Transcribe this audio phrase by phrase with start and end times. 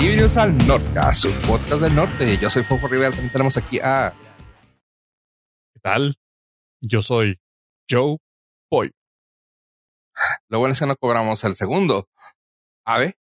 [0.00, 2.38] Bienvenidos al Nordcast, su podcast del norte.
[2.38, 3.10] Yo soy Fofo Rivera.
[3.10, 4.14] También tenemos aquí a.
[5.74, 6.16] ¿Qué tal?
[6.80, 7.38] Yo soy
[7.88, 8.16] Joe
[8.70, 8.92] Boy.
[10.48, 12.08] Lo bueno es que no cobramos el segundo.
[12.86, 13.18] Ave.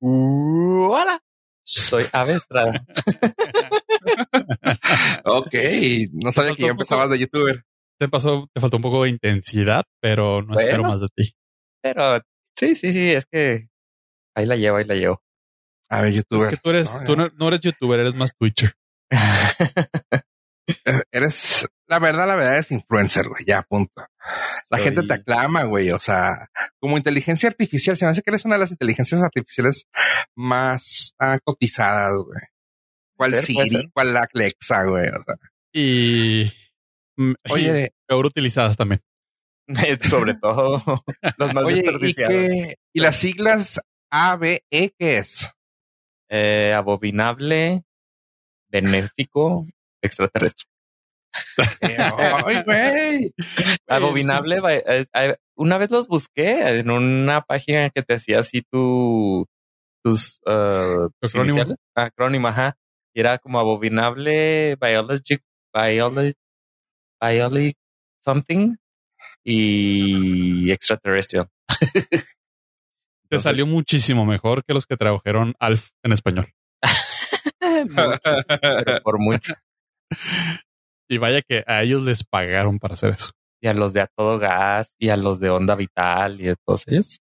[0.00, 1.20] Uh, hola.
[1.62, 2.72] Soy Ave Estrada.
[5.24, 5.54] ok,
[6.24, 7.64] no sabía que ya empezabas de youtuber.
[8.00, 11.36] Te pasó, te faltó un poco de intensidad, pero no espero más de ti.
[11.80, 12.20] Pero
[12.58, 13.68] sí, sí, sí, es que
[14.34, 15.22] ahí la llevo, ahí la llevo.
[15.90, 16.50] A ver, Es youtuber.
[16.50, 17.22] que tú eres, No, tú ya.
[17.24, 18.72] no, no eres youtuber, eres más Twitcher.
[20.84, 23.44] Eh, Eres, la verdad, la verdad es influencer, güey.
[23.44, 24.06] Ya, punto.
[24.70, 25.90] La Soy- gente te aclama, güey.
[25.90, 29.86] O sea, como inteligencia artificial, se me hace que eres una de las inteligencias artificiales
[30.36, 32.40] más ah, cotizadas, güey.
[33.16, 33.90] ¿Cuál Ser, Siri?
[33.92, 35.08] ¿Cuál Alexa, güey?
[35.08, 35.34] O sea,
[35.74, 36.52] Y,
[37.16, 39.02] mm, oye, y peor utilizadas también.
[40.08, 40.80] Sobre todo
[41.36, 43.80] los más oye, ¿y, qué- ¿y las siglas
[44.12, 45.50] ABE qué es?
[46.30, 47.82] Eh, abominable,
[48.70, 49.66] benéfico,
[50.00, 50.66] extraterrestre.
[51.80, 53.34] Ay, güey.
[53.88, 54.60] Abominable,
[55.56, 59.46] una vez los busqué en una página que te hacía así tu,
[60.04, 61.76] tus uh, acrónimo.
[61.96, 62.76] Ah, acrónimo, ajá.
[63.12, 65.42] Y era como abominable, biologic,
[65.74, 66.34] biology,
[67.20, 67.74] biology,
[68.24, 68.76] something
[69.44, 71.48] y extraterrestrial.
[73.30, 76.52] Te salió muchísimo mejor que los que tradujeron Alf en español.
[77.88, 78.20] Mucho,
[78.60, 79.54] pero por mucho.
[81.08, 83.30] Y vaya que a ellos les pagaron para hacer eso.
[83.62, 86.56] Y a los de a todo gas y a los de onda vital y a
[86.56, 87.20] todos ellos.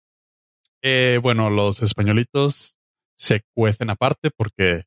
[0.83, 2.77] Eh, bueno, los españolitos
[3.17, 4.85] se cuecen aparte porque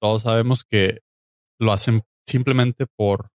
[0.00, 1.00] todos sabemos que
[1.60, 3.30] lo hacen simplemente por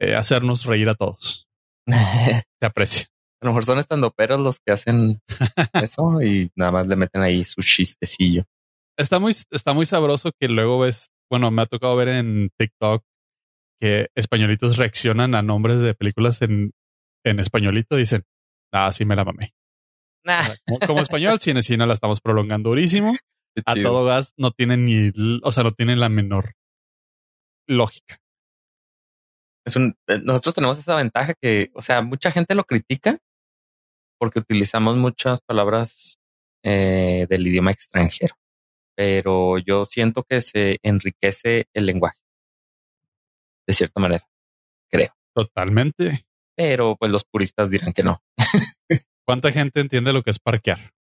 [0.00, 1.46] eh, hacernos reír a todos.
[1.86, 3.06] Se aprecia.
[3.42, 5.20] Lo mejor son estandoperos los que hacen
[5.74, 8.44] eso y nada más le meten ahí su chistecillo.
[8.98, 13.02] Está muy, está muy sabroso que luego ves, bueno, me ha tocado ver en TikTok
[13.80, 16.72] que españolitos reaccionan a nombres de películas en,
[17.24, 17.96] en españolito.
[17.96, 18.22] Dicen,
[18.72, 19.52] ah, sí me la mamé.
[20.26, 23.14] Nah, Como, como español, cine, cine la estamos prolongando durísimo.
[23.64, 25.12] A todo gas no tienen ni,
[25.44, 26.54] o sea, no tienen la menor
[27.68, 28.18] lógica.
[29.64, 33.18] Es un, eh, nosotros tenemos esa ventaja que, o sea, mucha gente lo critica
[34.18, 36.18] porque utilizamos muchas palabras
[36.64, 38.34] eh, del idioma extranjero,
[38.96, 42.18] pero yo siento que se enriquece el lenguaje
[43.66, 44.26] de cierta manera,
[45.34, 46.24] Totalmente.
[46.56, 48.22] pero pues los puristas dirán que no.
[49.26, 50.92] ¿Cuánta gente entiende lo que es parquear?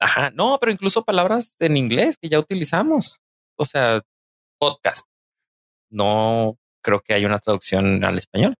[0.00, 3.20] Ajá, no, pero incluso palabras en inglés que ya utilizamos,
[3.56, 4.02] o sea,
[4.58, 5.06] podcast.
[5.90, 8.54] No creo que haya una traducción al español.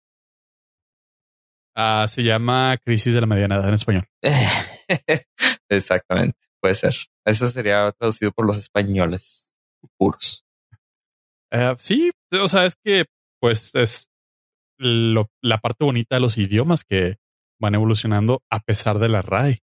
[1.81, 4.09] Ah, se llama crisis de la mediana edad en español.
[5.71, 6.95] Exactamente, puede ser.
[7.25, 9.55] Eso sería traducido por los españoles
[9.97, 10.45] puros.
[11.53, 13.05] Eh, sí, o sea, es que
[13.41, 14.09] pues es
[14.79, 17.17] lo- la parte bonita de los idiomas que
[17.61, 19.61] van evolucionando a pesar de la RAE.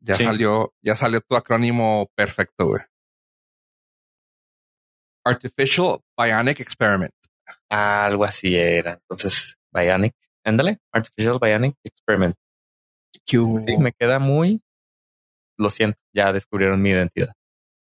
[0.00, 0.24] Ya Sí.
[0.24, 2.82] salió, ya salió tu acrónimo perfecto, güey.
[5.26, 7.12] Artificial Bionic Experiment.
[7.70, 8.92] Algo así era.
[9.02, 10.14] Entonces, Bionic,
[10.44, 12.36] ándale, Artificial Bionic Experiment.
[13.26, 14.62] Sí, me queda muy.
[15.58, 17.32] Lo siento, ya descubrieron mi identidad.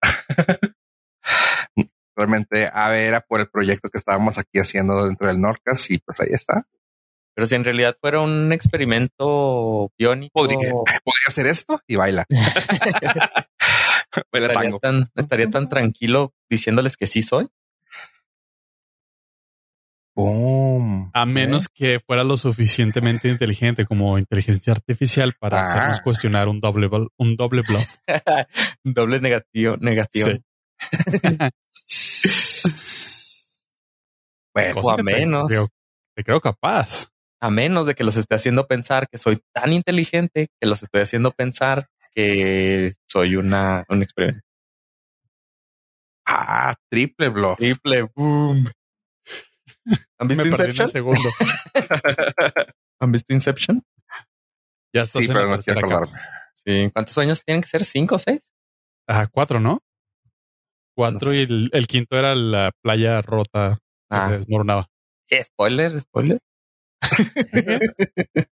[2.15, 5.97] Realmente, a ver, era por el proyecto que estábamos aquí haciendo dentro del Nordcast y
[5.97, 6.67] pues ahí está.
[7.35, 12.25] Pero si en realidad fuera un experimento biónico, Podría, podría hacer esto y baila.
[14.31, 17.47] estaría tan, estaría tan tranquilo diciéndoles que sí soy.
[20.15, 21.09] Boom.
[21.13, 25.63] A menos que fuera lo suficientemente inteligente como inteligencia artificial para Ah.
[25.63, 27.97] hacernos cuestionar un doble, bl- un doble bluff.
[28.83, 30.27] Doble negativo, negativo.
[34.55, 35.47] Bueno, O a te menos.
[35.47, 35.67] creo-
[36.15, 37.07] te creo capaz.
[37.41, 41.01] A menos de que los esté haciendo pensar que soy tan inteligente que los estoy
[41.01, 44.45] haciendo pensar que soy una, un experimento.
[46.27, 47.57] ah, triple bluff.
[47.57, 48.69] Triple boom.
[50.19, 50.91] ¿Han Me visto perdí en el Inception?
[50.91, 51.29] segundo.
[53.01, 53.83] ¿Han visto Inception?
[54.93, 56.19] Ya estás Sí, en pero no quiero acordarme.
[56.53, 56.89] Sí.
[56.93, 57.83] ¿Cuántos años tienen que ser?
[57.83, 58.51] ¿Cinco o seis?
[59.07, 59.79] Ah, cuatro, ¿no?
[60.95, 64.87] Cuatro No y el, el quinto era la playa rota que Ah, se desmoronaba.
[65.29, 66.39] eh, spoiler, spoiler.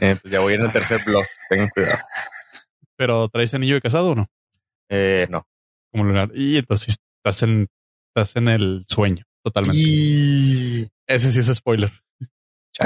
[0.00, 1.26] Eh, pues ya voy en el tercer bluff.
[1.48, 1.98] Tengan cuidado.
[2.96, 4.26] Pero traes anillo de casado o no?
[4.90, 5.46] Eh, no.
[5.92, 6.30] Como lunar.
[6.34, 7.68] Y entonces estás en,
[8.08, 9.80] estás en el sueño totalmente.
[9.80, 10.88] Y...
[11.06, 11.92] Ese sí es spoiler.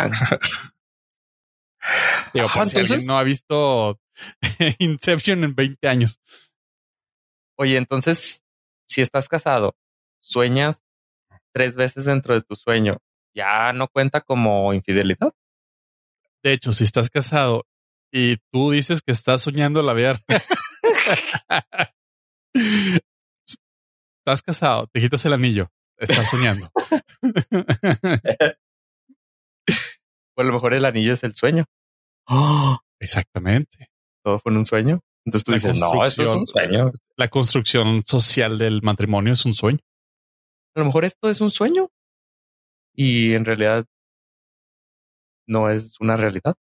[2.35, 3.99] Digo, por si alguien entonces- no ha visto
[4.79, 6.19] Inception en 20 años.
[7.57, 8.43] Oye, entonces,
[8.87, 9.77] si estás casado,
[10.21, 10.83] sueñas
[11.53, 12.99] tres veces dentro de tu sueño,
[13.35, 15.33] ¿ya no cuenta como infidelidad?
[16.43, 17.67] De hecho, si estás casado
[18.13, 20.21] y tú dices que estás soñando la vida.
[22.55, 26.71] estás casado, te quitas el anillo, estás soñando.
[30.39, 31.65] O a lo mejor el anillo es el sueño.
[32.29, 32.79] ¡Oh!
[33.01, 33.91] Exactamente.
[34.23, 35.01] Todo fue en un sueño.
[35.27, 36.93] Entonces tú La dices, no, esto es un sueño.
[37.17, 39.81] La construcción social del matrimonio es un sueño.
[40.77, 41.91] A lo mejor esto es un sueño.
[42.95, 43.85] Y en realidad
[45.49, 46.55] no es una realidad.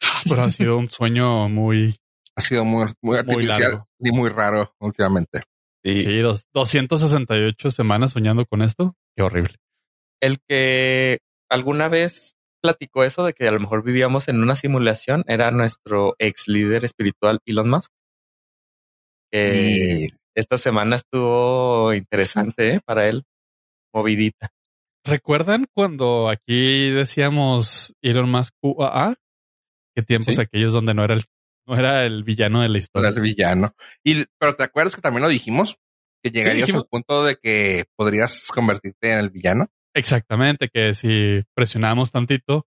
[0.28, 1.96] Pero ha sido un sueño muy,
[2.34, 5.42] Ha sido muy, muy artificial y muy raro últimamente.
[5.84, 8.94] Y sí, dos- 268 semanas soñando con esto.
[9.16, 9.56] Qué horrible.
[10.22, 11.18] el que
[11.50, 16.14] alguna vez platicó eso de que a lo mejor vivíamos en una simulación era nuestro
[16.18, 17.90] ex líder espiritual Elon Musk.
[19.30, 22.80] Que esta semana estuvo interesante ¿eh?
[22.84, 23.24] para él,
[23.92, 24.48] movidita.
[25.04, 29.16] ¿Recuerdan cuando aquí decíamos Elon Musk UAA?
[29.94, 30.40] ¿Qué tiempos Sí.
[30.40, 31.24] aquellos donde no era el,
[31.66, 33.08] no era el villano de la era historia?
[33.08, 33.74] el villano.
[34.02, 35.78] Y, pero te acuerdas que también lo dijimos,
[36.22, 36.84] que llegarías dijimos.
[36.84, 39.68] al punto de que podrías convertirte en el villano.
[39.94, 42.66] Exactamente, que si presionamos tantito,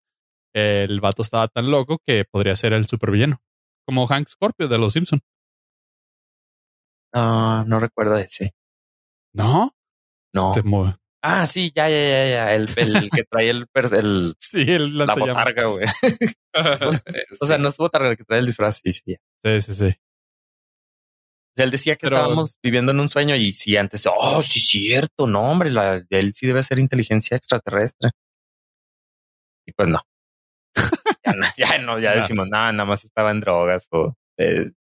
[0.54, 3.42] el vato estaba tan loco que podría ser el supervillano.
[3.86, 5.22] Como Hank Scorpio de los Simpson.
[7.14, 8.54] Ah, no recuerdo ese.
[9.34, 9.76] ¿No?
[10.34, 10.54] No.
[10.54, 10.96] Te mueve.
[11.24, 12.56] Ah, sí, ya, ya, ya, ya.
[12.56, 15.86] El, el que trae el, el Sí, el la botarga, güey.
[17.42, 19.16] O sea, no es botarga el que trae el disfraz, sí, sí.
[19.44, 19.86] Sí, sí, sí.
[19.88, 24.42] O sea, él decía que Pero- estábamos viviendo en un sueño y sí, antes, oh,
[24.42, 28.10] sí, cierto, no, hombre, la, él sí debe ser inteligencia extraterrestre.
[29.68, 30.02] Y pues no.
[31.26, 32.22] ya, no, ya no, ya No.
[32.22, 34.72] decimos, nada, nada más estaba en drogas o eh,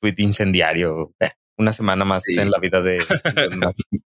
[0.00, 1.12] tweet incendiario.
[1.20, 2.38] eh, una semana más Sí.
[2.40, 2.98] en la vida de.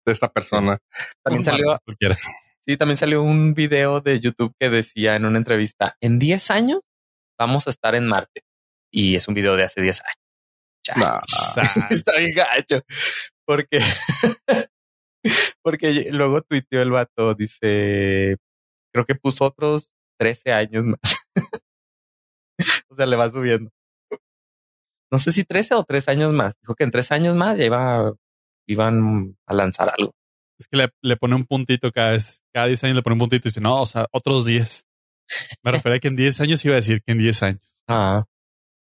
[0.06, 0.78] De esta persona.
[1.22, 1.76] también salió,
[2.60, 6.80] sí, también salió un video de YouTube que decía en una entrevista, en 10 años
[7.38, 8.42] vamos a estar en Marte.
[8.92, 10.24] Y es un video de hace 10 años.
[10.86, 10.94] Ya.
[10.94, 11.20] No.
[11.90, 12.82] Está bien gacho.
[13.46, 13.78] Porque,
[15.62, 18.36] porque luego tuiteó el vato, dice,
[18.92, 21.00] creo que puso otros 13 años más.
[22.88, 23.70] o sea, le va subiendo.
[25.12, 26.54] No sé si 13 o 3 años más.
[26.60, 28.14] Dijo que en 3 años más ya iba,
[28.66, 30.14] iban a lanzar algo.
[30.58, 33.18] Es que le, le pone un puntito cada vez, cada 10 años le pone un
[33.20, 34.86] puntito y dice, no, o sea, otros 10.
[35.62, 37.74] Me refería a que en 10 años iba a decir que en 10 años.
[37.88, 38.24] Ah.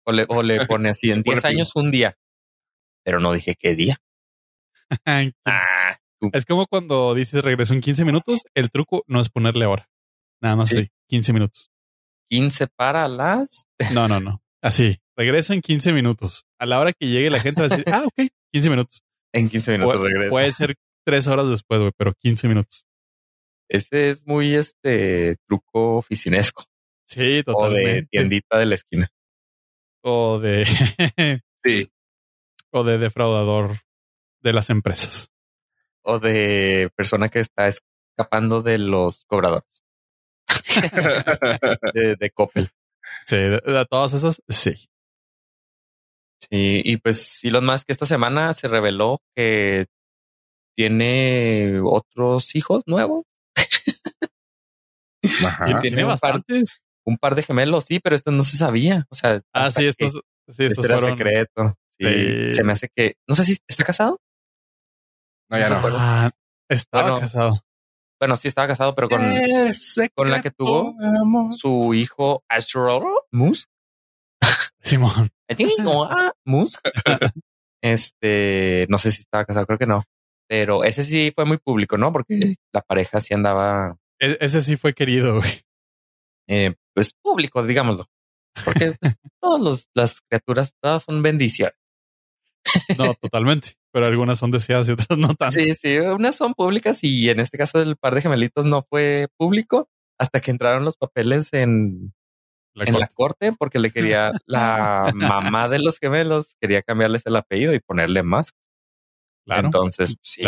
[0.07, 2.17] O le, o le pone así, en Le pone 10 años un día.
[3.05, 3.99] Pero no dije qué día.
[5.47, 5.97] Ah,
[6.33, 9.89] Es como cuando dices regreso en 15 minutos, el truco no es ponerle hora.
[10.43, 10.77] Nada más Sí.
[10.79, 11.71] así, 15 minutos.
[12.31, 13.67] 15 para las.
[13.93, 14.43] No, no, no.
[14.63, 16.47] Así, regreso en 15 minutos.
[16.59, 19.03] A la hora que llegue la gente va a decir, ah, ok, 15 minutos.
[19.35, 22.87] En 15 minutos Pu- puede ser 3 horas después, güey, pero 15 minutos.
[23.69, 26.65] Ese es muy este truco oficinesco
[27.07, 28.09] Sí, o de totalmente.
[28.11, 29.09] tiendita de la esquina.
[30.03, 30.65] O de,
[31.65, 31.91] Sí.
[32.71, 33.79] o de defraudador
[34.43, 35.31] de las empresas.
[36.03, 39.83] O de persona que está escapando de los cobradores
[41.95, 42.69] de, de Coppel.
[43.25, 44.89] Sí, de, de todas esas, sí.
[46.51, 49.87] Sí, y pues Elon Musk esta semana se reveló que
[50.77, 53.25] tiene otros hijos nuevos.
[55.47, 55.65] Ajá.
[55.65, 56.81] Y tiene Tiene un par, bastantes.
[57.07, 59.05] un par de gemelos, sí, pero esto no se sabía.
[59.11, 61.19] O sea, Ah, sí, estos, sí, estos esto era fueron.
[61.19, 61.75] secreto.
[61.99, 62.53] Sí, Sí.
[62.55, 64.19] Se me hace que, no sé si está casado.
[65.51, 65.81] No, ya no.
[65.93, 66.31] Ah,
[66.69, 67.21] estaba Bueno.
[67.21, 67.61] casado.
[68.21, 69.21] Bueno, sí estaba casado, pero con
[70.15, 70.95] con la que tuvo
[71.53, 73.67] su hijo Astro Moose.
[74.85, 75.31] Simón.
[76.11, 76.33] Ah,
[77.83, 80.05] este, no sé si estaba casado, creo que no.
[80.49, 82.13] Pero ese sí fue muy público, ¿no?
[82.13, 85.63] Porque la pareja sí andaba, E- ese sí fue querido, güey.
[86.49, 88.07] eh, pues público, digámoslo.
[88.65, 91.75] Porque pues, todas las criaturas, todas son bendiciones.
[92.99, 93.75] No, totalmente.
[93.93, 95.59] Pero algunas son deseadas y otras no tanto.
[95.59, 99.29] Sí, sí, unas son públicas y en este caso el par de gemelitos no fue
[99.37, 99.89] público
[100.19, 102.15] hasta que entraron los papeles en,
[102.75, 103.01] La en corte.
[103.01, 107.81] la corte porque le quería la mamá de los gemelos quería cambiarles el apellido y
[107.81, 108.51] ponerle más.
[109.45, 109.67] claro.
[109.69, 110.43] Entonces, sí,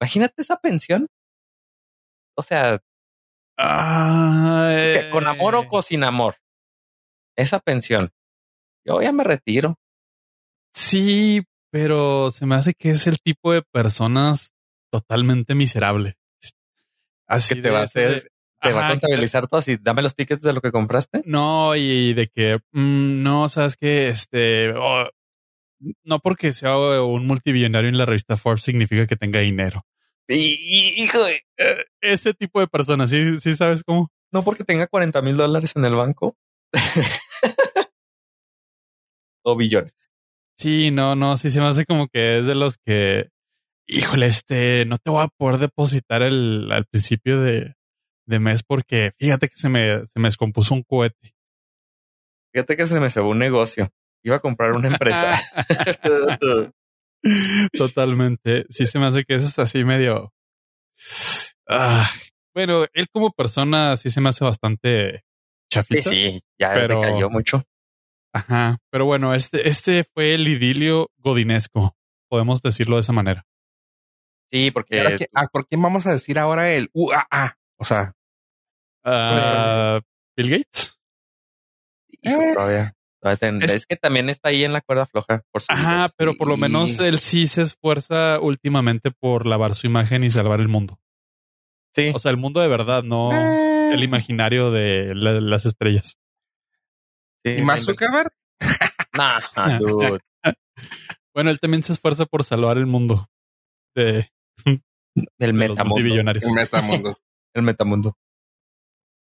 [0.00, 1.08] imagínate esa pensión.
[2.36, 2.80] O sea,
[3.62, 6.36] Ah, o sea, con amor o con sin amor.
[7.36, 8.10] Esa pensión.
[8.86, 9.78] Yo ya me retiro.
[10.72, 14.52] Sí, pero se me hace que es el tipo de personas
[14.90, 16.16] totalmente miserable.
[17.28, 19.78] Así Que te va a hacer Te va a contabilizar todo así.
[19.80, 21.22] Dame los tickets de lo que compraste.
[21.24, 25.08] No, y de que mm, no, sabes que este oh,
[26.04, 29.82] no porque sea un multimillonario en la revista Forbes significa que tenga dinero.
[30.28, 34.12] Y, hijo de eh, ese tipo de personas, sí, sí sabes cómo.
[34.32, 36.36] No porque tenga 40 mil dólares en el banco
[39.42, 40.12] o billones.
[40.56, 43.30] Sí, no, no, sí se me hace como que es de los que,
[43.88, 47.74] híjole, este, no te voy a poder depositar el al principio de,
[48.30, 51.34] de mes porque fíjate que se me, se me descompuso un cohete.
[52.52, 53.90] Fíjate que se me cebó un negocio.
[54.22, 55.40] Iba a comprar una empresa.
[57.72, 58.64] Totalmente.
[58.70, 60.32] Sí se me hace que eso es así medio.
[61.68, 62.10] Ah,
[62.54, 65.24] bueno, él como persona sí se me hace bastante
[65.70, 66.10] chafito.
[66.10, 66.98] Sí, sí, ya pero...
[67.00, 67.62] cayó mucho.
[68.32, 71.96] Ajá, pero bueno, este, este fue el idilio godinesco,
[72.28, 73.44] podemos decirlo de esa manera.
[74.52, 75.28] Sí, porque...
[75.52, 77.56] ¿Por quién vamos a decir ahora el UAA?
[77.76, 78.14] O sea...
[79.04, 80.00] Uh,
[80.36, 80.98] Bill Gates.
[82.22, 82.52] Eh.
[82.54, 82.94] todavía.
[83.22, 85.42] Es, que también está ahí en la cuerda floja.
[85.52, 90.24] Por Ajá, pero por lo menos él sí se esfuerza últimamente por lavar su imagen
[90.24, 90.98] y salvar el mundo.
[91.94, 92.12] Sí.
[92.14, 93.92] O sea, el mundo de verdad, no eh.
[93.92, 96.16] el imaginario de las estrellas.
[97.44, 98.32] ¿Y Mark Zuckerberg?
[99.16, 99.40] nah,
[99.78, 100.20] dude.
[101.34, 103.28] bueno, él también se esfuerza por salvar el mundo
[103.94, 104.30] de,
[105.38, 106.00] del metamundo.
[106.00, 107.18] El metamundo.
[107.54, 108.16] el metamundo.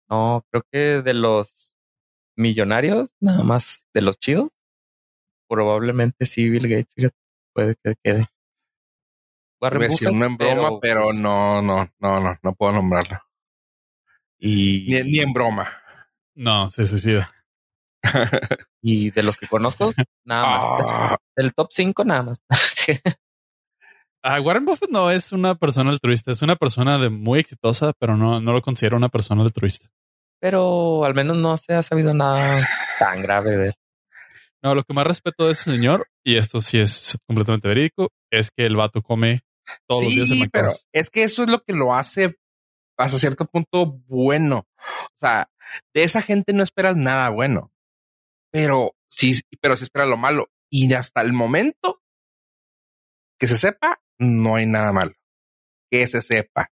[0.09, 1.73] No, creo que de los
[2.37, 4.51] millonarios, nada más de los chidos,
[5.49, 7.13] probablemente sí Bill Gates
[7.53, 8.27] puede que quede.
[9.61, 13.21] Voy a decir no en broma, pero, pues no, no, no, no, no puedo nombrarlo.
[14.39, 15.67] Y ni, ni en broma.
[16.35, 17.33] No, se suicida.
[18.83, 19.93] y de los que conozco,
[20.25, 20.65] nada más.
[20.87, 21.17] Ah.
[21.35, 22.43] El top 5 nada más.
[24.29, 28.17] Ah, Warren Buffett no es una persona altruista, es una persona de muy exitosa, pero
[28.17, 29.87] no, no lo considero una persona altruista.
[30.41, 32.67] Pero al menos no se ha sabido nada
[32.99, 33.75] tan grave de él.
[34.65, 38.51] No, lo que más respeto de ese señor, y esto sí es completamente verídico, es
[38.51, 39.43] que el vato come
[39.87, 42.35] todos los días en pero es que eso es lo que lo hace
[42.99, 44.67] hasta cierto punto bueno.
[44.77, 45.49] O sea,
[45.95, 47.71] de esa gente no esperas nada bueno,
[48.51, 50.49] pero sí, pero sí esperas lo malo.
[50.69, 52.03] Y hasta el momento
[53.39, 55.13] que se sepa, no hay nada malo.
[55.91, 56.71] Que se sepa.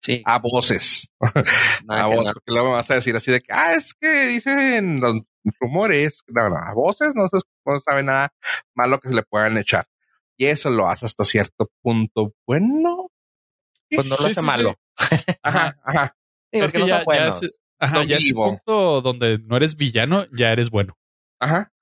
[0.00, 0.22] Sí.
[0.24, 1.10] A voces.
[1.88, 5.20] a voces, porque luego vas a decir así de que, ah, es que dicen los
[5.60, 6.22] rumores.
[6.26, 8.32] No, no, a voces no se, no sabe nada
[8.74, 9.86] malo que se le puedan echar.
[10.36, 13.10] Y eso lo hace hasta cierto punto bueno.
[13.90, 14.76] Pues no lo hace malo.
[15.42, 16.16] ajá, ajá.
[16.50, 20.50] es que no ya, ya es, ajá, ya es punto donde no eres villano, ya
[20.50, 20.96] eres bueno.
[21.38, 21.72] Ajá.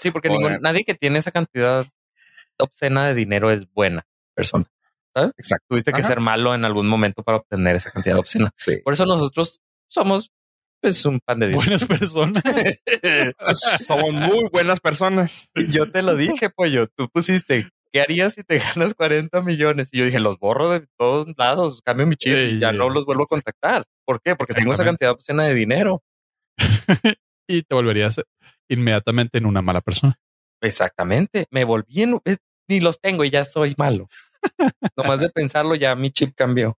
[0.00, 1.86] Sí, porque ningún, nadie que tiene esa cantidad
[2.64, 4.66] obscena de dinero es buena persona.
[5.14, 5.32] ¿sabes?
[5.38, 5.66] Exacto.
[5.68, 8.52] Tuviste que ser malo en algún momento para obtener esa cantidad obscena.
[8.84, 10.30] Por eso nosotros somos
[10.80, 11.64] pues un pan de Dios.
[11.64, 12.42] Buenas personas.
[13.86, 15.50] somos muy buenas personas.
[15.70, 16.86] Yo te lo dije, pollo.
[16.86, 19.88] Tú pusiste, ¿qué harías si te ganas 40 millones?
[19.92, 23.06] Y yo dije, los borro de todos lados, cambio mi chip y ya no los
[23.06, 23.84] vuelvo a contactar.
[24.04, 24.36] ¿Por qué?
[24.36, 26.02] Porque tengo esa cantidad obscena de dinero.
[27.48, 28.20] y te volverías
[28.68, 30.16] inmediatamente en una mala persona.
[30.60, 31.46] Exactamente.
[31.50, 32.36] Me volví en, eh,
[32.68, 34.08] ni los tengo y ya soy malo.
[34.96, 36.78] Nomás de pensarlo ya mi chip cambió.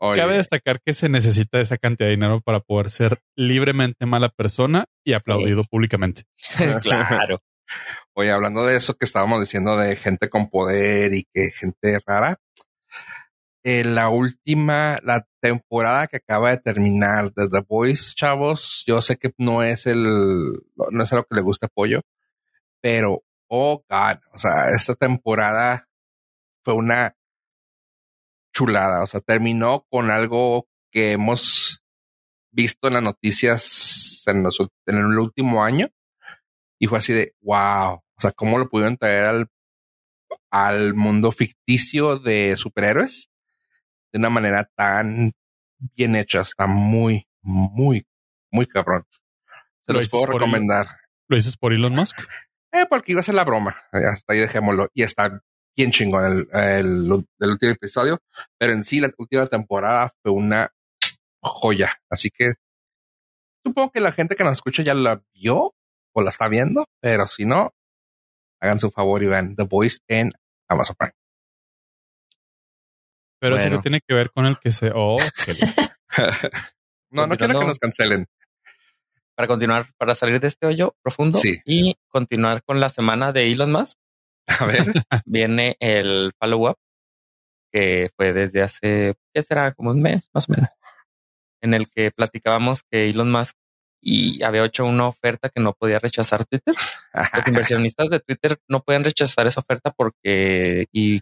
[0.00, 4.84] Cabe destacar que se necesita esa cantidad de dinero para poder ser libremente mala persona
[5.04, 6.22] y aplaudido públicamente.
[6.82, 7.42] claro.
[8.14, 12.38] Oye, hablando de eso que estábamos diciendo de gente con poder y que gente rara,
[13.64, 19.16] en la última, la temporada que acaba de terminar de The Voice, chavos, yo sé
[19.16, 20.04] que no es el,
[20.90, 22.02] no es lo que le gusta apoyo,
[22.80, 25.88] pero oh God, o sea, esta temporada
[26.64, 27.16] fue una
[28.52, 31.82] chulada, o sea, terminó con algo que hemos
[32.50, 35.88] visto en las noticias en, los, en el último año
[36.78, 39.50] y fue así de wow, o sea, cómo lo pudieron traer al,
[40.50, 43.30] al mundo ficticio de superhéroes
[44.12, 45.32] de una manera tan
[45.94, 48.06] bien hecha, está muy, muy,
[48.50, 49.06] muy cabrón.
[49.86, 50.86] Se los puedo recomendar.
[51.28, 52.20] ¿Lo dices por Elon Musk?
[52.72, 53.76] Eh, porque iba a ser la broma.
[53.92, 54.88] Hasta ahí dejémoslo.
[54.94, 55.40] Y está
[55.76, 58.18] bien chingón el, el, último episodio.
[58.58, 60.70] Pero en sí, la última temporada fue una
[61.42, 61.94] joya.
[62.10, 62.54] Así que
[63.64, 65.74] supongo que la gente que nos escucha ya la vio
[66.12, 66.84] o la está viendo.
[67.00, 67.72] Pero si no,
[68.60, 70.32] hagan su favor y vean The Voice en
[70.68, 71.14] Amazon Prime.
[73.40, 74.90] Pero eso no tiene que ver con el que se.
[74.92, 75.16] Oh,
[77.10, 78.26] no, no quiero que nos cancelen
[79.38, 83.70] para continuar, para salir de este hoyo profundo y continuar con la semana de Elon
[83.70, 83.96] Musk.
[84.48, 84.84] A ver,
[85.26, 86.74] viene el follow-up
[87.72, 89.70] que fue desde hace, ¿qué será?
[89.74, 90.68] Como un mes más o menos.
[91.62, 93.54] en el que platicábamos que Elon Musk
[94.02, 96.74] y había hecho una oferta que no podía rechazar Twitter.
[97.32, 97.46] Los
[97.86, 101.20] inversionistas de Twitter no pueden rechazar esa oferta porque y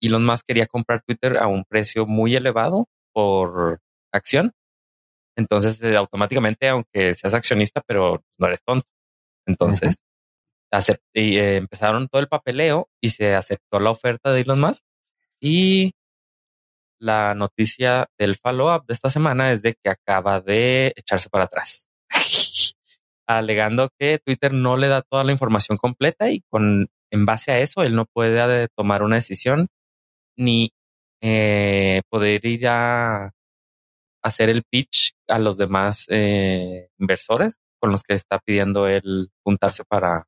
[0.00, 4.54] Elon Musk quería comprar Twitter a un precio muy elevado por acción.
[5.38, 8.86] Entonces, eh, automáticamente, aunque seas accionista, pero no eres tonto.
[9.46, 9.96] Entonces,
[11.14, 14.82] y, eh, empezaron todo el papeleo y se aceptó la oferta de Elon Musk.
[15.40, 15.92] Y
[17.00, 21.88] la noticia del follow-up de esta semana es de que acaba de echarse para atrás,
[23.28, 27.60] alegando que Twitter no le da toda la información completa y con en base a
[27.60, 29.68] eso él no puede eh, tomar una decisión
[30.36, 30.72] ni
[31.22, 33.32] eh, poder ir a
[34.28, 39.84] hacer el pitch a los demás eh, inversores con los que está pidiendo él juntarse
[39.84, 40.26] para,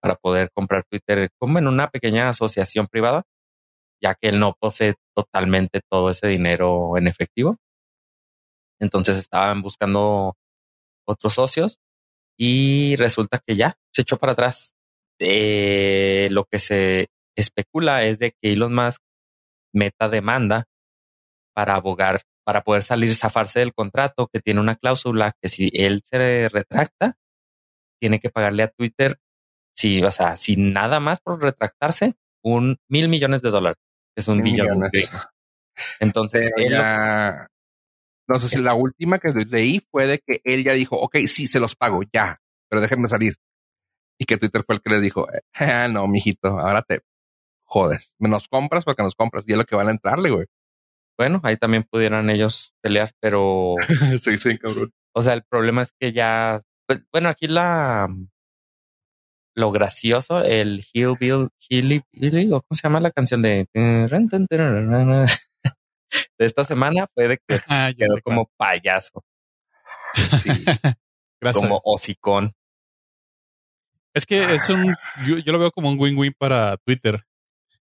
[0.00, 3.24] para poder comprar Twitter como en una pequeña asociación privada
[4.00, 7.56] ya que él no posee totalmente todo ese dinero en efectivo.
[8.80, 10.36] Entonces estaban buscando
[11.06, 11.78] otros socios
[12.38, 14.74] y resulta que ya se echó para atrás.
[15.18, 19.02] Eh, lo que se especula es de que Elon Musk
[19.74, 20.66] meta demanda
[21.54, 26.00] para abogar, para poder salir, zafarse del contrato, que tiene una cláusula que si él
[26.02, 27.18] se retracta,
[28.00, 29.20] tiene que pagarle a Twitter,
[29.76, 33.76] si, o sea, sin nada más por retractarse, un mil millones de dólares
[34.16, 34.88] es un billón.
[36.00, 36.50] Entonces,
[38.26, 41.48] no sé si la última que leí fue de que él ya dijo, ok, sí,
[41.48, 42.40] se los pago, ya,
[42.70, 43.34] pero déjenme salir.
[44.18, 47.02] Y que Twitter fue el que le dijo, ah, no, mijito, ahora te
[47.64, 48.14] jodes.
[48.18, 50.46] Me nos compras porque nos compras y es lo que van a entrarle, güey.
[51.18, 53.74] Bueno, ahí también pudieran ellos pelear, pero.
[54.22, 54.92] sí, sí, cabrón.
[55.12, 56.62] O sea, el problema es que ya.
[56.86, 58.08] Pues, bueno, aquí la
[59.58, 62.04] lo gracioso, el Hillbill, Hilly,
[62.48, 63.66] ¿cómo se llama la canción de
[66.38, 69.24] de esta semana fue de que ah, quedó como payaso.
[71.54, 72.52] como hocicón.
[74.14, 74.94] Es que es un,
[75.26, 77.24] yo, lo veo como un win-win para Twitter.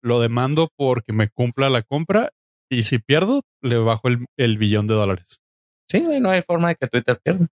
[0.01, 2.29] Lo demando porque me cumpla la compra
[2.73, 5.41] y si pierdo, le bajo el, el billón de dólares.
[5.89, 7.47] Sí, no hay forma de que Twitter pierda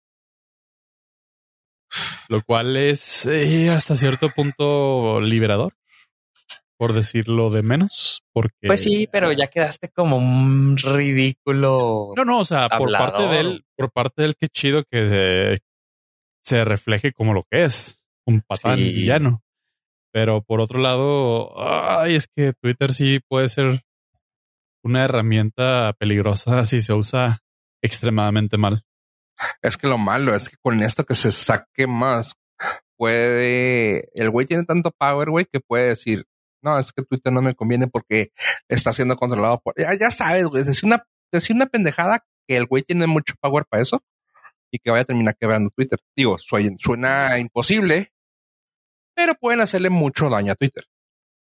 [2.31, 5.73] lo cual es eh, hasta cierto punto liberador,
[6.77, 8.67] por decirlo de menos, porque...
[8.67, 12.13] Pues sí, pero ya quedaste como un ridículo.
[12.15, 15.59] No, no, o sea, por parte de él, por parte de él, qué chido que
[16.43, 19.43] se, refleje como lo que es, un patán villano.
[20.13, 23.81] Pero por otro lado, ay, es que Twitter sí puede ser
[24.83, 27.43] una herramienta peligrosa si se usa
[27.81, 28.83] extremadamente mal.
[29.61, 32.35] Es que lo malo es que con esto que se saque más,
[32.97, 36.25] puede, el güey tiene tanto power, güey, que puede decir,
[36.61, 38.31] no, es que Twitter no me conviene porque
[38.67, 42.65] está siendo controlado por, ya, ya sabes, güey, decir una, decir una pendejada que el
[42.65, 44.03] güey tiene mucho power para eso
[44.71, 45.99] y que vaya a terminar quebrando Twitter.
[46.15, 48.11] Digo, suena, suena imposible,
[49.15, 50.85] pero pueden hacerle mucho daño a Twitter.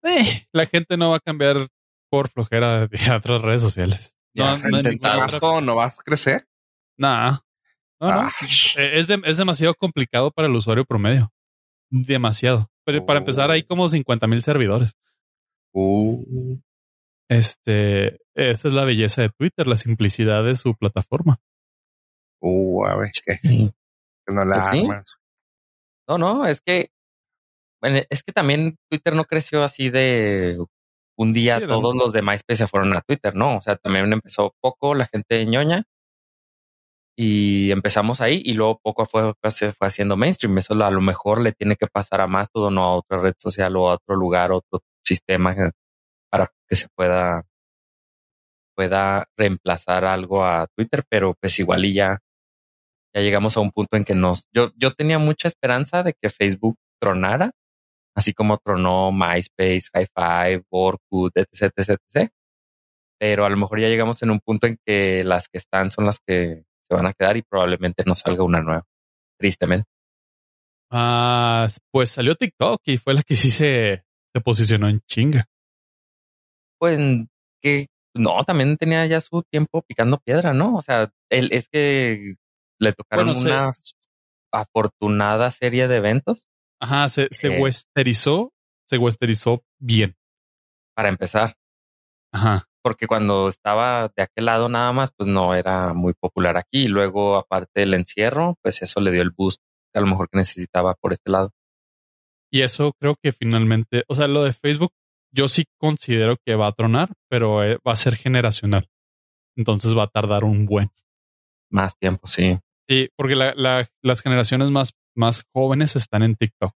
[0.02, 1.68] Eh, la gente no va a cambiar
[2.14, 4.16] por flojera de otras redes sociales.
[4.34, 6.46] No, no, no, va a crecer.
[6.96, 7.38] Nah,
[8.00, 8.28] no,
[8.76, 11.32] eh, Es, es demasiado complicado para el usuario promedio.
[11.90, 12.70] Demasiado.
[12.84, 13.66] Pero para empezar, hay oh.
[13.66, 14.92] como 50 mil servidores.
[15.72, 16.56] Uh.
[17.28, 21.40] Este, esa es la belleza de Twitter, la simplicidad de su plataforma.
[22.40, 23.72] Uh, a ver, que,
[24.28, 25.18] no la pues armas.
[26.06, 26.90] No, no, es que
[27.82, 30.64] es que también Twitter no creció así de
[31.16, 33.56] un día todos los de MySpace se fueron a Twitter, ¿no?
[33.56, 35.84] O sea, también empezó poco la gente ñoña
[37.16, 40.58] y empezamos ahí y luego poco a poco se fue haciendo mainstream.
[40.58, 43.34] Eso a lo mejor le tiene que pasar a más todo, no a otra red
[43.38, 45.54] social o a otro lugar, otro sistema
[46.30, 47.44] para que se pueda
[48.76, 52.18] pueda reemplazar algo a Twitter, pero pues igual y ya
[53.14, 56.30] ya llegamos a un punto en que nos yo yo tenía mucha esperanza de que
[56.30, 57.52] Facebook tronara,
[58.14, 62.30] así como tronó MySpace, High Five, Orkut, etc, etc, etc.
[63.18, 66.04] Pero a lo mejor ya llegamos en un punto en que las que están son
[66.04, 68.84] las que se van a quedar y probablemente no salga una nueva,
[69.38, 69.88] tristemente.
[70.90, 75.46] Ah, pues salió TikTok y fue la que sí se, se posicionó en chinga.
[76.78, 76.98] Pues
[77.62, 80.76] que no, también tenía ya su tiempo picando piedra, ¿no?
[80.76, 82.36] O sea, él es que
[82.78, 83.72] le tocaron una
[84.52, 86.46] afortunada serie de eventos.
[86.84, 88.52] Ajá, se, se westerizó,
[88.88, 90.16] se westerizó bien.
[90.94, 91.56] Para empezar.
[92.32, 96.84] Ajá porque cuando estaba de aquel lado nada más, pues no era muy popular aquí.
[96.84, 99.62] Y luego, aparte del encierro, pues eso le dio el boost
[99.94, 101.52] a lo mejor que necesitaba por este lado.
[102.52, 104.92] Y eso creo que finalmente, o sea, lo de Facebook,
[105.32, 108.90] yo sí considero que va a tronar, pero eh, va a ser generacional.
[109.56, 110.90] Entonces va a tardar un buen.
[111.70, 112.58] Más tiempo, sí.
[112.86, 116.74] Sí, porque la, la, las generaciones más, más jóvenes están en TikTok.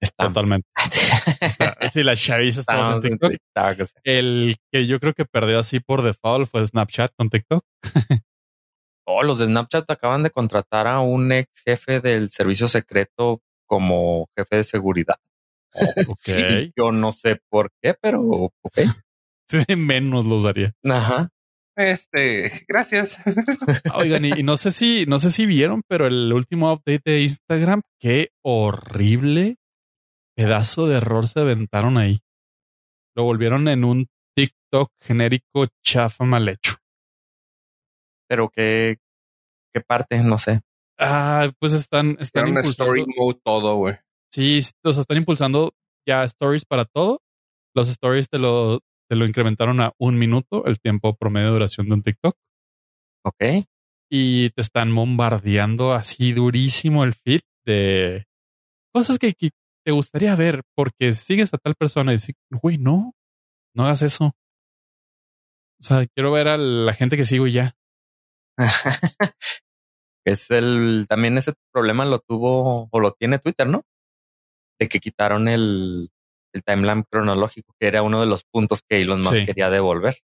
[0.00, 0.34] Estamos.
[0.34, 0.68] Totalmente.
[1.40, 3.30] Está, sí, la chaviza está en TikTok.
[3.32, 4.00] TikTok, o sea.
[4.04, 7.64] El que yo creo que perdió así por default fue Snapchat con TikTok.
[9.10, 14.28] Oh, los de Snapchat acaban de contratar a un ex jefe del servicio secreto como
[14.36, 15.16] jefe de seguridad.
[16.08, 16.28] Ok.
[16.28, 18.78] Y yo no sé por qué, pero ok.
[19.78, 20.74] Menos lo usaría.
[20.84, 21.30] Ajá.
[21.78, 23.18] Este, gracias.
[23.94, 27.22] Oigan, y, y no sé si, no sé si vieron, pero el último update de
[27.22, 29.56] Instagram, qué horrible
[30.36, 32.18] pedazo de error se aventaron ahí.
[33.16, 36.74] Lo volvieron en un TikTok genérico chafa mal hecho.
[38.28, 38.98] Pero qué,
[39.72, 40.60] qué parte, no sé.
[40.98, 43.94] Ah, pues están, están Era un impulsando- story mode todo, güey.
[44.32, 44.60] Sí,
[44.92, 45.72] sea, están impulsando
[46.06, 47.20] ya stories para todo.
[47.74, 51.88] Los stories te lo, te lo incrementaron a un minuto, el tiempo promedio de duración
[51.88, 52.36] de un TikTok.
[53.24, 53.66] Ok.
[54.10, 58.26] Y te están bombardeando así durísimo el feed de
[58.92, 59.50] cosas que, que
[59.84, 63.14] te gustaría ver porque sigues a tal persona y dices, güey, no,
[63.74, 64.26] no hagas eso.
[65.80, 67.74] O sea, quiero ver a la gente que sigo y ya.
[70.26, 73.84] es el, también ese problema lo tuvo o lo tiene Twitter, ¿no?
[74.80, 76.10] De que quitaron el,
[76.54, 79.44] el timeline cronológico, que era uno de los puntos que Elon Musk Sí.
[79.46, 80.18] quería devolver,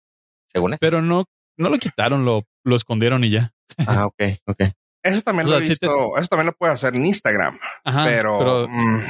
[0.53, 0.79] según eso.
[0.81, 1.25] Pero no,
[1.59, 3.53] no lo quitaron, lo, lo escondieron y ya.
[3.87, 4.61] Ah, ok, ok.
[5.03, 8.05] Eso también O lo he te- visto, eso también lo puede hacer en Instagram, Ajá,
[8.07, 9.05] pero, pero mm,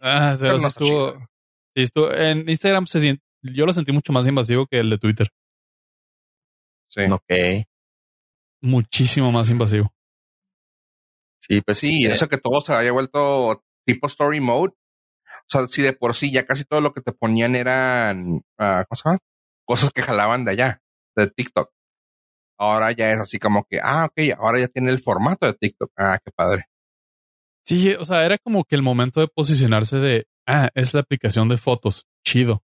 [0.00, 1.12] Ah, pero, Pero no estuvo,
[1.74, 2.12] sí estuvo.
[2.12, 5.30] En Instagram se siente, yo lo sentí mucho más invasivo que el de Twitter.
[6.88, 7.02] sí.
[7.10, 7.66] Ok.
[8.62, 9.92] Muchísimo más invasivo.
[11.40, 14.72] Sí, pues Sí, eh, eso que todo se haya vuelto tipo story mode.
[15.46, 18.84] O sea, si de por sí ya casi todo lo que te ponían eran ah,
[18.88, 19.18] ¿cómo se llama?
[19.66, 20.82] cosas que jalaban de allá,
[21.16, 21.70] de TikTok.
[22.58, 25.90] Ahora ya es así como que, ah, ok, ahora ya tiene el formato de TikTok.
[25.98, 26.66] Ah, qué padre.
[27.66, 31.48] Sí, o sea, era como que el momento de posicionarse de, ah, es la aplicación
[31.48, 32.06] de fotos.
[32.24, 32.62] Chido.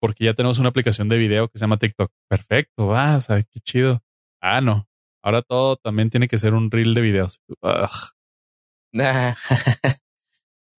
[0.00, 2.12] Porque ya tenemos una aplicación de video que se llama TikTok.
[2.28, 4.02] Perfecto, va, o sea, qué chido.
[4.40, 4.88] Ah, no.
[5.22, 7.42] Ahora todo también tiene que ser un reel de videos.
[7.62, 7.90] Ugh.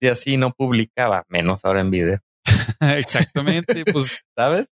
[0.01, 2.19] y así no publicaba, menos ahora en video,
[2.81, 3.85] Exactamente.
[3.85, 4.67] pues ¿sabes?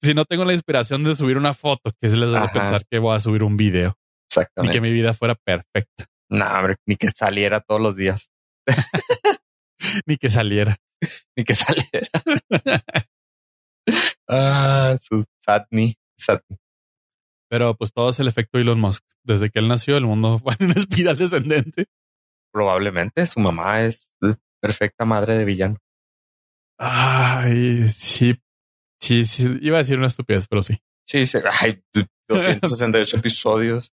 [0.00, 2.52] si no tengo la inspiración de subir una foto, que se les hace Ajá.
[2.52, 3.88] pensar que voy a subir un video.
[3.90, 4.72] Ni Exactamente.
[4.76, 6.06] que mi vida fuera perfecta.
[6.30, 8.30] No, hombre, ni que saliera todos los días,
[10.06, 10.76] Ni que saliera.
[11.36, 12.08] ni que saliera.
[14.28, 16.56] ah, su Satni, Satni.
[17.50, 19.02] Pero pues todo es el efecto Elon Musk.
[19.24, 21.86] Desde que él nació, el mundo fue en una espiral descendente.
[22.52, 25.76] Probablemente su mamá es eh, perfecta madre de villano.
[26.78, 28.36] Ay, sí,
[29.00, 29.46] sí, sí.
[29.60, 30.78] Iba a decir una estupidez, pero sí.
[31.06, 31.38] Sí, sí.
[31.60, 31.82] Ay,
[32.28, 33.92] 268 episodios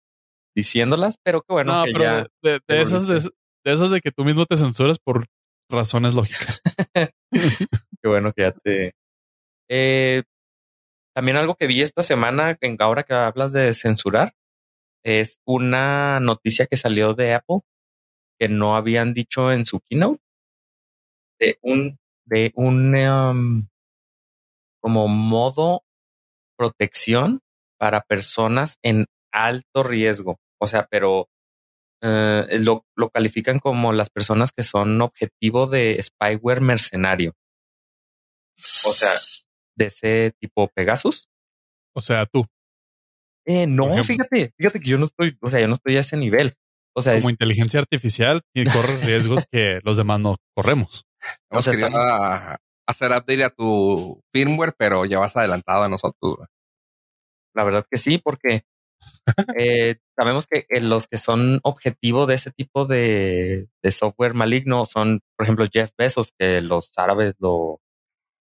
[0.56, 2.26] diciéndolas, pero qué bueno no, que pero ya.
[2.42, 5.26] de, de- esas de, de esas de que tú mismo te censuras por
[5.70, 6.60] razones lógicas.
[7.32, 8.92] Qué bueno que ya te.
[9.68, 10.22] Eh,
[11.16, 14.34] también algo que vi esta semana, en ahora que hablas de censurar,
[15.04, 17.60] es una noticia que salió de Apple
[18.38, 20.20] que no habían dicho en su keynote
[21.38, 23.68] de un de un um,
[24.82, 25.82] como modo
[26.56, 27.40] protección
[27.78, 30.38] para personas en alto riesgo.
[30.60, 31.28] O sea, pero
[32.02, 37.32] eh, lo, lo califican como las personas que son objetivo de spyware mercenario.
[38.86, 39.10] O sea,
[39.76, 41.28] de ese tipo Pegasus.
[41.94, 42.46] O sea, tú,
[43.46, 46.16] Eh, no, fíjate, fíjate que yo no estoy, o sea, yo no estoy a ese
[46.16, 46.54] nivel.
[46.96, 51.04] O sea, como es- inteligencia artificial, y corres riesgos que los demás no corremos.
[51.50, 56.38] O sea, quería hacer update a tu firmware, pero ya vas adelantado a nosotros.
[57.54, 58.64] la verdad que sí, porque
[59.58, 64.86] eh, sabemos que eh, los que son objetivo de ese tipo de, de software maligno
[64.86, 67.80] son, por ejemplo, Jeff Bezos, que los árabes lo,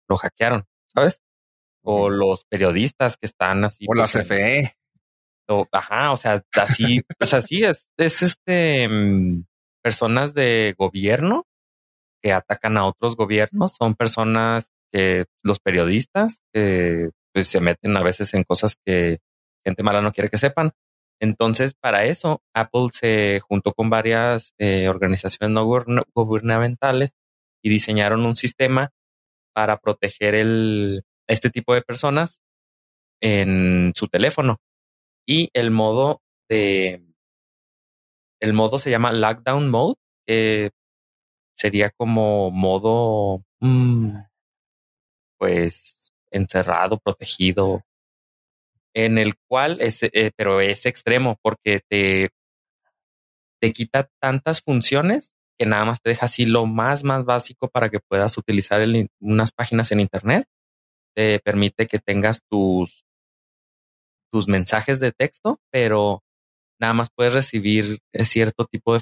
[0.08, 1.20] lo hackearon, ¿sabes?
[1.87, 3.84] O los periodistas que están así.
[3.88, 4.76] O la pues, en- CFE.
[5.48, 9.44] o- ajá, o sea, así, o sea, sí, es, es este mm,
[9.82, 11.46] personas de gobierno
[12.24, 17.12] que atacan a otros gobiernos, son personas que los periodistas pues,
[17.48, 19.18] se meten a veces en cosas que
[19.62, 20.72] gente mala no quiere que sepan.
[21.20, 27.12] Entonces, para eso, Apple se juntó con varias eh, organizaciones no gubern- gubernamentales
[27.62, 28.90] y diseñaron un sistema
[29.54, 32.40] para proteger el, este tipo de personas
[33.22, 34.56] en su teléfono.
[35.26, 37.04] Y el modo de
[38.40, 39.96] el modo se llama lockdown mode,
[41.64, 44.18] sería como modo mm,
[45.38, 47.81] pues encerrado, protegido.
[48.92, 52.29] en el cual es, eh, pero es extremo porque te,
[53.62, 57.88] te quita tantas funciones que nada más te deja así lo más, más básico para
[57.88, 58.83] que puedas utilizar
[59.20, 60.46] unas páginas en Internet.
[61.16, 63.07] Te permite que tengas tus,
[64.31, 66.22] tus mensajes de texto, pero
[66.79, 69.00] nada más puedes recibir eh, cierto tipo de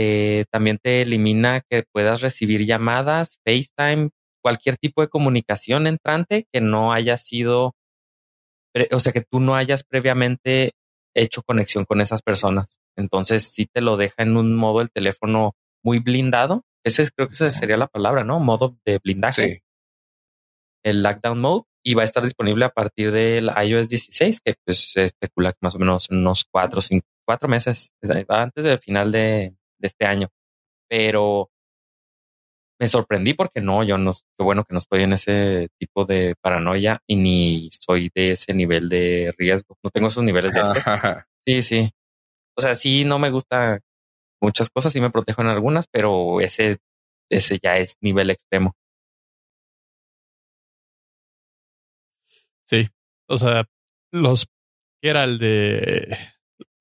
[0.00, 0.44] fotografía.
[0.50, 4.10] también te elimina que puedas recibir llamadas, FaceTime,
[4.42, 7.74] cualquier tipo de comunicación entrante que no haya sido,
[8.90, 10.72] o sea, que tú no hayas previamente
[11.14, 12.80] hecho conexión con esas personas.
[12.96, 16.62] Entonces sí te lo deja en un modo el teléfono muy blindado.
[16.84, 18.40] Ese creo que esa sería la palabra, ¿no?
[18.40, 19.48] Modo de blindaje.
[19.48, 19.60] Sí.
[20.82, 24.92] El lockdown mode y va a estar disponible a partir del iOS 16, que pues
[24.92, 27.92] se especula que más o menos en unos cuatro, cinco, cuatro meses
[28.28, 30.28] antes del final de, de este año.
[30.88, 31.50] Pero
[32.80, 36.34] me sorprendí porque no, yo no, qué bueno que no estoy en ese tipo de
[36.40, 39.76] paranoia y ni soy de ese nivel de riesgo.
[39.84, 40.92] No tengo esos niveles de riesgo.
[41.46, 41.90] Sí, sí.
[42.56, 43.80] O sea, sí, no me gusta
[44.42, 46.78] muchas cosas, sí me protejo en algunas, pero ese,
[47.30, 48.74] ese ya es nivel extremo.
[52.66, 52.88] Sí.
[53.28, 53.64] O sea,
[54.12, 54.46] los
[55.02, 56.16] que era el de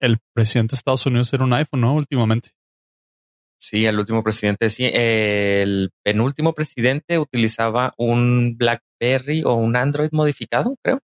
[0.01, 1.93] el presidente de Estados Unidos era un iPhone, ¿no?
[1.95, 2.51] Últimamente.
[3.61, 4.89] Sí, el último presidente, sí.
[4.91, 10.99] El penúltimo presidente utilizaba un BlackBerry o un Android modificado, creo.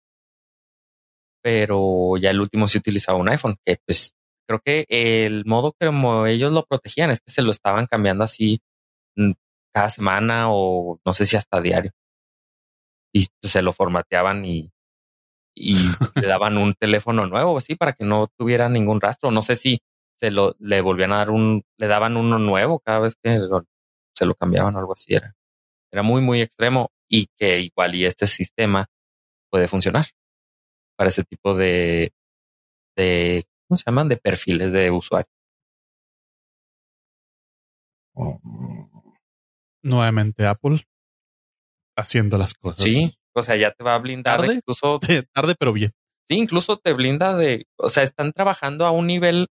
[1.43, 4.15] Pero ya el último sí utilizaba un iPhone, que pues
[4.49, 8.61] creo que el modo como ellos lo protegían es que se lo estaban cambiando así
[9.17, 9.33] mm,
[9.75, 11.93] cada semana o no sé si hasta diario.
[13.13, 14.71] Y pues, se lo formateaban y,
[15.57, 15.75] y
[16.17, 19.31] le daban un teléfono nuevo así para que no tuviera ningún rastro.
[19.31, 19.81] No sé si
[20.17, 23.37] se lo, le volvían a dar un, le daban uno nuevo cada vez que
[24.15, 25.15] se lo cambiaban o algo así.
[25.15, 25.35] Era,
[25.93, 28.87] era muy, muy extremo y que igual y este sistema
[29.51, 30.07] puede funcionar
[30.97, 32.13] para ese tipo de,
[32.97, 34.09] de, ¿cómo se llaman?
[34.09, 35.29] De perfiles de usuario.
[39.83, 40.85] Nuevamente Apple
[41.97, 42.85] haciendo las cosas.
[42.85, 44.99] Sí, o sea, ya te va a blindar tarde, incluso
[45.33, 45.93] tarde, pero bien.
[46.29, 49.49] Sí, incluso te blinda de, o sea, están trabajando a un nivel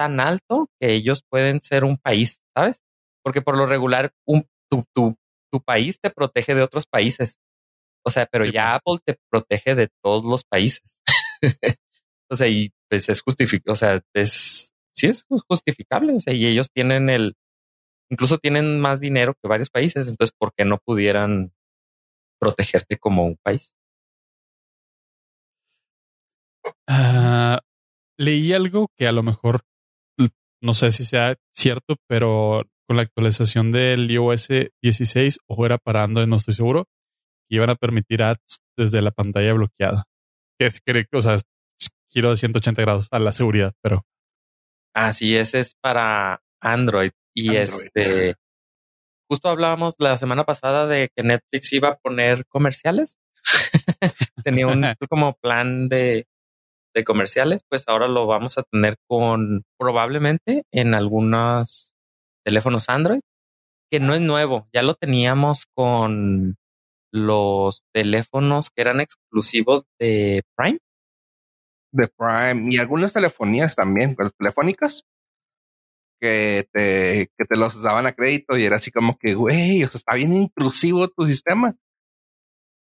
[0.00, 2.80] tan alto que ellos pueden ser un país, ¿sabes?
[3.22, 5.14] Porque por lo regular un, tu, tu,
[5.52, 7.38] tu país te protege de otros países.
[8.02, 11.02] O sea, pero ya Apple te protege de todos los países.
[12.30, 16.14] o sea, y pues es justificable, o sea, es, sí es justificable.
[16.16, 17.34] O sea, y ellos tienen el,
[18.10, 20.08] incluso tienen más dinero que varios países.
[20.08, 21.52] Entonces, ¿por qué no pudieran
[22.40, 23.74] protegerte como un país?
[26.88, 27.60] Ah,
[28.18, 29.60] leí algo que a lo mejor
[30.62, 34.48] no sé si sea cierto, pero con la actualización del iOS
[34.82, 36.86] 16 o era para Android, no estoy seguro,
[37.48, 40.04] iban a permitir ads desde la pantalla bloqueada.
[40.58, 41.36] Que es que, o sea,
[42.10, 44.04] giro de 180 grados a la seguridad, pero.
[44.94, 47.12] Así es, es para Android.
[47.34, 48.34] Y este,
[49.28, 53.18] justo hablábamos la semana pasada de que Netflix iba a poner comerciales.
[54.44, 56.26] Tenía un como plan de
[56.94, 61.94] de comerciales, pues ahora lo vamos a tener con probablemente en algunos
[62.44, 63.20] teléfonos Android,
[63.90, 66.56] que no es nuevo, ya lo teníamos con
[67.12, 70.78] los teléfonos que eran exclusivos de Prime.
[71.92, 75.04] De Prime y algunas telefonías también, pues, telefónicas
[76.20, 79.88] que te, que te los daban a crédito y era así como que, güey, o
[79.88, 81.76] sea, está bien intrusivo tu sistema.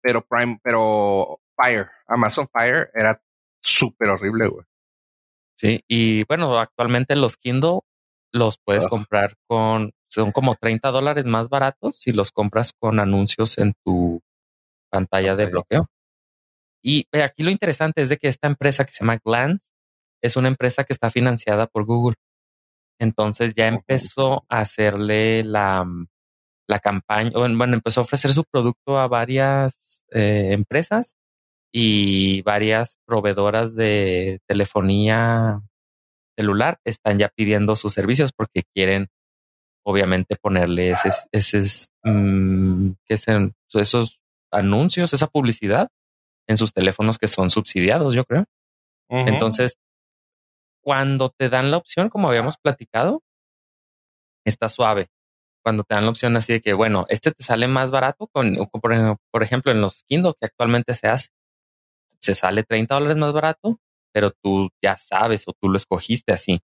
[0.03, 3.23] Pero Prime, pero Fire, Amazon Fire era
[3.63, 4.65] súper horrible, güey.
[5.57, 7.81] Sí, y bueno, actualmente los Kindle
[8.33, 13.59] los puedes comprar con, son como 30 dólares más baratos si los compras con anuncios
[13.59, 14.21] en tu
[14.91, 15.89] pantalla de bloqueo.
[16.83, 19.69] Y aquí lo interesante es de que esta empresa que se llama Glance
[20.21, 22.17] es una empresa que está financiada por Google.
[22.99, 25.87] Entonces ya empezó a hacerle la,
[26.69, 31.17] la campaña, bueno, empezó a ofrecer su producto a varias eh, empresas
[31.73, 35.63] y varias proveedoras de telefonía
[36.37, 39.09] celular están ya pidiendo sus servicios porque quieren
[39.85, 44.21] obviamente ponerle ese, ese mm, que esos
[44.53, 45.89] anuncios, esa publicidad
[46.47, 48.45] en sus teléfonos que son subsidiados, yo creo.
[49.09, 49.77] Entonces,
[50.83, 53.23] cuando te dan la opción, como habíamos platicado,
[54.47, 55.09] está suave.
[55.63, 58.57] Cuando te dan la opción así de que, bueno, este te sale más barato con,
[59.31, 61.29] por ejemplo, en los Kindle que actualmente se hace
[62.23, 63.81] se sale 30 dólares más barato,
[64.13, 66.61] pero tú ya sabes o tú lo escogiste así.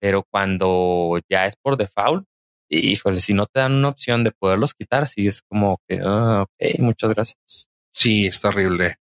[0.00, 2.26] Pero cuando ya es por default,
[2.68, 6.42] híjole, si no te dan una opción de poderlos quitar, sí es como que, ah,
[6.42, 7.68] ok, muchas gracias.
[7.92, 8.96] Sí, está horrible.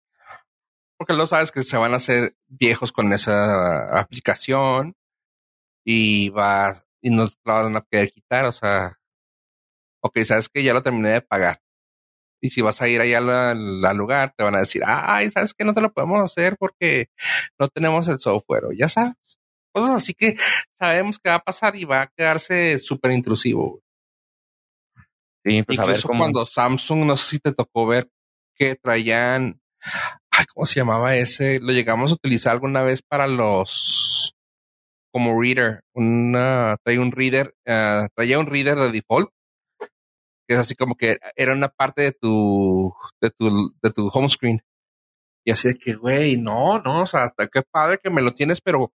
[0.98, 4.94] porque lo sabes que se van a hacer viejos con esa aplicación
[5.84, 8.98] y va y no la van a quitar, o sea,
[10.02, 11.60] ok, sabes que ya lo terminé de pagar.
[12.40, 15.64] Y si vas a ir allá al, lugar, te van a decir, ay, sabes que
[15.64, 17.06] no te lo podemos hacer porque
[17.58, 19.38] no tenemos el software, o ya sabes.
[19.72, 20.36] Cosas así que
[20.78, 23.80] sabemos que va a pasar y va a quedarse súper intrusivo.
[25.44, 28.08] Sí, pues Incluso cuando Samsung, no sé si te tocó ver
[28.54, 29.60] que traían,
[30.30, 31.60] ay, ¿cómo se llamaba ese?
[31.60, 34.34] Lo llegamos a utilizar alguna vez para los,
[35.12, 39.30] como reader, una, traía un reader, uh, traía un reader de default,
[40.48, 44.30] que es así como que era una parte de tu, de tu, de tu home
[44.30, 44.62] screen.
[45.44, 48.32] Y así de que, güey, no, no, o sea, hasta qué padre que me lo
[48.32, 48.92] tienes, pero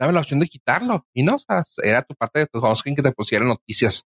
[0.00, 1.06] dame la opción de quitarlo.
[1.14, 4.04] Y no, o sea, era tu parte de tu home screen que te pusiera noticias,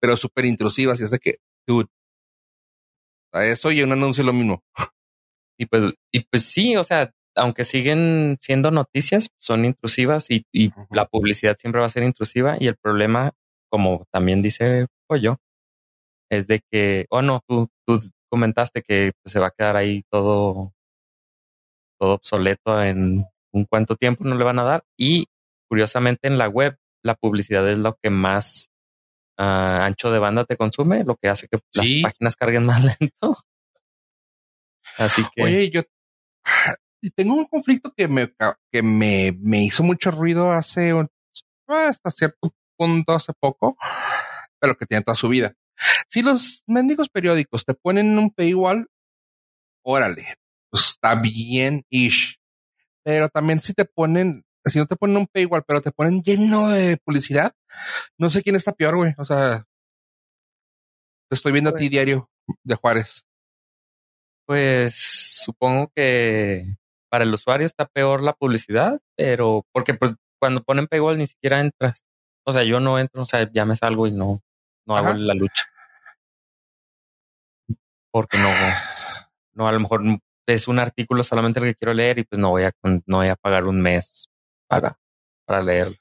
[0.00, 0.98] pero súper intrusivas.
[1.00, 1.36] Y es de que,
[1.68, 1.88] dude,
[3.32, 4.62] eso y un anuncio lo mismo.
[5.62, 10.46] Y pues, y pues sí, o sea, aunque siguen siendo noticias, son intrusivas y,
[10.90, 12.56] la publicidad siempre va a ser intrusiva.
[12.58, 13.32] Y el problema,
[13.68, 15.38] como también dice Pollo,
[16.30, 20.02] es de que, oh no, tú, tú comentaste que pues, se va a quedar ahí
[20.10, 20.72] todo,
[21.98, 24.84] todo obsoleto en un cuánto tiempo no le van a dar.
[24.96, 25.26] Y
[25.68, 28.70] curiosamente en la web, la publicidad es lo que más
[29.38, 33.36] ah, ancho de banda te consume, lo que hace que las páginas carguen más lento.
[34.96, 35.42] Así que.
[35.42, 35.82] Oye, yo
[37.14, 38.32] tengo un conflicto que me,
[38.72, 40.92] que me, me hizo mucho ruido hace
[41.66, 43.76] hasta cierto punto, hace poco,
[44.60, 45.54] pero que tiene toda su vida.
[46.08, 48.88] Si los mendigos periódicos te ponen un paywall,
[49.82, 50.34] órale,
[50.70, 52.38] pues está bien ish.
[53.02, 56.68] Pero también si te ponen, si no te ponen un paywall, pero te ponen lleno
[56.68, 57.54] de publicidad,
[58.18, 59.14] no sé quién está peor, güey.
[59.18, 59.64] O sea,
[61.28, 62.30] te estoy viendo a ti pues diario
[62.64, 63.24] de Juárez.
[64.46, 64.94] Pues
[65.44, 66.76] supongo que
[67.08, 71.60] para el usuario está peor la publicidad, pero porque pues, cuando ponen paywall ni siquiera
[71.60, 72.04] entras.
[72.44, 74.32] O sea, yo no entro, o sea, ya me salgo y no,
[74.86, 75.64] no hago la lucha.
[78.12, 78.48] Porque no,
[79.54, 80.02] no, a lo mejor
[80.46, 83.28] es un artículo solamente el que quiero leer y pues no voy a, no voy
[83.28, 84.28] a pagar un mes
[84.66, 84.98] para,
[85.44, 85.96] para leerlo.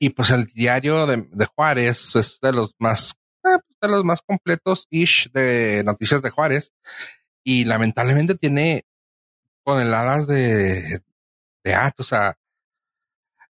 [0.00, 4.22] Y, pues el diario de, de, Juárez es de los más, eh, de los más
[4.22, 6.72] completos ish de noticias de Juárez.
[7.44, 8.84] Y lamentablemente tiene
[9.64, 11.00] toneladas de,
[11.64, 12.38] de ads, o sea,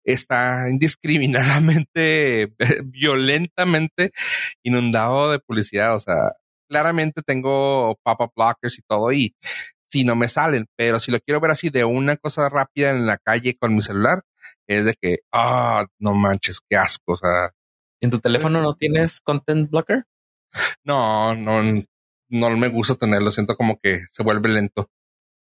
[0.04, 2.52] está indiscriminadamente,
[2.84, 4.12] violentamente
[4.62, 5.94] inundado de publicidad.
[5.94, 6.32] O sea,
[6.68, 9.34] claramente tengo pop-up blockers y todo y
[9.90, 13.06] si no me salen, pero si lo quiero ver así de una cosa rápida en
[13.06, 14.22] la calle con mi celular,
[14.66, 17.12] es de que, ah, no manches, qué asco.
[17.12, 17.52] O sea,
[18.00, 20.02] ¿en tu teléfono no tienes content blocker?
[20.84, 21.62] No, no,
[22.28, 23.30] no me gusta tenerlo.
[23.30, 24.90] Siento como que se vuelve lento.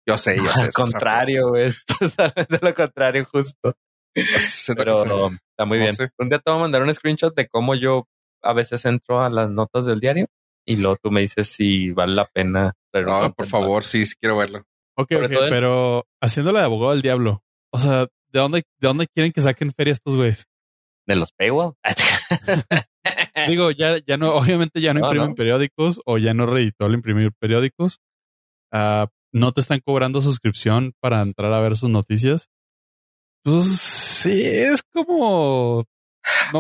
[0.08, 0.62] Yo sé, yo sé.
[0.62, 3.74] Al contrario, es totalmente lo contrario, justo.
[4.76, 5.94] Pero está muy bien.
[6.18, 8.06] Un día te voy a mandar un screenshot de cómo yo
[8.42, 10.26] a veces entro a las notas del diario
[10.64, 12.74] y luego tú me dices si vale la pena.
[12.92, 14.64] No, por favor, sí, sí quiero verlo.
[14.96, 17.42] Ok, okay pero haciéndole de abogado del diablo.
[17.72, 20.46] O sea, ¿de dónde, ¿de dónde quieren que saquen feria estos güeyes?
[21.06, 21.74] De los paywall.
[23.48, 27.32] Digo, ya, ya no, obviamente ya no, imprimen periódicos o ya no reeditó el imprimir
[27.38, 28.00] periódicos.
[28.72, 32.48] Uh, no te están cobrando suscripción para entrar a ver sus noticias.
[33.42, 35.84] Pues sí, es como.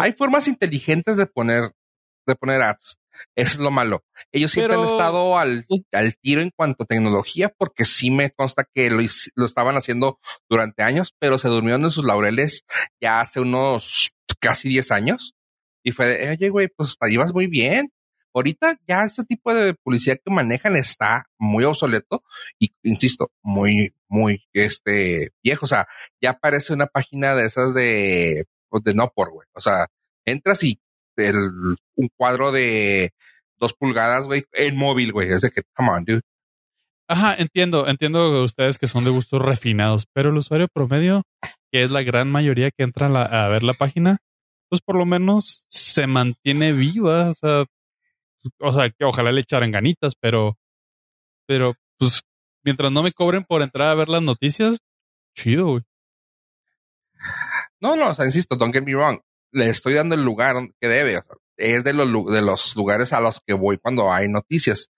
[0.00, 1.72] Hay formas inteligentes de poner,
[2.26, 2.96] de poner ads.
[3.36, 4.02] es lo malo.
[4.32, 8.64] Ellos siempre han estado al, al, tiro en cuanto a tecnología, porque sí me consta
[8.74, 9.02] que lo,
[9.34, 12.62] lo estaban haciendo durante años, pero se durmieron en sus laureles
[13.00, 15.34] ya hace unos casi 10 años.
[15.84, 17.90] Y fue de, oye, güey, pues te llevas muy bien.
[18.34, 22.22] Ahorita ya este tipo de publicidad que manejan está muy obsoleto
[22.58, 25.66] y, insisto, muy, muy, este, viejo.
[25.66, 25.86] O sea,
[26.20, 29.48] ya aparece una página de esas de, pues, de no por, güey.
[29.54, 29.86] O sea,
[30.24, 30.80] entras y
[31.16, 33.10] el, un cuadro de
[33.58, 35.30] dos pulgadas, güey, en móvil, güey.
[35.30, 36.22] Es de que, come on, dude.
[37.08, 41.22] Ajá, entiendo, entiendo ustedes que son de gustos refinados, pero el usuario promedio,
[41.72, 44.18] que es la gran mayoría que entra a, a ver la página,
[44.68, 47.28] pues por lo menos se mantiene viva.
[47.28, 47.64] O sea,
[48.58, 50.58] o sea, que ojalá le echaran ganitas, pero,
[51.46, 52.22] pero, pues,
[52.64, 54.78] mientras no me cobren por entrar a ver las noticias,
[55.34, 55.82] chido, güey.
[57.80, 59.20] No, no, o sea, insisto, don't get me wrong.
[59.52, 61.18] Le estoy dando el lugar que debe.
[61.18, 64.90] O sea, es de los, de los lugares a los que voy cuando hay noticias.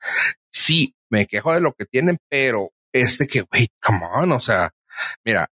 [0.51, 4.71] Sí, me quejo de lo que tienen, pero este que, güey, come on, o sea,
[5.25, 5.49] mira,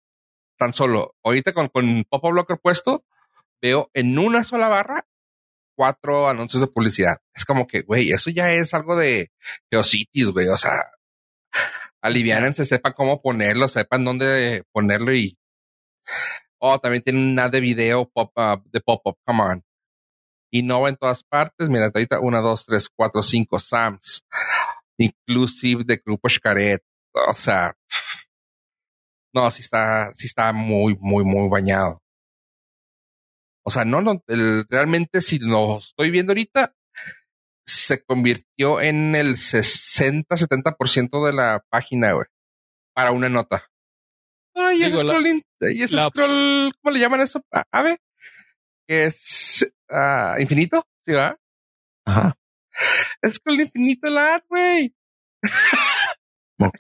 [0.59, 3.05] tan solo ahorita con, con Popo Blocker puesto,
[3.63, 5.07] veo en una sola barra
[5.79, 7.19] cuatro anuncios de publicidad.
[7.33, 9.31] Es como que, güey, eso ya es algo de
[9.71, 10.49] Geocities, güey.
[10.49, 10.91] O sea,
[12.03, 15.39] Aliviánense, sepan cómo ponerlo, sepan dónde ponerlo y.
[16.59, 19.65] Oh, también tienen una de video pop up, de pop-up, come on.
[20.51, 21.69] Y no va en todas partes.
[21.69, 24.25] Mira, ahorita una, dos, tres, cuatro, cinco Sams.
[24.99, 26.83] Inclusive de Grupo Xcaret.
[27.29, 27.77] O sea,
[29.33, 32.01] no, sí está, sí está muy, muy, muy bañado.
[33.69, 36.75] O sea, no, no, el, realmente si lo estoy viendo ahorita,
[37.67, 42.25] se convirtió en el 60-70% de la página, güey,
[42.95, 43.71] para una nota.
[44.55, 47.45] Ay, ese scrolling, y ese scroll, ¿cómo le llaman eso?
[47.53, 48.01] A ver,
[48.89, 51.39] es uh, infinito, ¿sí va?
[52.07, 52.39] Ajá.
[53.21, 54.97] Es scroll infinito la ad, güey.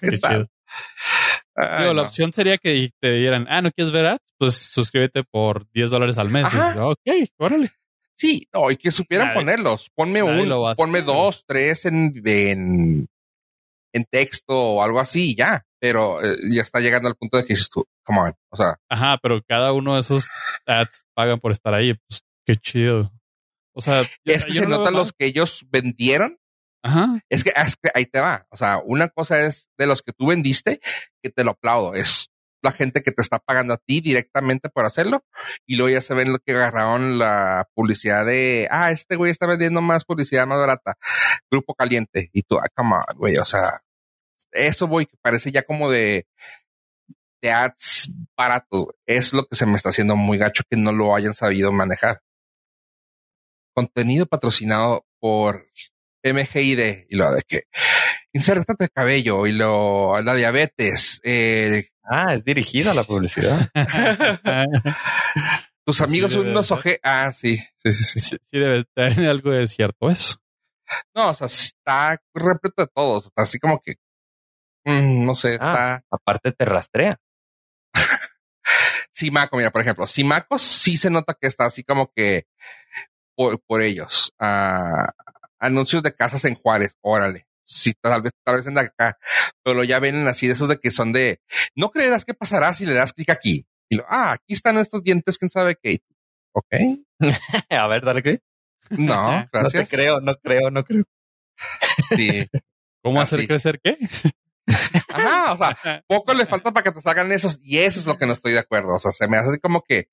[0.00, 0.08] Qué
[1.66, 1.78] chido.
[1.80, 4.34] Digo, la opción sería que te dieran, ah, ¿no quieres ver ads?
[4.38, 6.46] Pues suscríbete por 10 dólares al mes.
[6.52, 7.72] Y ok, órale.
[8.18, 9.90] Sí, no, y que supieran ponerlos.
[9.94, 13.06] Ponme uno, ponme dos, tres en, en,
[13.92, 15.64] en, texto o algo así y ya.
[15.80, 18.74] Pero eh, ya está llegando al punto de que dices tú, come on, o sea.
[18.88, 20.28] Ajá, pero cada uno de esos
[20.66, 21.94] ads pagan por estar ahí.
[22.08, 23.12] Pues qué chido.
[23.72, 26.40] O sea, es que se notan los que ellos vendieron
[26.82, 27.20] Ajá.
[27.28, 28.46] Es que, es que ahí te va.
[28.50, 30.80] O sea, una cosa es de los que tú vendiste,
[31.22, 31.94] que te lo aplaudo.
[31.94, 32.30] Es
[32.62, 35.24] la gente que te está pagando a ti directamente por hacerlo.
[35.66, 39.46] Y luego ya se ven lo que agarraron la publicidad de, ah, este güey está
[39.46, 40.96] vendiendo más publicidad más barata.
[41.50, 42.30] Grupo caliente.
[42.32, 43.36] Y tú, ah, come on, güey.
[43.38, 43.82] O sea,
[44.52, 46.26] eso voy, que parece ya como de,
[47.42, 48.88] de ads baratos.
[49.06, 52.22] Es lo que se me está haciendo muy gacho que no lo hayan sabido manejar.
[53.74, 55.68] Contenido patrocinado por
[56.22, 57.64] MGID y lo de que
[58.32, 61.20] de cabello y lo la diabetes.
[61.24, 63.68] Eh, ah, es dirigida la publicidad.
[65.84, 67.00] Tus amigos son unos oje.
[67.02, 68.36] Ah, sí, sí, sí, sí.
[68.44, 70.36] Sí, debe tener algo de cierto eso.
[71.14, 73.26] No, o sea, está repleto de todos.
[73.26, 73.94] Está así como que,
[74.84, 76.04] mm, no sé, ah, está.
[76.10, 77.18] Aparte te rastrea.
[79.12, 82.46] Simaco, mira, por ejemplo, Simaco sí se nota que está así como que
[83.34, 84.32] por, por ellos.
[84.38, 85.12] Ah,
[85.58, 87.48] anuncios de casas en Juárez, órale.
[87.70, 89.18] Sí, tal vez, tal vez en acá,
[89.62, 91.42] pero ya ven así de esos de que son de,
[91.76, 93.66] no creerás qué pasará si le das clic aquí.
[93.90, 95.98] Y lo, ah, aquí están estos dientes, quién sabe qué.
[96.52, 96.72] Ok.
[97.68, 98.42] A ver, dale clic.
[98.88, 99.74] No, gracias.
[99.74, 101.04] no te creo, no creo, no creo.
[102.16, 102.46] Sí.
[103.02, 103.98] ¿Cómo hacer crecer qué?
[105.08, 108.16] Ajá, o sea, poco le falta para que te salgan esos y eso es lo
[108.16, 108.94] que no estoy de acuerdo.
[108.94, 110.08] O sea, se me hace así como que,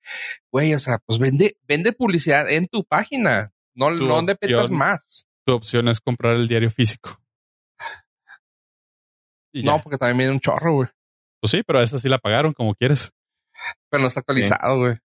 [0.51, 3.53] güey, o sea, pues vende, vende publicidad en tu página.
[3.73, 7.21] No, no dependas más tu opción es comprar el diario físico.
[9.53, 10.89] no, porque también viene un chorro, güey.
[11.39, 13.11] Pues sí, pero esa sí la pagaron como quieres.
[13.89, 14.97] Pero no está actualizado, güey.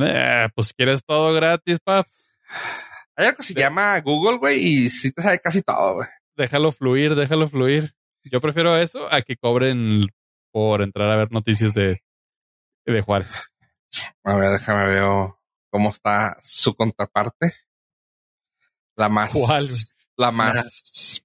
[0.00, 2.06] Eh, pues quieres todo gratis, pap.
[3.16, 6.08] Hay algo que se llama Google, güey, y sí te sabe casi todo, güey.
[6.36, 7.94] Déjalo fluir, déjalo fluir.
[8.24, 10.06] Yo prefiero eso a que cobren
[10.50, 12.02] por entrar a ver noticias de,
[12.86, 13.44] de Juárez.
[14.24, 15.04] A ver, déjame ver
[15.70, 17.52] cómo está su contraparte.
[18.96, 19.32] La más.
[19.32, 19.66] ¿Cuál?
[20.16, 21.22] La más.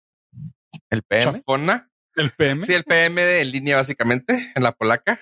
[0.89, 1.39] ¿El PM?
[1.39, 1.91] Chafona.
[2.15, 2.63] ¿El PM?
[2.63, 5.20] Sí, el PM de línea, básicamente, en la polaca.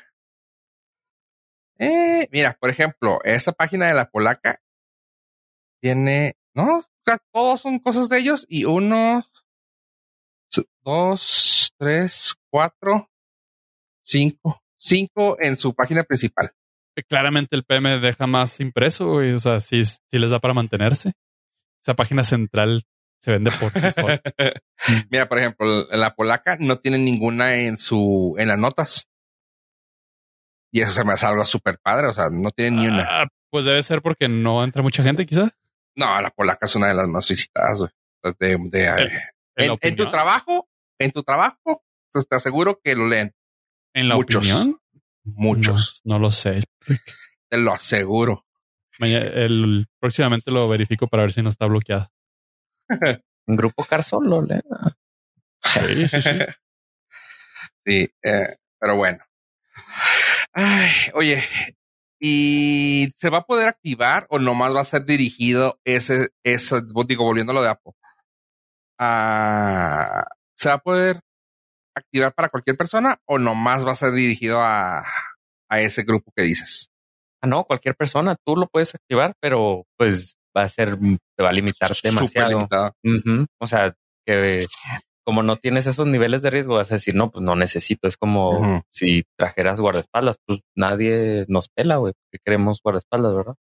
[1.78, 4.62] Eh, mira, por ejemplo, esa página de la polaca
[5.82, 6.36] tiene.
[6.56, 6.82] No,
[7.32, 9.24] todos son cosas de ellos y uno,
[10.84, 13.12] dos, tres, cuatro,
[14.04, 14.64] cinco.
[14.80, 16.52] Cinco en su página principal.
[17.08, 21.14] Claramente el PM deja más impreso, y, o sea, si sí les da para mantenerse
[21.88, 22.84] esa página central
[23.22, 24.22] se vende por sí sola.
[25.10, 29.08] Mira, por ejemplo, la polaca no tiene ninguna en su, en las notas.
[30.70, 32.08] Y eso se me hace algo súper padre.
[32.08, 33.08] O sea, no tiene ni una.
[33.10, 35.50] Ah, pues debe ser porque no entra mucha gente, quizá.
[35.96, 37.86] No, la polaca es una de las más visitadas.
[38.38, 38.52] De,
[39.56, 40.68] en, tu trabajo,
[41.00, 43.34] en tu trabajo, pues te aseguro que lo leen.
[43.94, 44.46] ¿En la Muchos.
[44.46, 44.78] opinión?
[45.24, 46.02] Muchos.
[46.04, 46.62] no lo sé.
[47.50, 48.47] Te lo aseguro.
[49.00, 52.10] El, próximamente lo verifico para ver si no está bloqueado.
[53.48, 54.46] Un grupo car solo,
[55.64, 56.30] Sí, sí, sí.
[57.86, 59.20] sí, eh, pero bueno.
[60.54, 61.44] Ay, oye,
[62.20, 66.78] ¿y se va a poder activar o nomás va a ser dirigido ese, ese
[67.08, 67.94] digo, volviendo a lo de Apple?
[69.00, 70.26] Ah,
[70.56, 71.20] ¿Se va a poder
[71.96, 75.06] activar para cualquier persona o nomás va a ser dirigido a,
[75.70, 76.90] a ese grupo que dices?
[77.42, 81.50] Ah, no, cualquier persona, tú lo puedes activar, pero pues va a ser, te va
[81.50, 82.68] a limitar demasiado.
[83.60, 83.94] O sea,
[84.26, 84.66] que
[85.26, 88.08] como no tienes esos niveles de riesgo, vas a decir, no, pues no necesito.
[88.08, 93.56] Es como si trajeras guardaespaldas, pues nadie nos pela, güey, porque queremos guardaespaldas, ¿verdad?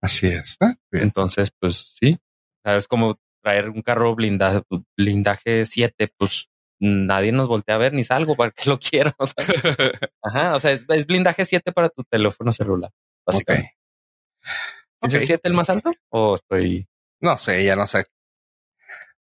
[0.00, 0.58] Así es.
[0.92, 2.18] Entonces, pues sí,
[2.64, 4.62] sabes como traer un carro blindaje,
[4.96, 6.48] blindaje 7, pues
[6.82, 9.12] nadie nos voltea a ver ni salgo para que lo quiero.
[9.18, 9.44] O sea,
[10.22, 12.90] ajá, o sea, es, es blindaje 7 para tu teléfono celular,
[13.26, 13.76] básicamente.
[15.02, 15.26] ¿Es el Ok.
[15.26, 15.92] 7 el más alto?
[16.10, 16.86] ¿O estoy...?
[17.20, 18.04] No sé, ya no sé.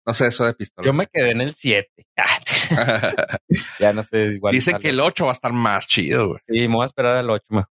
[0.06, 0.86] No sé eso de pistola.
[0.86, 1.88] Yo me quedé en el 7.
[3.78, 4.52] ya no sé, igual.
[4.54, 4.82] Dice sale.
[4.82, 6.40] que el 8 va a estar más chido, güey.
[6.48, 7.68] Sí, me voy a esperar al 8 mejor.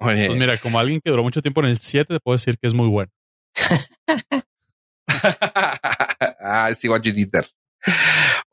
[0.00, 2.58] Oye, Pues mira, como alguien que duró mucho tiempo en el 7, te puedo decir
[2.58, 3.10] que es muy bueno.
[6.40, 7.48] I see what you did there.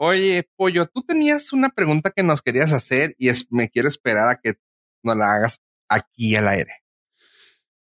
[0.04, 4.30] Oye, Pollo, tú tenías una pregunta que nos querías hacer y es, me quiero esperar
[4.30, 4.56] a que
[5.04, 5.58] nos la hagas
[5.90, 6.74] aquí al aire.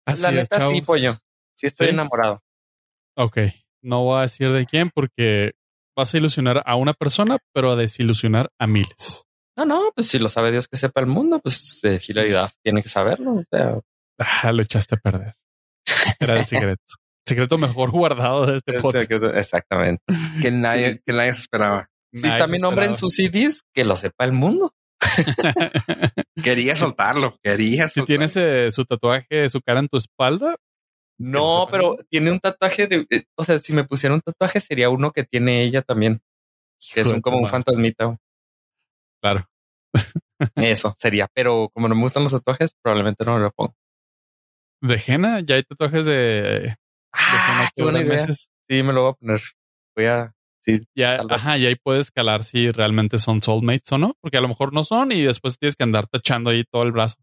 [0.07, 1.19] Así la neta, sí, pollo.
[1.55, 1.93] Sí estoy Sí.
[1.93, 2.43] enamorado.
[3.15, 3.39] Ok,
[3.83, 5.53] no voy a decir de quién porque
[5.95, 9.25] vas a ilusionar a una persona, pero a desilusionar a miles.
[9.57, 12.53] No, no, pues si lo sabe Dios que sepa el mundo, pues eh, Hilary Duff
[12.63, 13.33] tiene que saberlo.
[13.35, 13.79] O sea,
[14.19, 15.35] Ah, lo echaste a perder.
[16.21, 16.83] Era el secreto.
[17.27, 19.11] secreto mejor guardado de este podcast.
[19.35, 20.03] exactamente.
[20.41, 21.01] Que nadie, Sí.
[21.05, 21.91] que nadie se esperaba.
[22.13, 24.73] Si Nadie está mi nombre en sus CDs, que lo sepa el mundo.
[26.43, 28.07] Quería soltarlo, quería Si soltarlo.
[28.07, 30.57] tienes eh, su tatuaje, su cara en tu espalda,
[31.19, 34.89] No, pero tiene un tatuaje de, eh, o sea, si me pusiera un tatuaje sería
[34.91, 36.21] uno que tiene ella también,
[36.95, 38.17] que es un, como un fantasmita.
[39.21, 39.45] claro.
[40.57, 43.75] Eso sería, pero como no me gustan los tatuajes, probablemente no me lo pongo.
[44.81, 46.79] De henna, ya hay tatuajes de, de henna
[47.13, 48.27] Ah, que qué buena duran idea.
[48.29, 48.49] meses.
[48.69, 49.43] Sí, me lo voy a poner.
[49.97, 50.33] Voy a,
[50.77, 54.41] sí, Ya, ajá, y ahí puedes calar si realmente son soulmates o no, porque a
[54.41, 57.17] lo mejor no son y después tienes que andar tachando ahí todo el brazo.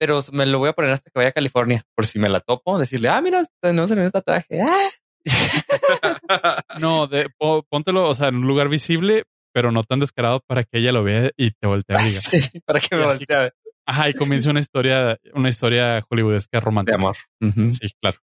[0.00, 2.40] pero me lo voy a poner hasta que vaya a California, por si me la
[2.40, 4.60] topo, decirle, ah, mira, tenemos el mismo tatuaje.
[4.62, 4.88] Ah.
[6.80, 10.64] No, de, po- póntelo, o sea, en un lugar visible, pero no tan descarado para
[10.64, 11.98] que ella lo vea y te voltee a.
[12.00, 13.54] Sí, para que me así- voltee a ver.
[13.86, 16.96] Ajá, y comienza una historia, una historia hollywoodesca de romántica.
[16.96, 17.16] amor.
[17.40, 17.72] Ujú.
[17.72, 18.18] Sí, claro.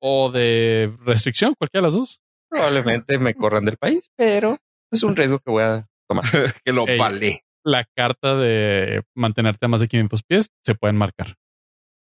[0.00, 2.20] O de restricción, cualquiera de las dos.
[2.56, 4.58] Probablemente me corran del país, pero
[4.90, 6.24] es un riesgo que voy a tomar.
[6.64, 6.98] que lo Ey.
[6.98, 7.44] vale.
[7.64, 11.34] La carta de mantenerte a más de 500 pies se pueden marcar.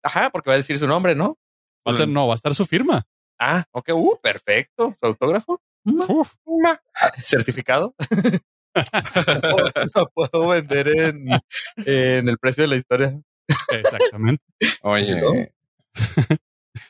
[0.05, 1.37] Ajá, porque va a decir su nombre, ¿no?
[1.87, 3.05] Va a tener- no, va a estar su firma.
[3.41, 4.93] Ah, ok, uh, perfecto.
[4.99, 5.61] Su autógrafo.
[5.85, 6.35] Uf,
[7.25, 7.95] Certificado.
[9.95, 11.29] lo puedo vender en,
[11.87, 13.21] en el precio de la historia.
[13.71, 14.43] exactamente.
[14.83, 15.53] Oye.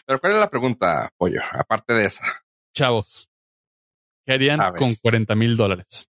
[0.06, 1.40] Pero ¿cuál es la pregunta, Pollo?
[1.52, 2.24] Aparte de esa.
[2.74, 3.27] Chavos,
[4.28, 4.78] ¿qué harían Sabes.
[4.78, 6.10] con 40 mil dólares?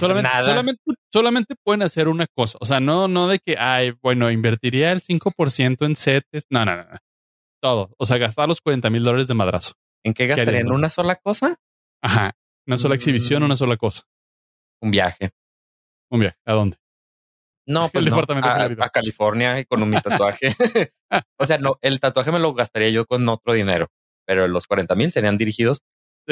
[0.00, 0.42] Solamente, nada.
[0.42, 0.82] solamente,
[1.12, 2.56] solamente pueden hacer una cosa.
[2.60, 6.44] O sea, no, no de que, ay, bueno, invertiría el 5% en CETES.
[6.50, 6.98] No, no, no, no.
[7.62, 7.90] Todo.
[7.98, 9.74] O sea, gastar los 40 mil dólares de madrazo.
[10.04, 10.60] ¿En qué gastaría?
[10.60, 11.56] ¿En una sola cosa?
[12.02, 12.32] Ajá.
[12.66, 12.96] Una sola Mm.
[12.96, 14.04] exhibición, una sola cosa.
[14.80, 15.32] Un viaje.
[16.10, 16.38] Un viaje.
[16.46, 16.78] ¿A dónde?
[17.66, 18.16] No, pues El no.
[18.16, 18.84] departamento de a, Florida.
[18.86, 20.48] a California y con un mi tatuaje.
[21.38, 23.88] o sea, no, el tatuaje me lo gastaría yo con otro dinero,
[24.26, 25.82] pero los 40 mil serían dirigidos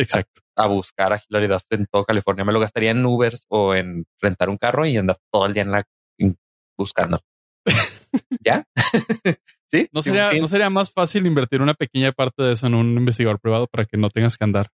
[0.02, 0.42] Exacto.
[0.56, 2.44] a buscar a Hilary Duff en todo California.
[2.44, 5.62] Me lo gastaría en Ubers o en rentar un carro y andar todo el día
[5.62, 5.84] en la
[6.18, 6.36] en-
[6.78, 7.20] buscando.
[8.44, 8.64] ¿Ya?
[9.70, 9.88] ¿Sí?
[9.92, 10.40] ¿No sería, sí.
[10.40, 13.84] ¿No sería más fácil invertir una pequeña parte de eso en un investigador privado para
[13.84, 14.68] que no tengas que andar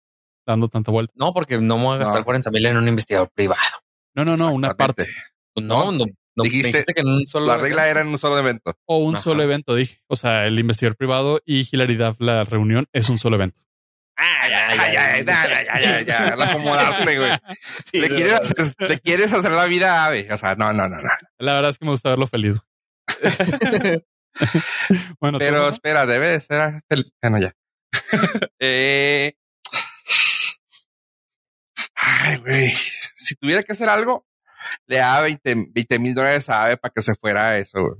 [0.46, 1.12] dando tanta vuelta?
[1.16, 2.24] No, porque no me voy a gastar No.
[2.26, 3.60] 40 mil en un investigador privado.
[4.14, 5.06] No, no, no, una parte.
[5.54, 6.04] Pues No, No,
[6.36, 7.46] no, dijiste- dijiste, que en un solo.
[7.46, 8.74] La regla era en un solo evento.
[8.86, 9.24] O un Ajá.
[9.24, 10.00] solo evento, dije.
[10.08, 13.60] O sea, el investigador privado y Hilary Duff, la reunión, es un solo evento.
[14.16, 17.30] Ah, ya, Ay, ay, ay, ya, ya, ya, ya, ya, la acomodaste, güey.
[17.92, 20.28] Le quieres hacer, le quieres hacer la vida ave.
[20.32, 21.10] O sea, no, no, no, no.
[21.38, 22.58] La verdad es que me gusta verlo feliz.
[22.58, 24.02] güey.
[25.20, 25.70] bueno, Pero ¿tú?
[25.70, 27.52] espera, debe de ser fel- Bueno, ya.
[28.60, 29.34] eh,
[31.96, 32.70] ay, güey.
[33.14, 34.26] Si tuviera que hacer algo,
[34.86, 37.80] le daba 20 mil dólares a Ave para que se fuera a eso.
[37.82, 37.96] güey.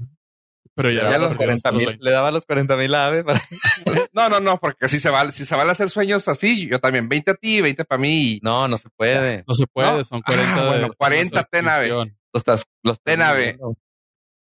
[0.75, 1.99] Pero ya, ya los los 40 mil.
[2.01, 3.41] Le daba los 40 mil a Ave para.
[4.15, 7.09] No, no, no, porque si se vale, si se vale hacer sueños así, yo también
[7.09, 8.39] 20 a ti, 20 para mí.
[8.43, 9.43] No, no se puede.
[9.49, 10.05] No se puede, No.
[10.05, 10.55] son 40.
[10.55, 11.89] Ah, bueno, de- 40 ten, ave.
[11.89, 12.19] suscripción.
[12.33, 12.45] Los
[12.83, 13.59] los Ave.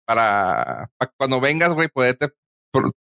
[0.06, 2.30] Para, para cuando vengas, güey, poderte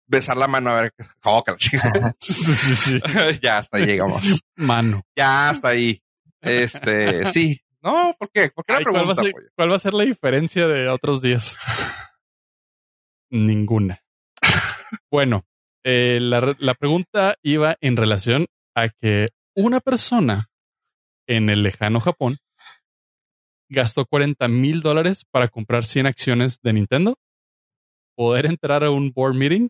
[0.07, 0.93] besar la mano a ver.
[0.97, 1.57] qué- Oh, que la.
[2.19, 2.99] Sí, sí, sí.
[3.41, 4.41] ya hasta ahí llegamos.
[4.55, 5.03] Mano.
[5.15, 6.01] Ya hasta ahí.
[6.41, 7.59] Este, sí.
[7.81, 8.49] No, ¿por qué?
[8.49, 10.87] ¿Por qué la Ay, ¿cuál, va pregunta, ser, cuál va a ser la diferencia de
[10.89, 11.57] otros días?
[13.31, 14.01] Ninguna.
[15.11, 15.45] Bueno,
[15.83, 18.45] eh, la, la pregunta iba en relación
[18.75, 20.49] a que una persona
[21.27, 22.37] en el lejano Japón
[23.69, 27.15] gastó 40 mil dólares para comprar 100 acciones de Nintendo,
[28.15, 29.69] poder entrar a un board meeting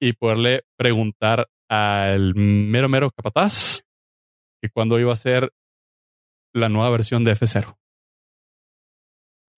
[0.00, 3.82] y poderle preguntar al mero mero capataz
[4.60, 5.52] que cuándo iba a ser
[6.54, 7.76] la nueva versión de F0.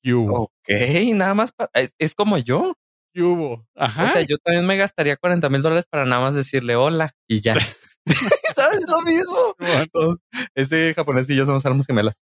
[0.07, 0.43] ¿Qué hubo?
[0.45, 0.69] Ok,
[1.15, 1.51] nada más.
[1.51, 2.75] pa- es, es como yo.
[3.13, 3.67] ¿Qué hubo?
[3.75, 4.05] Ajá.
[4.05, 7.41] O sea, yo también me gastaría 40 mil dólares para nada más decirle hola y
[7.41, 7.55] ya.
[8.55, 9.57] ¿Sabes lo mismo?
[10.55, 12.23] Ese japonés y yo somos almas gemelas.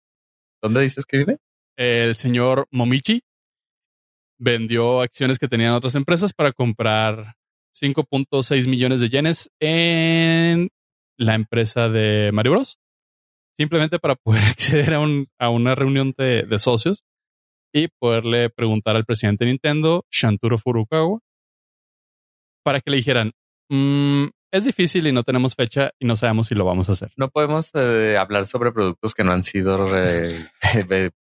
[0.62, 1.40] ¿Dónde dices que vive?
[1.76, 3.22] El señor Momichi
[4.40, 7.34] vendió acciones que tenían otras empresas para comprar
[7.78, 10.70] 5.6 millones de yenes en
[11.18, 12.78] la empresa de Mario Bros.
[13.58, 17.04] Simplemente para poder acceder a, un, a una reunión de, de socios
[17.74, 21.20] y poderle preguntar al presidente de Nintendo, Shanturo Furukawa,
[22.64, 23.32] para que le dijeran,
[23.70, 27.12] "Mm, es difícil y no tenemos fecha y no sabemos si lo vamos a hacer.
[27.18, 30.50] No podemos eh, hablar sobre productos que no han sido re-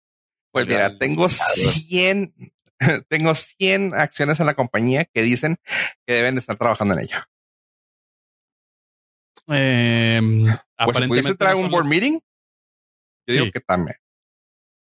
[0.53, 2.35] Pues mira, tengo 100,
[3.09, 5.57] tengo 100 acciones en la compañía que dicen
[6.07, 7.17] que deben de estar trabajando en ello.
[9.49, 10.21] Eh,
[10.85, 12.21] Pues no traer un board las, meeting,
[13.27, 13.53] yo digo Sí.
[13.53, 13.97] que también.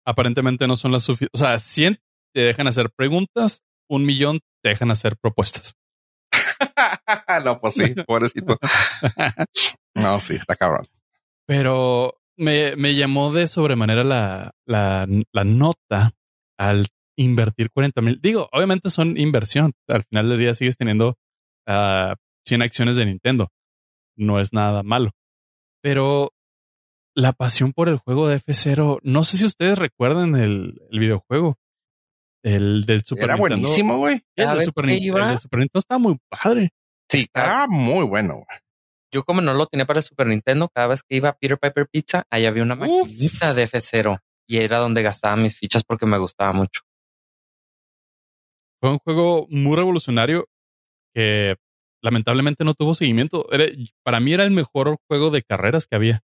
[0.06, 1.42] Aparentemente no son las suficientes.
[1.42, 2.00] O sea, 100
[2.34, 5.76] te dejan hacer preguntas, un millón te dejan hacer propuestas.
[7.46, 8.58] no, pues sí, pobrecito.
[9.96, 10.86] No, sí, está cabrón.
[11.48, 16.12] Pero me, me llamó de sobremanera la, la, la nota
[16.58, 16.88] al
[17.18, 18.20] invertir 40 mil.
[18.22, 19.74] Digo, obviamente son inversión.
[19.88, 21.18] Al final del día sigues teniendo
[21.68, 23.50] ah, 100 acciones de Nintendo.
[24.18, 25.12] No es nada malo.
[25.82, 26.32] Pero
[27.16, 31.58] la pasión por el juego de F0, no sé si ustedes recuerdan el, el videojuego.
[32.44, 33.62] El del Super Era Nintendo.
[33.62, 34.16] buenísimo, güey.
[34.16, 35.30] El del ¿Sabes Super, el iba?
[35.30, 36.70] del Super Nintendo está muy padre.
[37.10, 38.60] Sí, Estaba muy bueno, güey.
[39.12, 41.58] yo como no lo tenía para el Super Nintendo, cada vez que iba a Peter
[41.58, 42.80] Piper Pizza, ahí había una Uf.
[43.08, 46.82] maquinita de F0 y era donde gastaba mis fichas porque me gustaba mucho.
[48.82, 50.48] Fue un juego muy revolucionario
[51.16, 51.56] que
[52.04, 53.52] lamentablemente no tuvo seguimiento.
[53.52, 53.66] Era-
[54.04, 56.22] para mí era el mejor juego de carreras que había.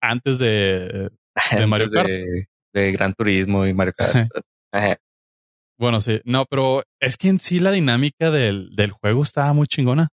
[0.00, 1.10] Antes de...
[1.56, 4.30] De Mario Antes De, de Gran Turismo y Mario Kart.
[5.78, 6.20] Bueno, sí.
[6.26, 10.08] No, pero es que en sí la dinámica del, del juego estaba muy chingona.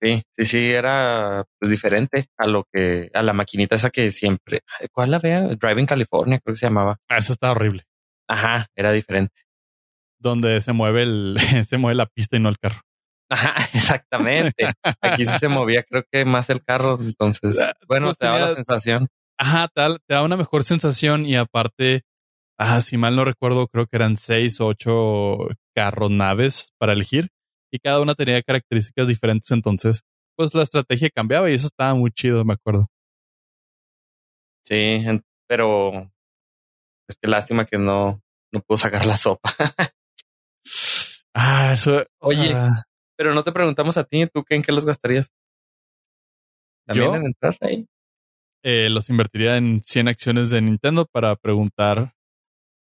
[0.00, 4.60] Sí, sí, sí, era pues diferente a lo que, a la maquinita esa que siempre,
[4.92, 5.48] ¿cuál la vea?
[5.56, 6.98] Driving California, creo que se llamaba.
[7.08, 7.82] Ah, Eso está horrible.
[8.28, 9.34] Ajá, era diferente.
[10.20, 12.80] Donde se mueve el, se mueve la pista y no el carro.
[13.30, 14.70] Ajá, exactamente.
[15.00, 16.98] Aquí sí se movía, creo que más el carro.
[17.00, 17.56] Entonces,
[17.86, 19.08] bueno, Pues te daba la sensación.
[19.38, 22.02] Ajá, tal, te da una mejor sensación y aparte,
[22.58, 27.28] ah, si mal no recuerdo, creo que eran seis o ocho carros naves para elegir
[27.72, 29.50] y cada una tenía características diferentes.
[29.52, 30.02] Entonces,
[30.36, 32.88] pues la estrategia cambiaba y eso estaba muy chido, me acuerdo.
[34.64, 35.04] Sí,
[35.46, 36.10] pero
[37.08, 38.20] es que lástima que no,
[38.52, 39.50] no pudo sacar la sopa.
[41.34, 42.00] Ah, eso.
[42.20, 42.84] o Oye, sea,
[43.18, 45.32] Pero no te preguntamos a ti, ¿tú qué, en qué los gastarías?
[46.86, 47.16] ¿También ¿Yo?
[47.16, 47.84] en entrar ahí?
[48.62, 52.14] eh, los invertiría en 100 acciones de Nintendo para preguntar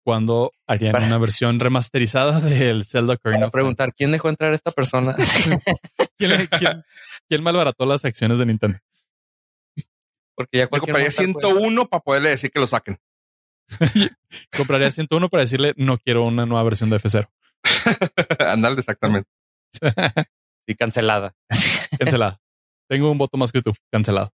[0.03, 3.51] cuándo harían Para- una versión remasterizada del Zelda Ocarina Para Time.
[3.51, 5.15] preguntar, ¿quién dejó entrar a esta persona?
[6.17, 6.83] ¿Quién, quién,
[7.29, 8.79] quién malbarató las acciones de Nintendo?
[10.35, 12.97] Porque ya compraría mortal puede- 101 para poderle decir que lo saquen.
[14.57, 17.29] Compraría 101 para decirle no quiero una nueva versión de F0.
[18.39, 19.29] Ándale, exactamente.
[20.67, 21.33] Sí, cancelada.
[21.99, 22.39] Cancelada.
[22.89, 23.73] Tengo un voto más que tú.
[23.91, 24.31] Cancelado.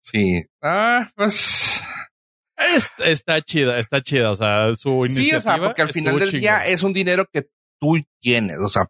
[0.00, 0.44] Sí.
[0.62, 1.82] Ah, pues.
[2.56, 4.30] Es- está chida, está chida.
[4.30, 5.38] O sea, su Sí, iniciativa.
[5.38, 7.48] o sea, porque al final del día es un dinero que
[7.80, 8.58] tú tienes.
[8.60, 8.86] O sea,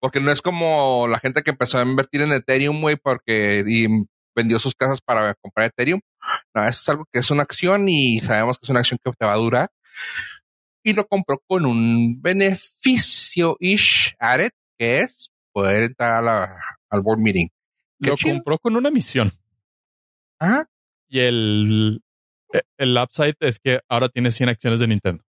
[0.00, 3.86] porque no es como la gente que empezó a invertir en Ethereum, güey, porque y
[4.34, 6.00] vendió sus casas para comprar Ethereum.
[6.54, 9.12] No, eso es algo que es una acción y sabemos que es una acción que
[9.12, 9.68] te va a durar.
[10.86, 16.60] Y lo compró con un beneficio ish added, que es poder entrar a la,
[16.90, 17.48] al board meeting.
[18.00, 18.34] Qué Lo chido.
[18.36, 19.32] compró con una misión.
[20.38, 20.70] Ajá.
[21.08, 22.00] Y el,
[22.78, 25.24] el upside es que ahora tiene 100 acciones de Nintendo.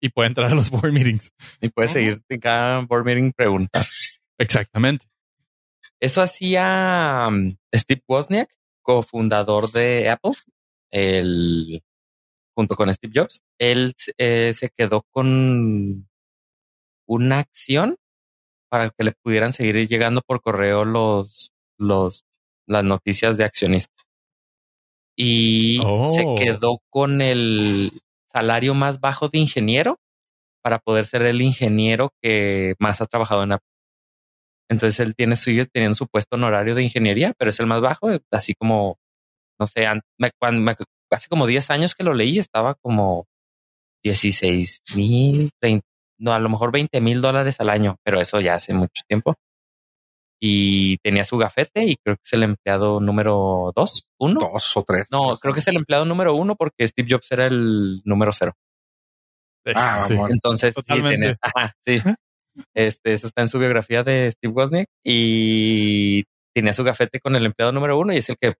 [0.00, 1.30] Y puede entrar a los board meetings.
[1.60, 1.98] Y puedes Ujú.
[1.98, 3.86] seguir en cada board meeting preguntar.
[4.38, 5.04] Exactamente.
[6.00, 8.48] Eso hacía um, Steve Wozniak,
[8.80, 10.32] cofundador de Apple,
[10.90, 11.82] el,
[12.56, 13.42] junto con Steve Jobs.
[13.60, 16.08] Él eh, se quedó con
[17.08, 17.96] una acción
[18.70, 22.24] para que le pudieran seguir llegando por correo los, los,
[22.66, 23.94] las noticias de accionista.
[25.16, 26.08] Y Oh.
[26.10, 27.92] se quedó con el
[28.32, 29.98] salario más bajo de ingeniero
[30.62, 33.68] para poder ser el ingeniero que más ha trabajado en Apple.
[34.68, 38.08] Entonces él tiene sigue teniendo su puesto honorario de ingeniería, pero es el más bajo,
[38.32, 38.98] así como,
[39.60, 39.86] no sé,
[40.18, 40.74] me- me-
[41.16, 43.26] hace como 10 años que lo leí, estaba como
[44.04, 45.50] 16 mil,
[46.18, 49.34] no, a lo mejor 20 mil dólares al año, pero eso ya hace mucho tiempo.
[50.40, 54.38] Y tenía su gafete y creo que es el empleado número dos, uno.
[54.40, 55.06] Dos o tres.
[55.10, 58.52] No, creo que es el empleado número uno porque Steve Jobs era el número cero.
[59.74, 60.14] Ah, Sí.
[60.30, 61.16] Entonces, sí, Totalmente.
[61.18, 62.00] tenía- ajá, sí.
[62.74, 66.22] Este, eso está en su biografía de Steve Wozniak y
[66.54, 68.54] tenía su gafete con el empleado número uno y es el que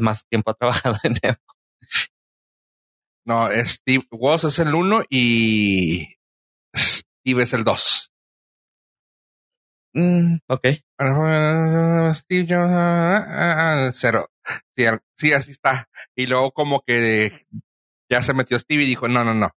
[0.00, 1.36] más tiempo ha trabajado en Apple.
[3.24, 6.16] No, Steve Woz es el uno y
[6.74, 8.10] Steve es el dos.
[9.94, 10.66] Mm, ok.
[12.14, 14.26] Steve Jobs, cero.
[14.76, 14.84] Sí,
[15.16, 15.88] sí, así está.
[16.16, 17.46] Y luego como que
[18.10, 19.50] ya se metió Steve y dijo, no, no, no.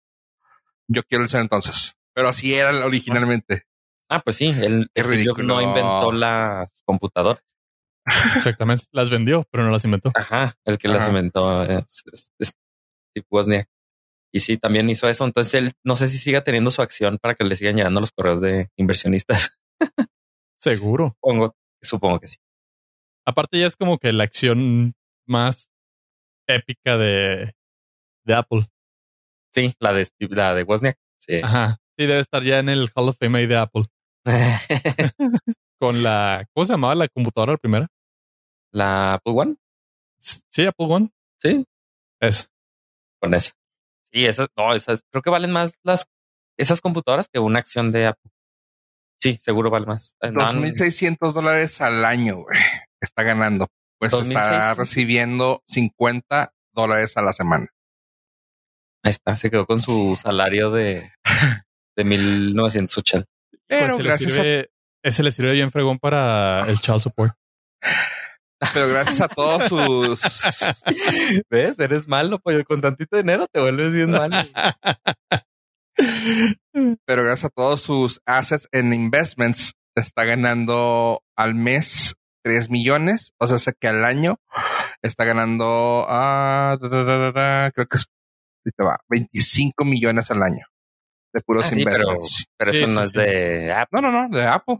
[0.89, 1.97] Yo quiero el ser entonces.
[2.15, 3.65] Pero así era originalmente.
[4.09, 7.43] Ah, pues sí, el Steve Jobs no inventó las computadoras.
[8.37, 8.85] Exactamente.
[8.91, 10.11] Las vendió, pero no las inventó.
[10.15, 12.03] Ajá, el que las inventó es,
[13.13, 13.69] Steve Wozniak.
[14.33, 15.25] Y sí, también hizo eso.
[15.25, 18.13] Entonces él no sé si siga teniendo su acción para que le sigan llegando los
[18.13, 19.61] correos de inversionistas.
[20.59, 21.17] Seguro.
[21.21, 22.37] Supongo, supongo que sí.
[23.27, 24.95] Aparte ya es como que la acción
[25.27, 25.69] más
[26.49, 27.53] épica de,
[28.25, 28.67] de Apple.
[29.55, 30.99] Sí, la de Steve, la de Wozniak.
[31.19, 31.41] Sí.
[31.43, 31.79] Ajá.
[31.99, 33.85] Sí, debe estar ya en el Hall of Fame de Apple.
[35.79, 37.89] Con la, ¿cómo se llamaba la computadora primera?
[38.73, 39.57] ¿La Apple One?
[40.19, 41.11] Sí, Apple One.
[41.39, 41.65] Sí.
[42.21, 42.52] Es.
[43.23, 43.53] Con esa.
[44.13, 46.09] Sí, esas, no, esas, creo que valen más las,
[46.59, 48.33] esas computadoras que una acción de Apple.
[49.19, 50.17] Sí, seguro vale más.
[50.21, 52.59] 2.600 eh, dólares al año, güey.
[53.01, 53.69] Está ganando.
[53.99, 57.69] Pues está recibiendo 50 dólares a la semana.
[59.05, 61.13] Ahí está, se quedó con su salario de,
[61.97, 63.29] de 1980.
[63.69, 64.43] Pero gracias a...
[65.05, 67.35] Ese le sirve bien fregón para el child support.
[68.75, 70.21] Pero gracias a todos sus.
[71.51, 71.79] ¿Ves?
[71.79, 74.37] Eres malo, pues con tantito dinero te vuelves bien malo.
[77.05, 83.33] Pero gracias a todos sus assets en investments, está ganando al mes 3 millones.
[83.39, 84.41] O sea, sé que al año
[85.03, 88.07] está ganando, ah, creo que es,
[88.65, 90.67] te va, 25 millones al año
[91.33, 92.47] de puros ah, investments.
[92.57, 94.01] pero, eso no es de Apple.
[94.03, 94.77] No, no, no, de Apple.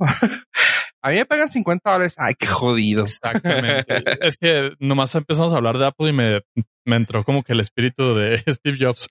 [1.03, 2.15] A mí me pagan 50 dólares.
[2.17, 3.03] Ay, qué jodido.
[3.03, 4.05] Exactamente.
[4.27, 6.41] es que nomás empezamos a hablar de Apple y me,
[6.85, 9.09] me entró como que el espíritu de Steve Jobs.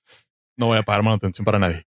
[0.58, 1.84] No voy a pagar manutención para nadie.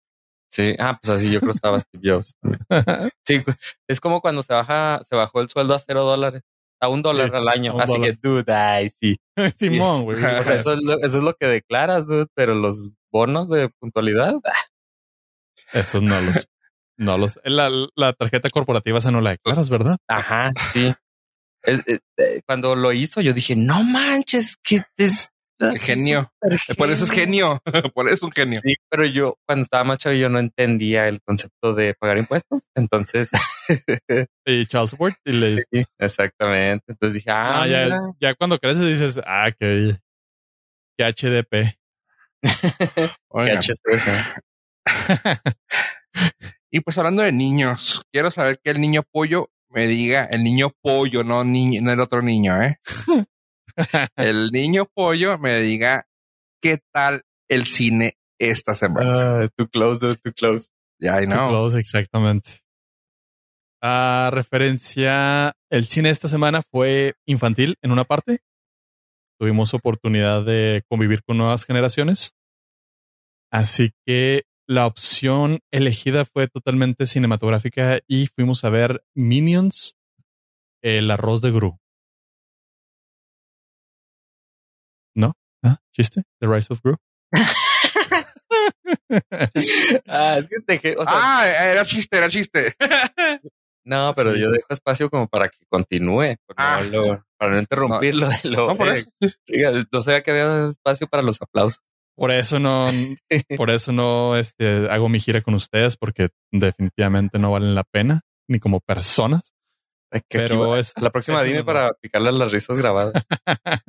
[0.51, 2.37] Sí, ah, pues así yo creo que estaba Steve Jobs.
[3.25, 3.43] Sí,
[3.89, 6.43] es como cuando se baja, se bajó el sueldo a cero dólares,
[6.81, 7.79] a un dólar al año.
[7.81, 9.17] Así que, dude, ay, sí.
[9.57, 10.19] Simón, güey.
[10.19, 13.69] o sea, eso, es lo, eso es lo que declaras, dude, pero los bonos de
[13.79, 14.35] puntualidad.
[14.45, 15.79] Ah.
[15.79, 16.47] Esos no los,
[16.97, 19.97] no los, la, la tarjeta corporativa esa no la declaras, ¿verdad?
[20.09, 20.95] Ajá, sí.
[21.65, 22.01] Eh,
[22.47, 25.33] cuando lo hizo, yo dije, no manches, que es
[25.81, 26.33] genio.
[26.77, 27.63] Por eso es genio.
[27.95, 28.61] Por eso es un genio.
[28.63, 32.71] Sí, pero yo cuando estaba más yo no entendía el concepto de pagar impuestos.
[32.75, 33.31] Entonces.
[34.47, 35.17] y child support.
[35.25, 35.65] Y le...
[35.71, 36.85] Sí, exactamente.
[36.89, 39.97] Entonces dije, ah, ya, ya, cuando creces dices, ah, que,
[40.97, 41.77] que HDP.
[42.43, 44.43] que HDP.
[46.75, 50.73] Y pues hablando de niños, quiero saber que el niño pollo me diga, el niño
[50.81, 52.79] pollo, no niño, no el otro niño, ¿eh?
[54.17, 56.07] el niño pollo me diga
[56.63, 59.45] qué tal el cine esta semana.
[59.45, 60.71] Uh, too close, too close.
[60.99, 61.47] Ya, yeah, I know.
[61.47, 62.63] Too close, exactamente.
[63.83, 68.41] A referencia, el cine esta semana fue infantil en una parte.
[69.39, 72.33] Tuvimos oportunidad de convivir con nuevas generaciones.
[73.51, 79.97] Así que la opción elegida fue totalmente cinematográfica y fuimos a ver Minions,
[80.83, 81.79] el arroz de Gru.
[85.15, 85.35] ¿No?
[85.63, 85.79] ¿Ah?
[85.93, 86.23] ¿Chiste?
[86.41, 86.97] The Rise of Gru.
[90.07, 92.75] ah, es que te, o sea, ah, era chiste, era chiste.
[93.85, 96.81] no, pero yo dejo espacio como para que continúe, ah.
[97.37, 98.29] para no interrumpirlo.
[98.45, 99.11] No, no por eso.
[99.93, 101.83] No sabía que había espacio para los aplausos.
[102.17, 102.87] Por eso no,
[103.57, 108.23] por eso no este, hago mi gira con ustedes, porque definitivamente no valen la pena,
[108.49, 109.53] ni como personas.
[110.29, 113.15] Pero es, la próxima dime para picarle las risas grabadas.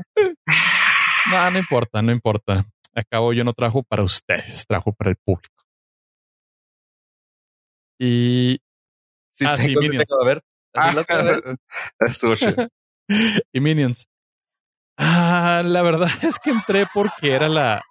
[1.31, 2.65] no, no importa, no importa.
[2.95, 5.63] Acabo yo no trabajo para ustedes, trabajo para el público.
[7.99, 8.59] Y
[9.33, 10.11] sí, ah, sí, Minions.
[10.11, 10.41] a ver.
[10.75, 10.93] Ah,
[13.53, 14.07] y Minions.
[14.97, 17.81] Ah, la verdad es que entré porque era la,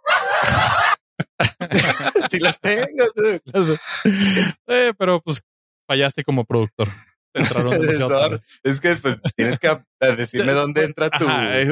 [2.30, 3.04] si las tengo.
[4.66, 5.42] Eh, pero pues
[5.86, 6.88] fallaste como productor.
[8.62, 11.26] Es que pues, tienes que decirme dónde entra tu.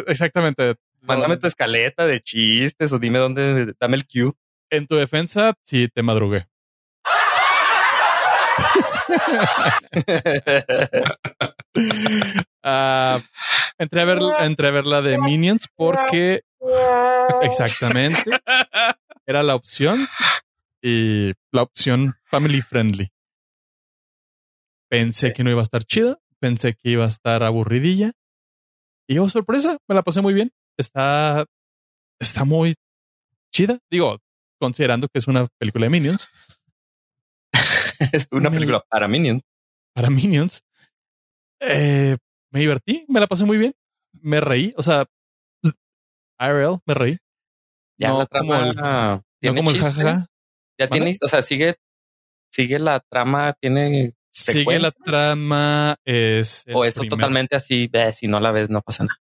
[0.06, 0.76] exactamente.
[1.02, 3.74] Mándame tu escaleta de chistes o dime dónde.
[3.78, 4.32] Dame el cue.
[4.70, 6.46] En tu defensa, sí te madrugué.
[12.64, 13.18] uh,
[13.78, 16.42] entré, a ver, entré a ver la de Minions porque
[17.42, 18.30] exactamente
[19.30, 20.08] era la opción
[20.82, 23.12] y la opción family friendly.
[24.90, 28.12] Pensé que no iba a estar chida, pensé que iba a estar aburridilla.
[29.08, 30.52] Y oh, sorpresa, me la pasé muy bien.
[30.76, 31.46] Está,
[32.18, 32.74] está muy
[33.52, 33.78] chida.
[33.88, 34.18] Digo,
[34.58, 36.28] considerando que es una película de Minions.
[38.12, 39.42] es una película para Minions.
[39.94, 40.64] Para Minions.
[41.60, 42.16] Eh,
[42.50, 43.74] me divertí, me la pasé muy bien.
[44.12, 45.06] Me reí, o sea,
[46.40, 47.18] IRL, me reí.
[48.00, 49.92] Ya no la como el, trama no tiene como el chiste.
[49.92, 50.26] jajaja.
[50.78, 51.04] Ya ¿Mande?
[51.04, 51.76] tiene, o sea, sigue,
[52.52, 55.96] sigue la trama, tiene Sigue la trama.
[56.04, 59.16] Es el o eso primer- totalmente así, ve, si no la ves, no pasa nada.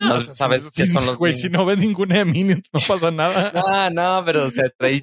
[0.00, 2.62] No o sea, sabes si- qué son los Güey, si no ves ninguna de Minions,
[2.72, 3.50] no pasa nada.
[3.52, 5.02] No, no, pero o sea, trae.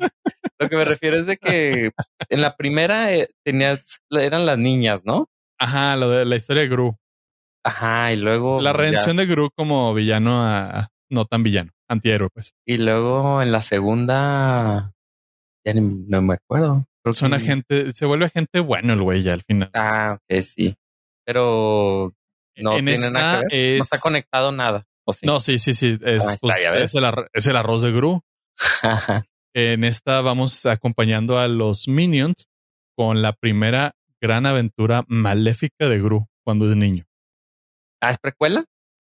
[0.58, 1.92] Lo que me refiero es de que
[2.30, 5.28] en la primera eh, tenías, eran las niñas, ¿no?
[5.60, 6.96] Ajá, lo de la historia de Gru.
[7.66, 8.62] Ajá, y luego.
[8.62, 12.54] La ya- redención de Gru como villano a no tan villano, antihéroe, pues.
[12.66, 14.94] Y luego en la segunda.
[15.66, 16.86] Ya ni, no me acuerdo.
[17.04, 19.70] Creo Son que- agente, se vuelve agente bueno el güey ya al final.
[19.74, 20.76] Ah, ok, sí.
[21.26, 22.14] Pero
[22.58, 23.66] no en tiene nada que ver.
[23.74, 24.86] es- No está conectado nada.
[25.08, 25.26] ¿O sí?
[25.26, 26.00] No, sí, sí, sí.
[26.04, 28.22] Es, Ah, pues, es, el, ar- es el arroz de Gru.
[29.58, 32.50] En esta vamos acompañando a los Minions
[32.98, 37.06] con la primera gran aventura maléfica de Gru cuando es niño.
[38.02, 38.66] ah, ¿es precuela?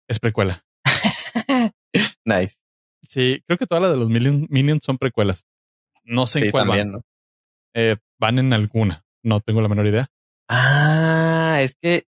[0.09, 0.65] Es precuela.
[2.25, 2.57] Nice.
[3.03, 5.45] Sí, creo que todas las de los Minion- Minions son precuelas.
[6.05, 7.01] No sé en Sí, cuál también, van.
[7.01, 7.03] ¿no?
[7.75, 9.05] Eh, van en alguna.
[9.23, 10.09] No tengo la menor idea.
[10.49, 12.05] Ah, es que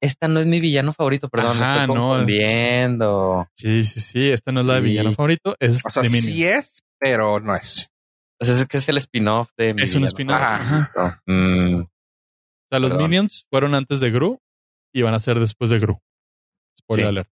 [0.00, 2.08] esta no es mi villano favorito, perdón, me Ajá, estoy no.
[2.08, 3.46] confundiendo.
[3.56, 4.30] Sí, sí, sí.
[4.30, 4.86] Esta no es la de Sí.
[4.88, 5.56] villano favorito.
[5.58, 7.90] Es O sea, sí es, pero no es.
[8.40, 10.36] O sea, es que es el spin-off de mi Es un spin-off.
[10.40, 10.90] Ajá.
[10.96, 11.22] Ajá.
[11.26, 11.88] Mm, O
[12.70, 13.10] sea, los Perdón.
[13.10, 14.38] Minions fueron antes de Gru
[14.94, 15.98] y van a ser después de Gru.
[16.78, 17.08] Spoiler Sí.
[17.08, 17.30] alert.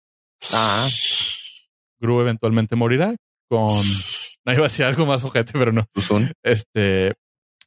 [0.53, 0.89] ah,
[2.01, 3.15] Gru eventualmente morirá
[3.49, 3.67] con.
[4.47, 5.87] No iba a decir algo más ojete, pero no.
[5.97, 6.31] Uzun.
[6.45, 7.15] Este.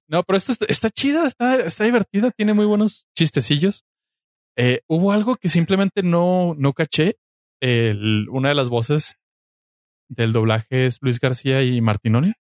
[0.08, 3.84] No, pero esta está, está chida, está, está divertida, tiene muy buenos chistecillos.
[4.58, 7.18] Eh, hubo algo que simplemente no, no caché.
[7.62, 9.18] El- una de las voces
[10.10, 12.32] del doblaje es Luis García y Martinoni.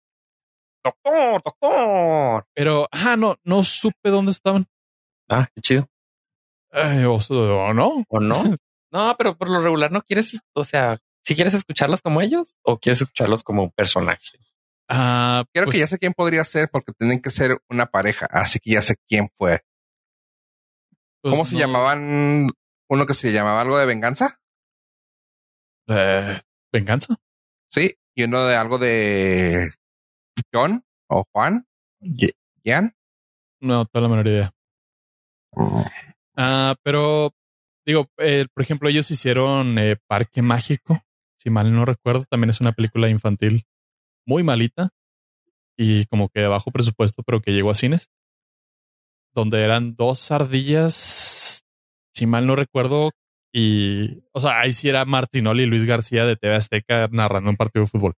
[0.85, 2.45] Doctor, doctor.
[2.55, 4.67] Pero, ajá, no, no supe dónde estaban.
[5.29, 5.87] Ah, qué chido.
[6.71, 8.05] Eh, o, o no.
[8.07, 8.41] ¿O no?
[8.93, 12.79] no, pero por lo regular no quieres, o sea, si quieres escucharlos como ellos o
[12.79, 14.39] quieres escucharlos como un personaje.
[14.87, 18.27] Ah, Creo pues, que ya sé quién podría ser porque tienen que ser una pareja.
[18.31, 19.61] Así que ya sé quién fue.
[21.21, 22.49] pues, ¿Cómo se llamaban?
[22.89, 24.39] Uno que se llamaba algo de venganza.
[25.87, 26.39] Eh,
[26.71, 27.15] ¿Venganza?
[27.69, 27.95] Sí.
[28.15, 29.69] Y uno de algo de
[30.51, 31.67] John o Juan.
[32.65, 32.95] Jan.
[33.61, 34.53] No, toda la menor idea.
[36.35, 37.31] Ah, pero
[37.85, 41.01] digo, eh, por ejemplo, ellos hicieron eh, Parque Mágico,
[41.39, 43.63] si mal no recuerdo, también es una película infantil
[44.27, 44.89] muy malita
[45.77, 48.09] y como que de bajo presupuesto, pero que llegó a cines,
[49.33, 51.63] donde eran dos ardillas,
[52.13, 53.11] si mal no recuerdo,
[53.53, 57.57] y, o sea, ahí sí era Martinoli y Luis García de TV Azteca narrando un
[57.57, 58.13] partido de fútbol.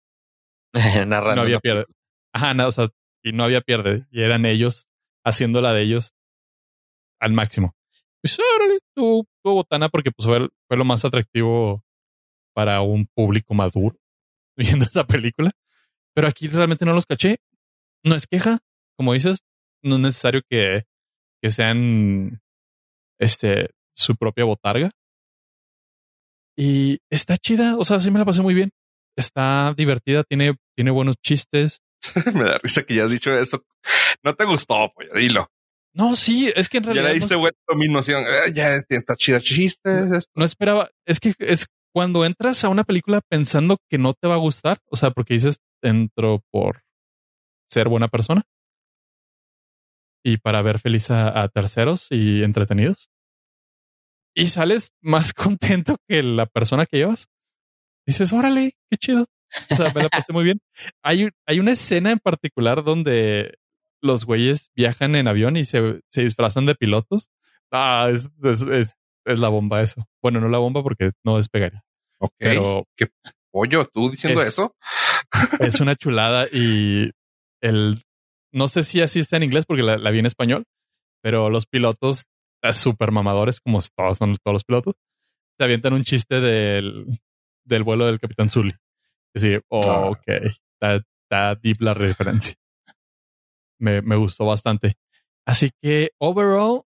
[1.08, 1.36] Narrando.
[1.36, 1.86] no había pierde.
[2.34, 2.90] Ajá, no, o sea,
[3.24, 4.08] y no había pierde.
[4.12, 4.88] Y eran ellos
[5.26, 6.14] haciendo la de ellos
[7.20, 7.76] al máximo.
[8.22, 11.84] Pues órale, tu, tu botana, porque pues fue, fue lo más atractivo
[12.60, 13.96] para un público maduro
[14.58, 15.50] viendo esa película.
[16.14, 17.38] Pero aquí realmente no los caché.
[18.04, 18.60] No es queja.
[18.98, 19.46] Como dices,
[19.82, 20.84] no es necesario que,
[21.42, 22.42] que sean
[23.18, 24.92] este su propia botarga.
[26.58, 27.78] Y está chida.
[27.78, 28.72] O sea, sí me la pasé muy bien.
[29.16, 31.80] Está divertida, tiene, tiene buenos chistes.
[32.34, 33.64] Me da risa que ya has dicho eso.
[34.22, 35.50] No te gustó, pues dilo.
[35.94, 38.24] No, sí, es que en Ya realidad le no, diste buena dominación.
[38.26, 40.12] Eh, ya está chida chistes.
[40.12, 40.32] esto.
[40.36, 40.90] no esperaba.
[41.06, 44.80] Es que es cuando entras a una película pensando que no te va a gustar,
[44.90, 46.84] o sea, porque dices entro por
[47.68, 48.44] ser buena persona
[50.24, 53.10] y para ver feliz a, a terceros y entretenidos.
[54.36, 57.28] Y sales más contento que la persona que llevas.
[58.06, 59.26] Dices, órale, qué chido.
[59.72, 60.60] O sea, me la pasé muy bien.
[61.04, 63.58] Hay, hay una escena en particular donde
[64.02, 67.30] los güeyes viajan en avión y se, se disfrazan de pilotos.
[67.72, 70.06] Ah, es, es, es, es la bomba eso.
[70.22, 71.84] Bueno, no la bomba porque no despegaría.
[72.20, 72.34] Ok.
[72.38, 72.86] Pero
[73.52, 74.76] Pollo, tú diciendo Es- eso.
[75.60, 77.12] es una chulada y
[77.62, 78.02] el
[78.54, 80.66] no sé si así está en inglés porque la, la vi en español,
[81.22, 82.26] pero los pilotos
[82.64, 84.96] eh, súper mamadores, como todos son todos los pilotos,
[85.58, 87.20] se avientan un chiste del,
[87.66, 88.74] del vuelo del Capitán Zully.
[89.70, 90.10] Oh, Ah.
[90.10, 92.56] ok, está, está deep la referencia.
[93.80, 94.96] Me, me gustó bastante.
[95.46, 96.82] Así que, overall,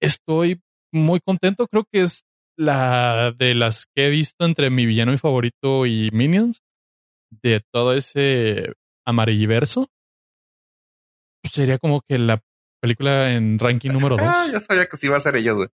[0.00, 0.60] estoy
[0.94, 1.66] muy contento.
[1.66, 2.24] Creo que es
[2.56, 6.62] la de las que he visto entre mi villano y favorito y Minions,
[7.30, 8.72] de todo ese
[9.04, 9.88] amarilliverso,
[11.42, 12.40] pues sería como que la
[12.80, 14.26] película en ranking número 2.
[14.26, 15.68] Ah, ya sabía que sí iba a ser ellos, güey.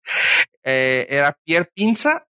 [0.65, 2.27] Eh, era Pierre Pinza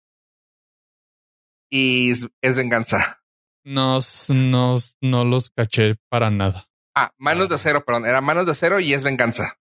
[1.69, 3.23] y es, es Venganza.
[3.63, 6.67] No, no, no los caché para nada.
[6.95, 8.05] Ah, Manos de Acero, perdón.
[8.05, 9.57] Era Manos de Acero y es Venganza.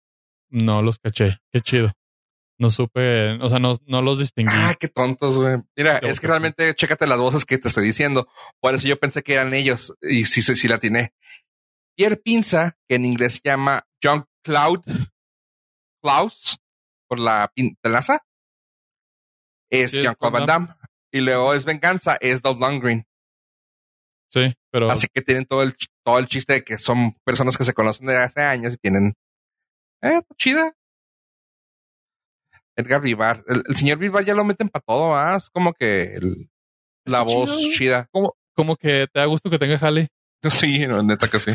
[0.48, 1.38] No los caché.
[1.52, 1.92] Qué chido.
[2.60, 4.52] No supe, o sea, no, no los distinguí.
[4.54, 5.62] Ah, qué tontos, güey.
[5.76, 8.28] Mira, Qué es que realmente chécate las voces que te estoy diciendo.
[8.60, 11.14] Por eso yo pensé que eran ellos y sí, sí, sí la atiné.
[11.96, 14.82] Pierre Pinza, que en inglés se llama John Cloud
[16.02, 16.58] Klaus,
[17.08, 18.26] por la pintaza,
[19.70, 20.74] es Sí, es Jean-Claude Van Damme.
[21.12, 23.06] Y luego es Venganza, es Dolph Lundgren.
[24.30, 27.64] Sí, pero Así que tienen todo el, todo el chiste de que son personas que
[27.64, 29.14] se conocen de hace años y tienen.
[30.02, 30.74] Eh, está chida.
[32.80, 33.42] Edgar Vivar.
[33.48, 35.36] El, el señor Vivar ya lo meten para todo, ¿ah?
[35.36, 36.50] Es como que el-
[37.06, 37.72] la Está voz chido.
[37.72, 38.08] chida.
[38.12, 40.08] como, como que te da gusto que tenga Jale.
[40.50, 41.52] Sí, no, neta que sí.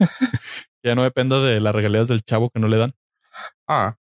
[0.84, 2.92] Ya no dependa de las regalías del chavo que no le dan.
[3.68, 3.96] Ah,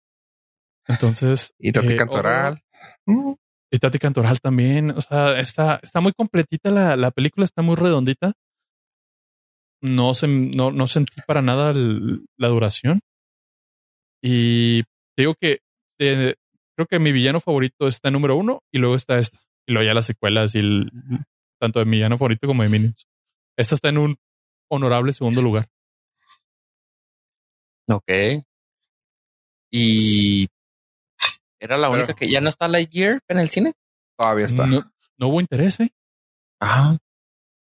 [0.88, 1.53] Entonces.
[1.59, 2.64] y Tati eh, Cantoral.
[3.05, 3.34] Mm,
[3.72, 4.91] Y Tati Cantoral también.
[4.91, 8.34] O sea, está, está muy completita la, la película, está muy redondita.
[9.84, 13.01] No, se, no, no sentí para nada el- la duración.
[14.24, 14.84] Y
[15.18, 15.59] digo que
[15.99, 16.36] eh,
[16.86, 19.39] creo que mi villano favorito está en número uno y luego está esta.
[19.67, 20.91] Y luego ya las secuelas y el,
[21.59, 23.07] tanto de mi villano favorito como de Minions.
[23.57, 24.17] Esta está en un
[24.69, 25.67] honorable segundo lugar.
[27.89, 28.09] Ok.
[29.71, 30.47] Y
[31.59, 33.73] era la Pero- única que ya no está Lightyear en el cine.
[34.17, 34.65] Todavía está.
[34.65, 35.89] No, no hubo interés, ¿eh?
[36.59, 36.97] Ah.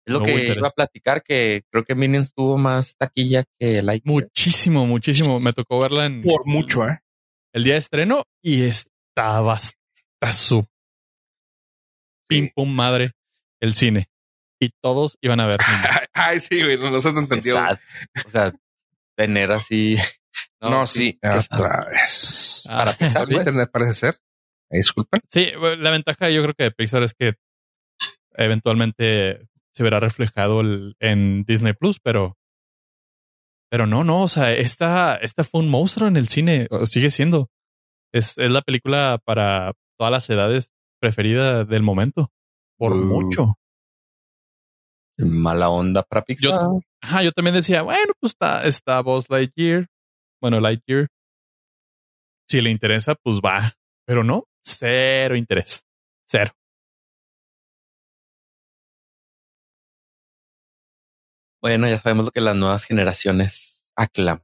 [0.05, 3.81] Es lo No que iba a platicar, que creo que Minions tuvo más taquilla que
[3.83, 4.13] Lightyear.
[4.23, 5.39] Muchísimo, muchísimo.
[5.39, 6.99] Me tocó verla en Por mucho, ¿eh?
[7.53, 10.65] el día de estreno y estaba hasta su
[12.27, 13.13] pim pum madre
[13.61, 14.09] el cine.
[14.61, 15.59] Y todos iban a ver.
[16.13, 17.55] Ay, sí, güey, no, no se te entendió.
[17.55, 17.79] sad.
[18.25, 18.53] O sea,
[19.17, 19.95] tener así.
[20.61, 22.67] No, sí, otra vez.
[22.69, 23.15] Ah, Para pues.
[23.37, 24.15] internet parece ser.
[24.71, 25.21] Disculpen.
[25.29, 25.47] sí,
[25.79, 27.33] la ventaja yo creo que de Pixar es que
[28.33, 32.37] eventualmente se verá reflejado el- en Disney Plus, pero
[33.71, 37.49] pero no, no, o sea, esta, esta fue un monstruo en el cine, sigue siendo.
[38.13, 42.31] Es, es la película para todas las edades preferida del momento.
[42.77, 43.05] Por Uh.
[43.05, 43.55] mucho.
[45.17, 46.51] Mala onda para Pixar.
[46.51, 49.87] Yo- Ajá, yo también decía, bueno, pues está, está Buzz Lightyear.
[50.41, 51.07] Bueno, Lightyear.
[52.49, 53.73] Si le interesa, pues va.
[54.05, 55.81] Pero no, cero interés.
[56.29, 56.51] Cero.
[61.61, 64.43] Bueno, ya sabemos lo que las nuevas generaciones aclaman.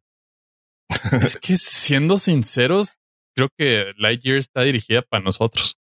[1.24, 2.98] es que siendo sinceros,
[3.36, 5.78] creo que Lightyear está dirigida para nosotros.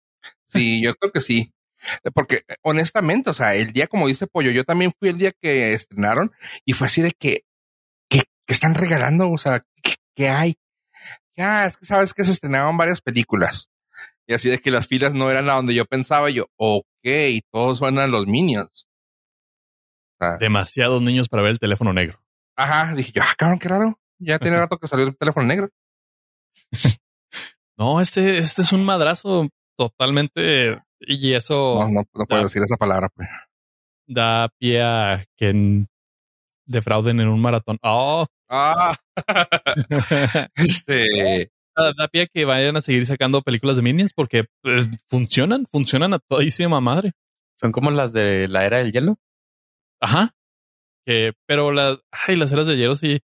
[0.48, 1.52] Sí, yo creo que sí.
[2.14, 5.72] Porque honestamente, o sea, el día, como dice Pollo, yo también fui el día que
[5.72, 6.32] estrenaron
[6.64, 7.44] y fue así de que,
[8.08, 10.54] que, que están regalando, o sea, ¿qué, qué hay?
[11.36, 13.70] Ya, es que sabes que se estrenaron varias películas.
[14.26, 16.30] Y así de que las filas no eran a donde yo pensaba.
[16.30, 16.84] Yo, ok,
[17.50, 18.86] todos van a los Minions.
[20.14, 22.22] O sea, Demasiados niños para ver el teléfono negro.
[22.56, 23.98] ajá, dije yo, ah, cabrón, qué raro.
[24.18, 25.70] Ya tiene rato que salió el teléfono negro.
[27.80, 30.82] No, este, este es un madrazo totalmente.
[31.00, 33.26] Y eso No, no, no puedo decir esa palabra, pues.
[34.06, 35.86] da pie a que
[36.66, 37.78] defrauden en un maratón.
[37.82, 38.96] Oh, Ah,
[40.56, 44.88] este, da, da pie a que vayan a seguir sacando películas de Minions porque pues,
[45.08, 47.12] funcionan, funcionan a todísima madre.
[47.58, 49.16] Son como las de la era del hielo.
[50.02, 50.34] Ajá.
[51.06, 53.20] Que, pero las, ay, las eras de hielo sí,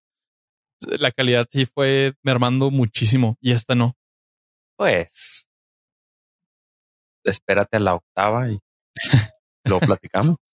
[0.81, 3.93] la calidad sí fue mermando muchísimo y esta no.
[4.77, 5.47] Pues
[7.25, 8.59] espérate a la octava y
[9.65, 10.37] lo platicamos.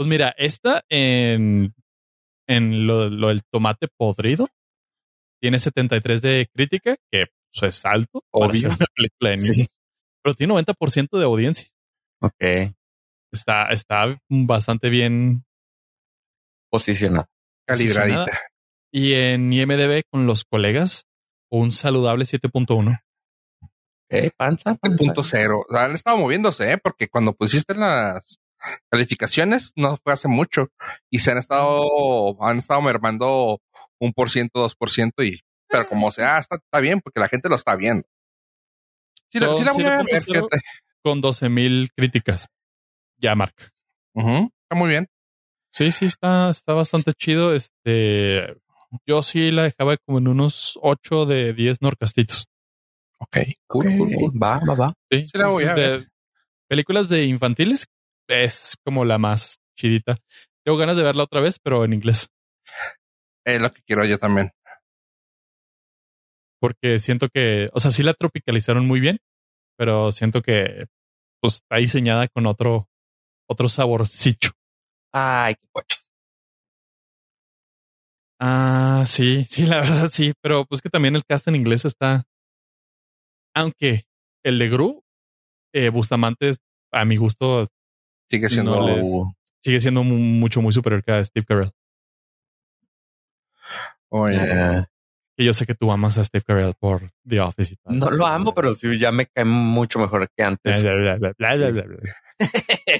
[0.00, 1.74] Pues mira, esta en,
[2.48, 4.46] en lo, lo del tomate podrido
[5.42, 8.68] tiene 73 de crítica, que pues, es alto Obvio.
[8.68, 9.66] una película de Sí.
[10.22, 11.68] pero tiene 90% de audiencia.
[12.22, 12.72] Ok.
[13.32, 15.44] Está, está bastante bien.
[16.70, 17.26] Posicionado.
[17.66, 18.40] calibradita.
[18.92, 21.06] Y en IMDB con los colegas,
[21.50, 23.00] un saludable 7.1.
[24.10, 24.74] Ok, panza.
[24.74, 24.96] panza.
[24.96, 25.64] punto cero.
[25.68, 26.78] O sea, han estado moviéndose, ¿eh?
[26.78, 28.38] porque cuando pusiste las
[28.90, 30.70] calificaciones no fue hace mucho
[31.10, 33.60] y se han estado, han estado mermando
[34.00, 37.28] un por ciento, dos por ciento y, pero como sea, está, está bien porque la
[37.28, 38.06] gente lo está viendo.
[39.30, 40.24] Sí, la, Son sí la voy a ver, 7.0.
[40.24, 40.60] fíjate.
[41.02, 42.48] Con 12.000 críticas.
[43.18, 43.70] Ya marca.
[44.14, 45.08] Ujú, Está muy bien.
[45.70, 47.54] Sí, sí, está, está bastante chido.
[47.54, 48.56] Este,
[49.06, 52.48] yo sí la dejaba como en unos 8 de 10 norcastitos.
[53.20, 53.36] Ok.
[53.66, 54.42] Cool, cool, cool.
[54.42, 54.94] Va, va, va.
[55.10, 56.06] Sí, Sí la voy a de-
[56.68, 57.86] películas de infantiles
[58.28, 60.16] es como la más chidita.
[60.64, 62.28] Tengo ganas de verla otra vez, pero en inglés.
[63.46, 64.50] Es lo que quiero yo también.
[66.60, 69.18] porque siento que, o sea, sí la tropicalizaron muy bien,
[69.76, 70.86] pero siento que
[71.40, 72.88] pues está diseñada con otro,
[73.48, 74.48] otro saborcito.
[75.12, 75.96] Ay, qué pocho.
[78.40, 82.24] Ah, sí, sí, la verdad sí, pero pues que también el cast en inglés está,
[83.58, 84.06] aunque
[84.44, 85.04] el de Gru,
[85.74, 86.52] eh, Bustamante,
[86.92, 87.66] a mi gusto,
[88.30, 89.02] sigue siendo, no le-
[89.62, 91.70] sigue siendo mu- mucho, muy superior que a Steve Carell.
[94.10, 94.84] Oye, Eh,
[95.40, 97.96] Y yo sé que tú amas a Steve Carell por The Office y tal.
[97.98, 100.82] no lo amo, pero sí ya me cae mucho mejor que antes.
[100.82, 102.14] Bla, bla, bla, bla, bla, bla, bla.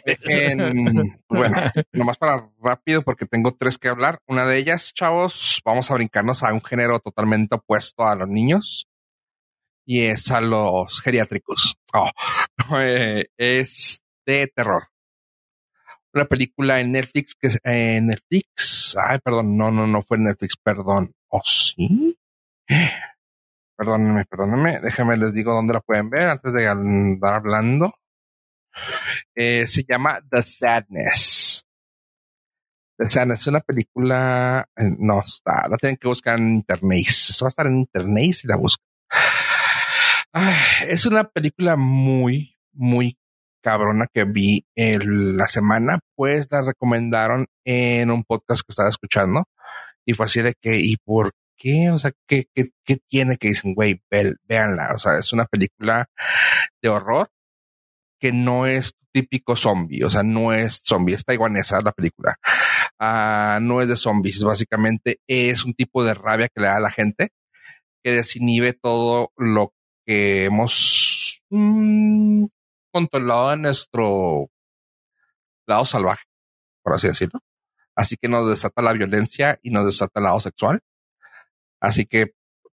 [0.05, 1.57] dejen- bueno,
[1.93, 4.21] nomás para rápido porque tengo tres que hablar.
[4.29, 8.88] Una de ellas, chavos, vamos a brincarnos a un género totalmente opuesto a los niños
[9.89, 11.76] y es a los geriátricos.
[11.95, 12.11] Oh,
[12.78, 14.89] eh, es de terror.
[16.12, 18.95] Una película en Netflix que es en Netflix.
[19.03, 21.14] Ay, perdón, no, no, no fue Netflix, perdón.
[21.28, 22.18] ¿Oh, sí?
[23.78, 24.80] Perdónenme, perdónenme.
[24.80, 27.95] Déjenme les digo dónde la pueden ver antes de andar hablando.
[29.36, 31.64] Eh, se llama The Sadness.
[32.99, 34.68] The Sadness es una película.
[34.76, 37.07] eh, No está, la tienen que buscar en internet.
[37.09, 38.84] Eso va a estar en internet si la buscan.
[40.33, 40.55] Ay,
[40.89, 43.18] es una película muy, muy
[43.62, 49.45] cabrona que vi el- la semana, pues la recomendaron en un podcast que estaba escuchando
[50.07, 51.91] y fue así de que, ¿y por qué?
[51.91, 54.01] O sea, ¿qué, qué, qué tiene que dicen, güey,
[54.49, 54.93] véanla?
[54.95, 56.07] O sea, es una película
[56.83, 57.29] de horror
[58.20, 62.37] que no es típico zombie, o sea, no es zombie, es taiwanesa la película.
[63.01, 66.81] Ah, no es de zombies, básicamente es un tipo de rabia que le da a
[66.81, 67.31] la gente
[68.05, 69.72] que desinhibe todo lo
[70.09, 72.47] que hemos mm,
[72.91, 74.51] controlado en nuestro
[75.67, 76.25] lado salvaje,
[76.83, 77.41] por así decirlo.
[77.95, 80.81] Así que nos desata la violencia y nos desata el lado sexual.
[81.79, 82.33] Así que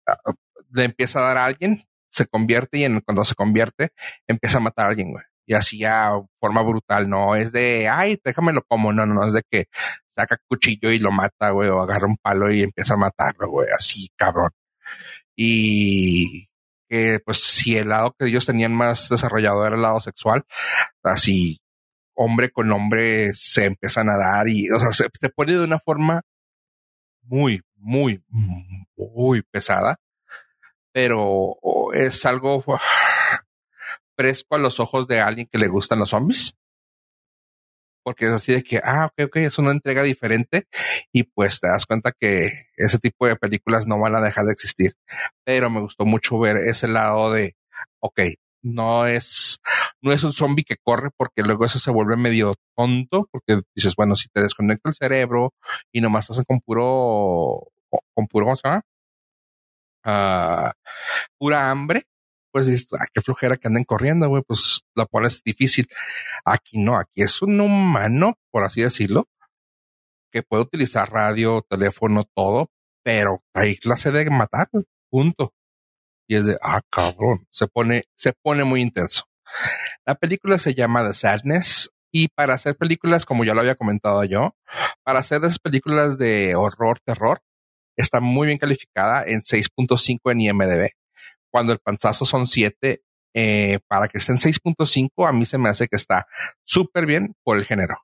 [0.07, 0.19] ah,
[0.73, 3.93] le empieza a dar a alguien, se convierte y en, cuando se convierte
[4.27, 5.25] empieza a matar a alguien, güey.
[5.47, 9.33] Y así a forma brutal, no es de, ay, déjamelo como, no, no, no, es
[9.33, 9.69] de que
[10.15, 13.69] saca cuchillo y lo mata, güey, o agarra un palo y empieza a matarlo, güey,
[13.75, 14.51] así, cabrón.
[15.35, 16.52] Y
[16.93, 20.45] que, pues, si el lado que ellos tenían más desarrollado era el lado sexual,
[21.03, 21.63] así,
[22.13, 25.79] hombre con hombre se empiezan a dar y, o sea, se, se pone de una
[25.79, 26.21] forma
[27.23, 28.23] muy, muy,
[28.95, 29.97] muy pesada,
[30.93, 31.57] pero
[31.95, 32.63] es algo
[34.15, 36.55] fresco a los ojos de alguien que le gustan los zombies.
[38.05, 40.67] Porque es así de que, ah, ok, ok, es una entrega diferente
[41.13, 44.53] y pues te das cuenta que ese tipo de películas no van a dejar de
[44.53, 44.95] existir.
[45.45, 47.57] Pero me gustó mucho ver ese lado de,
[48.01, 48.21] ok,
[48.63, 49.61] no es,
[50.03, 53.95] no es un zombie que corre porque luego eso se vuelve medio tonto porque dices,
[53.97, 55.53] bueno, si te desconecta el cerebro
[55.93, 57.69] y nomás estás con puro,
[58.15, 58.83] con puro, ¿cómo se llama?
[60.05, 60.73] Ah,
[61.39, 62.05] pura hambre,
[62.53, 65.89] pues dices, ah, qué flojera que anden corriendo, güey, pues la pones difícil.
[66.45, 69.29] Aquí no, aquí es un humano, por así decirlo,
[70.31, 72.71] que puede utilizar radio, teléfono, todo,
[73.03, 74.69] pero trae clase de matar,
[75.11, 75.55] punto.
[76.29, 79.25] Y es de, ah, cabrón, se pone, se pone muy intenso.
[80.07, 84.23] La película se llama The Sadness y para hacer películas, como ya lo había comentado
[84.25, 84.55] yo,
[85.03, 87.41] para hacer esas películas de horror, terror,
[87.97, 90.91] está muy bien calificada en 6.5 en IMDb.
[91.53, 93.03] Cuando el panzazo son 7,
[93.35, 96.27] eh, para que esté en 6.5, a mí se me hace que está
[96.65, 97.99] súper bien por el género.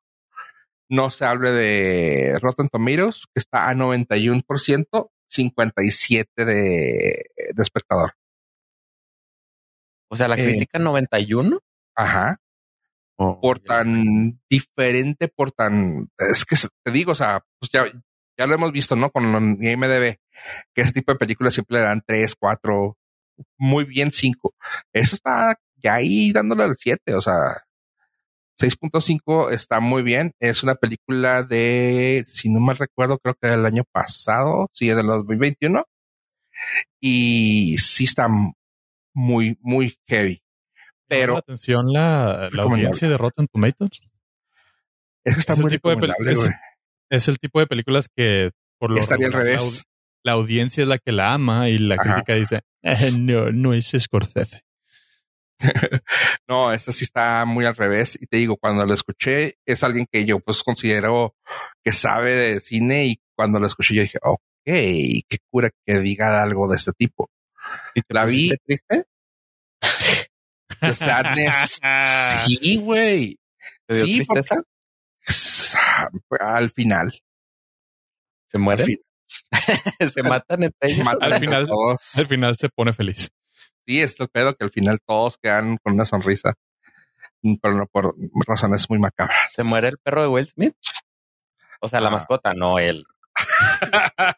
[0.90, 8.12] No se hable de Rotten Tomatoes, que está a 91%, 57 de, de espectador.
[10.10, 11.58] O sea, la Eh, crítica 91.
[11.96, 12.40] Ajá.
[13.20, 17.84] Oh, por tan diferente, por tan, es que te digo, o sea, pues ya,
[18.38, 19.10] ya lo hemos visto, ¿no?
[19.10, 20.18] Con IMDB,
[20.72, 22.96] que ese tipo de películas siempre le dan tres, cuatro,
[23.56, 24.54] muy bien cinco.
[24.92, 27.62] Eso está ya ahí dándole al siete, o sea,
[28.58, 30.32] 6.5 está muy bien.
[30.40, 35.06] Es una película de, si no mal recuerdo, creo que del año pasado, sí, del
[35.06, 35.84] 2021.
[37.00, 38.28] Y sí está
[39.14, 40.42] muy, muy heavy.
[41.06, 44.00] Pero la atención la, audiencia de Rotten Tomatoes.
[45.24, 46.50] es que está Es el muy tipo de es-.
[47.10, 49.84] Es el tipo de películas que por lo Estaría al revés.
[50.24, 52.02] La audiencia es la que la ama y la Ajá.
[52.14, 54.62] crítica dice, "Eh, no, no es Scorsese.
[56.48, 58.16] No, esta sí está muy al revés.
[58.20, 61.34] Y te digo, cuando lo escuché, es alguien que yo pues considero
[61.84, 66.42] que sabe de cine y cuando lo escuché yo dije, ok, qué cura que diga
[66.42, 67.30] algo de este tipo.
[67.94, 68.50] ¿Y te la vi.
[68.64, 69.04] triste?
[70.80, 71.78] The Sadness.
[72.46, 73.36] sí, güey.
[73.86, 74.62] ¿Te dio Sí, tristeza?
[76.40, 77.12] Al final.
[78.50, 79.00] ¿Se Al muere?
[80.14, 81.04] se matan entre ellos.
[81.04, 82.16] Matan Al final- todos.
[82.16, 83.28] Al final se pone feliz.
[83.86, 86.54] Sí, es el pedo que al final todos quedan con una sonrisa,
[87.62, 88.14] pero no por
[88.46, 89.52] razones muy macabras.
[89.52, 90.74] Se muere el perro de Will Smith.
[91.80, 92.12] O sea, la Ah.
[92.12, 93.04] mascota, no él.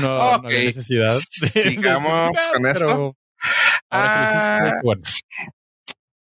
[0.00, 1.18] No, no había necesidad.
[1.30, 3.16] Sigamos con esto.
[3.90, 4.00] que hiciste,
[4.70, 4.72] Ah.
[4.82, 5.02] bueno,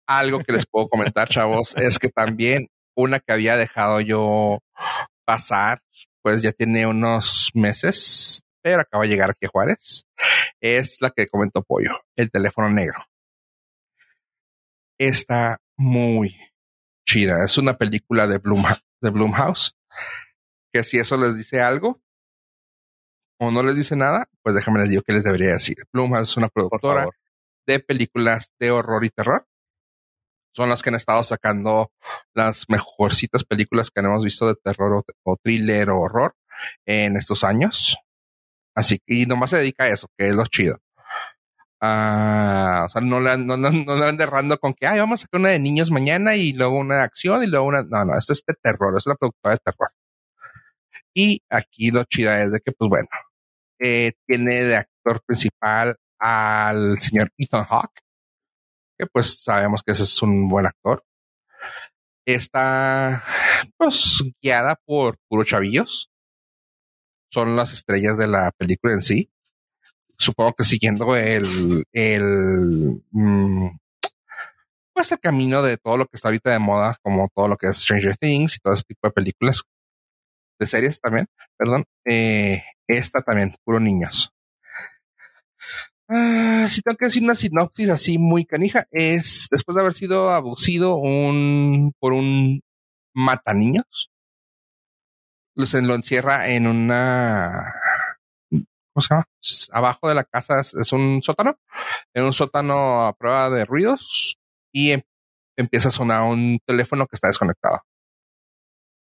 [0.07, 4.59] Algo que les puedo comentar, chavos, es que también una que había dejado yo
[5.26, 5.80] pasar,
[6.22, 10.06] pues ya tiene unos meses, pero acaba de llegar aquí a Juárez,
[10.60, 13.03] es la que comentó Pollo, el teléfono negro.
[14.99, 16.35] Está muy
[17.06, 17.43] chida.
[17.43, 18.64] Es una película de Bloom,
[19.02, 19.76] de Blumhouse,
[20.72, 22.02] que si eso les dice algo
[23.39, 25.77] o no les dice nada, pues déjame les digo que les debería decir.
[25.91, 27.07] Blumhouse es una productora
[27.65, 29.48] de películas de horror y terror.
[30.53, 31.91] Son las que han estado sacando
[32.33, 36.35] las mejorcitas películas que hemos visto de terror o, thriller o horror
[36.85, 37.97] en estos años.
[38.75, 40.79] Así que y nomás se dedica a eso, que es lo chido.
[41.83, 45.21] Ah, o sea, no le, no, no, no le ande errando con que, ay, vamos
[45.21, 47.81] a sacar una de niños mañana y luego una de acción y luego una.
[47.83, 49.89] No, no, esto es de terror, es la productora de terror.
[51.13, 53.07] Y aquí lo chida es de que, pues bueno,
[53.79, 58.01] eh, tiene de actor principal al señor Ethan Hawke,
[59.01, 61.03] que pues sabemos que ese es un buen actor.
[62.23, 63.23] Está
[63.77, 66.11] pues guiada por puro chavillos.
[67.31, 69.31] Son las estrellas de la película en sí.
[70.19, 73.69] Supongo que siguiendo el, el mm,
[74.93, 77.67] pues el camino de todo lo que está ahorita de moda, como todo lo que
[77.67, 79.63] es Stranger Things y todo ese tipo de películas,
[80.59, 81.25] de series también,
[81.57, 81.85] perdón.
[82.05, 84.31] Eh, esta también, puro niños.
[86.13, 90.31] Ah, si tengo que decir una sinopsis así muy canija, es después de haber sido
[90.31, 92.61] abusido un, por un
[93.13, 94.11] mata niños,
[95.55, 97.73] lo, encierra en una,
[98.49, 99.25] ¿cómo se llama?
[99.71, 101.57] Abajo de la casa es, un sótano,
[102.13, 104.38] en un sótano a prueba de ruidos
[104.73, 105.03] y em-
[105.57, 107.79] empieza a sonar un teléfono que está desconectado.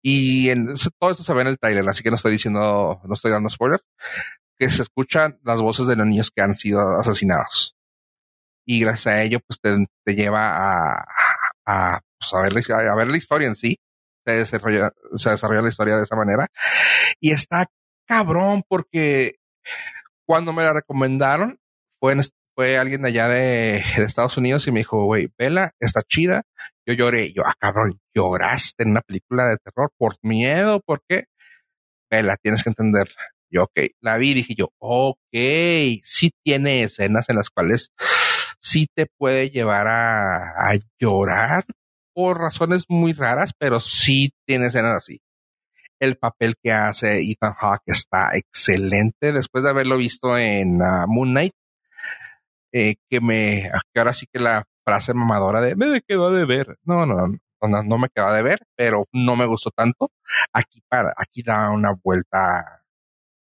[0.02, 0.48] Y
[0.98, 3.48] todo esto se ve en el trailer, así que no estoy diciendo, no estoy dando
[3.48, 3.80] spoiler
[4.60, 7.74] que se escuchan las voces de los niños que han sido asesinados.
[8.66, 11.06] Y gracias a ello, pues te, lleva a,
[11.64, 12.42] a, pues, a,
[12.94, 13.78] ver, la- historia en sí.
[14.26, 16.46] Se desarrolla, se desarrolla la historia de esa manera.
[17.20, 17.66] Y está
[18.06, 19.36] cabrón porque
[20.26, 21.58] cuando me la recomendaron,
[21.98, 22.14] fue,
[22.54, 26.42] fue alguien de allá de, de Estados Unidos y me dijo, güey, vela, está chida.
[26.86, 27.32] Yo lloré.
[27.32, 31.24] Yo, ah, cabrón, lloraste en una película de terror por miedo, ¿por qué?
[32.10, 33.22] Vela, tienes que entenderla.
[33.50, 35.18] Yo, ok, la vi y dije yo, ok,
[36.04, 37.90] sí tiene escenas en las cuales
[38.60, 41.64] sí te puede llevar a, llorar
[42.14, 45.20] por razones muy raras, pero sí tiene escenas así.
[46.00, 51.30] El papel que hace Ethan Hawke está excelente después de haberlo visto en uh, Moon
[51.30, 51.54] Knight,
[52.72, 56.78] eh, que me, ahora sí que la frase mamadora de me quedó de ver.
[56.84, 60.10] No, no, no, no me quedó de ver, pero no me gustó tanto.
[60.52, 62.79] Aquí para, aquí da una vuelta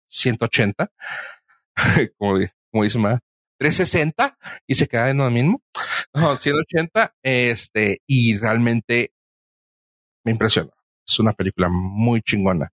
[0.09, 0.91] 180,
[2.17, 2.39] como,
[2.71, 3.19] como dice más,
[3.59, 4.37] 360
[4.67, 5.61] y se queda en lo mismo.
[6.13, 9.13] No, 180, este, y realmente
[10.23, 10.71] me impresiona.
[11.05, 12.71] Es una película muy chingona.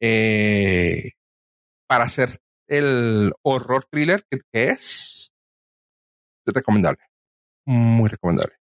[0.00, 1.12] Eh,
[1.86, 5.32] para hacer el horror thriller que, es
[6.46, 7.02] recomendable.
[7.66, 8.54] Muy recomendable.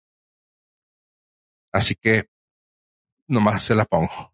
[1.73, 2.29] Así que
[3.29, 4.33] nomás se la pongo.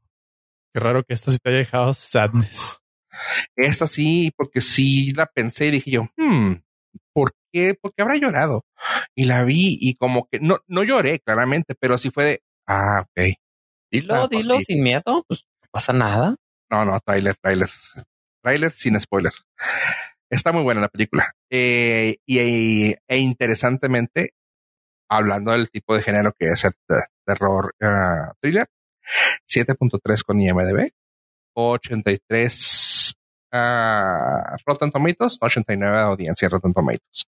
[0.72, 2.81] qué raro que esta sí te haya dejado sadness.
[3.56, 6.54] Esta sí, porque sí la pensé y dije yo, hmm,
[7.12, 7.74] ¿por qué?
[7.80, 8.64] ¿Por qué habrá llorado?
[9.14, 13.02] Y la vi y como que no, no lloré claramente, pero sí fue de, ah,
[13.02, 13.34] ok.
[13.90, 14.66] Dilo, Ah, pues dilo sí.
[14.74, 15.24] sin miedo.
[15.28, 16.36] Pues no pasa nada.
[16.70, 17.68] No, no, trailer, trailer.
[18.42, 19.32] Trailer sin spoiler.
[20.30, 21.34] Está muy buena la película.
[21.50, 24.32] Eh, y, e, e interesantemente,
[25.10, 28.66] hablando del tipo de género que es el te- terror ah, thriller,
[29.46, 30.90] 7.3 con IMDB,
[31.54, 33.14] 83
[33.52, 37.24] ah, Rotten Tomatoes, 89 de audiencia en Rotten Tomatoes.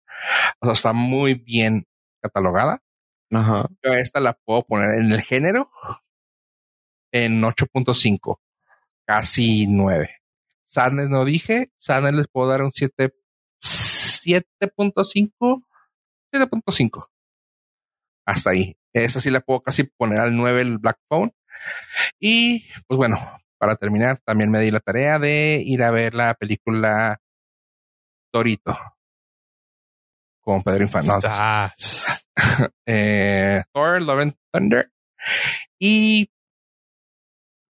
[0.60, 1.86] O sea, está muy bien
[2.22, 2.82] catalogada.
[3.32, 3.68] Ajá.
[3.84, 5.70] Yo a esta la puedo poner en el género
[7.12, 8.40] en 8.5,
[9.06, 10.10] casi 9.
[10.66, 13.14] Sadness no dije, Sadness les puedo dar un 7,
[13.62, 15.64] 7.5,
[16.34, 17.08] 7.5.
[18.26, 18.78] Hasta ahí.
[18.94, 21.34] Esa sí la puedo casi poner al 9 el Black Phone.
[22.20, 23.20] Y pues bueno,
[23.64, 27.22] para terminar, también me di la tarea de ir a ver la película
[28.30, 28.78] Torito
[30.42, 31.30] con Pedro Infante.
[32.86, 34.92] Eh, Thor, Love and Thunder.
[35.80, 36.30] Y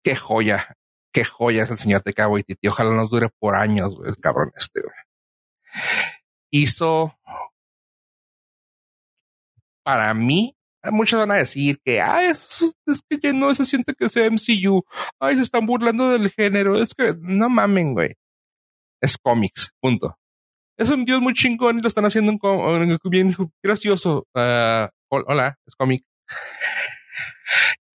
[0.04, 0.76] qué joya,
[1.14, 2.68] qué joya es el señor de Waititi.
[2.68, 4.96] Ojalá nos dure por años, güey, el cabrón este, güey.
[6.52, 7.18] Hizo
[9.86, 10.57] para mí,
[10.92, 14.30] muchos van a decir que ah, es, es, que ya no se siente que sea
[14.30, 14.84] MCU.
[15.20, 16.82] Ay, se están burlando del género.
[16.82, 18.16] Es que no mamen, güey.
[19.02, 20.18] Es cómics, punto.
[20.78, 23.34] Es un dios muy chingón y lo están haciendo un, bien
[23.64, 24.28] gracioso.
[24.36, 26.06] Uh, hola, es cómic.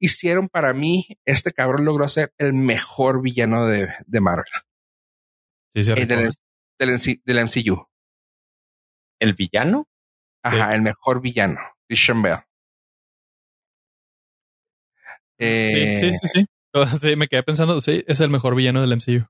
[0.01, 4.45] Hicieron para mí, este cabrón logró ser el mejor villano de, de Marvel.
[5.75, 6.31] Sí, sí, del,
[6.79, 7.87] del, del, MCU.
[9.21, 9.87] ¿El villano?
[10.43, 10.75] Ajá, sí.
[10.75, 11.61] el mejor villano.
[11.89, 12.41] Christian Bell.
[15.45, 16.47] Eh, sí, sí, sí, sí.
[17.03, 19.27] Sí, me quedé pensando, sí, es el mejor villano del MCU.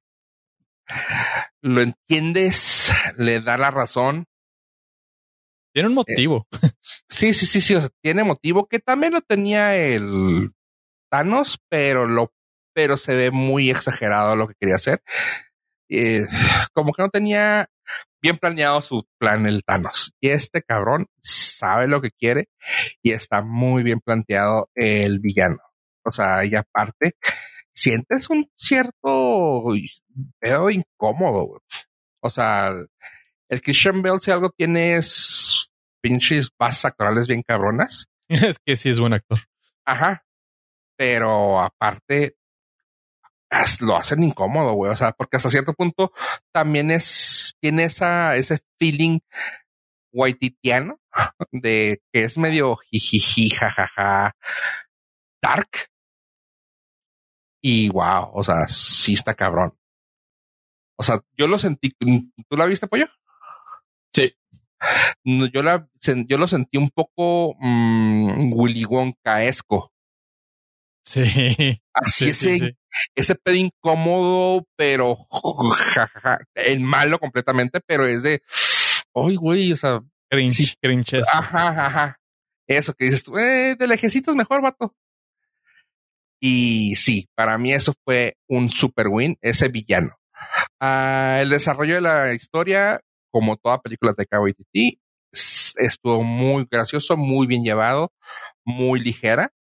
[1.62, 4.26] Lo entiendes, le da la razón.
[5.74, 6.46] Tiene un motivo.
[6.52, 6.68] Eh,
[7.08, 7.74] sí, sí, sí, sí.
[7.74, 10.52] O sea, tiene motivo que también lo tenía el
[11.10, 12.32] Thanos, pero lo,
[12.74, 15.02] pero se ve muy exagerado lo que quería hacer.
[15.88, 16.26] Eh,
[16.72, 17.66] como que no tenía
[18.22, 20.12] bien planeado su plan el Thanos.
[20.20, 22.48] Y este cabrón sabe lo que quiere
[23.02, 25.58] y está muy bien planteado el villano.
[26.04, 27.16] O sea, y aparte,
[27.72, 29.64] sientes un cierto
[30.38, 31.46] pedo incómodo.
[31.46, 31.60] Güey.
[32.20, 32.72] O sea,
[33.48, 35.70] el Christian Bell, si algo tiene es
[36.00, 38.06] pinches bases actorales bien cabronas.
[38.28, 39.40] Es que sí es buen actor.
[39.84, 40.24] Ajá.
[40.96, 42.36] Pero aparte,
[43.80, 44.90] lo hacen incómodo, güey.
[44.90, 46.12] O sea, porque hasta cierto punto
[46.52, 49.20] también es, tiene esa, ese feeling
[50.12, 51.00] whiteitiano
[51.52, 54.32] de que es medio jijiji, jajaja,
[55.42, 55.91] dark.
[57.62, 59.74] Y wow, o sea, sí está cabrón.
[60.98, 61.90] O sea, yo lo sentí.
[62.48, 63.06] ¿Tú la viste, pollo?
[64.14, 64.34] Sí.
[65.24, 65.88] Yo la,
[66.26, 69.92] yo lo sentí un poco mmm, Willy Wonkaesco.
[71.04, 71.80] Sí.
[71.94, 72.78] Así sí, ese, sí,
[73.14, 75.16] ese pedo incómodo, pero
[75.74, 78.42] jajaja, el malo completamente, pero es de,
[79.14, 80.74] ay, güey, o sea, Cringe, Sí.
[80.80, 81.22] cringe.
[81.32, 82.20] ajá, ajá.
[82.66, 84.94] Eso que dices tú, eh, de lejecitos mejor, vato.
[86.44, 90.18] Y sí, para mí eso fue un super win, ese villano.
[90.80, 93.00] Ah, el desarrollo de la historia,
[93.30, 95.00] como toda película de Waititi,
[95.30, 98.12] estuvo muy gracioso, muy bien llevado,
[98.64, 99.52] muy ligera.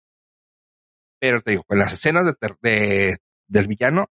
[1.20, 2.24] Pero te digo, con las escenas
[2.60, 4.10] de, del villano,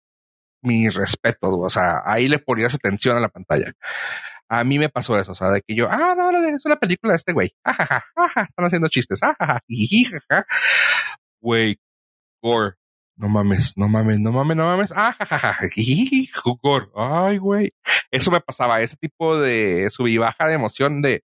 [0.62, 3.72] mis respetos, o sea, ahí le ponías atención a la pantalla.
[4.48, 6.76] A mí me pasó eso, o sea, de que yo, ah, no, no, es una
[6.76, 9.18] película de este güey, están haciendo chistes.
[11.40, 11.76] Güey,
[12.42, 12.74] gore,
[13.16, 16.30] no mames, no mames, no mames, no mames, ajajaja, jiji,
[16.62, 17.72] gore, ay, güey.
[18.10, 21.24] Eso me pasaba, ese tipo de sub y baja de emoción de,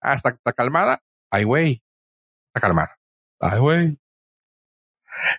[0.00, 1.82] ah, está, está calmada, ay, güey,
[2.48, 2.98] está calmada,
[3.40, 3.98] ay, güey.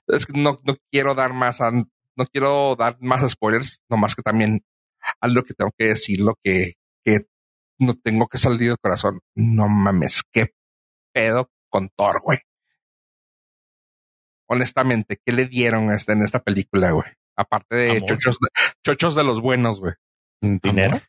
[0.08, 4.66] Es que no, no quiero dar más, no quiero dar más spoilers, nomás que también
[5.22, 6.74] algo que tengo que decir, lo que,
[7.04, 7.28] que
[7.80, 9.22] no tengo que salir del corazón.
[9.36, 10.54] No mames, qué
[11.14, 12.40] pedo con Thor, güey.
[14.50, 17.08] Honestamente, ¿qué le dieron este, en esta película, güey?
[17.36, 18.50] Aparte de chochos, de-
[18.84, 19.94] chochos de los buenos, güey.
[20.42, 20.96] ¿Dinero?
[20.98, 21.04] Amor.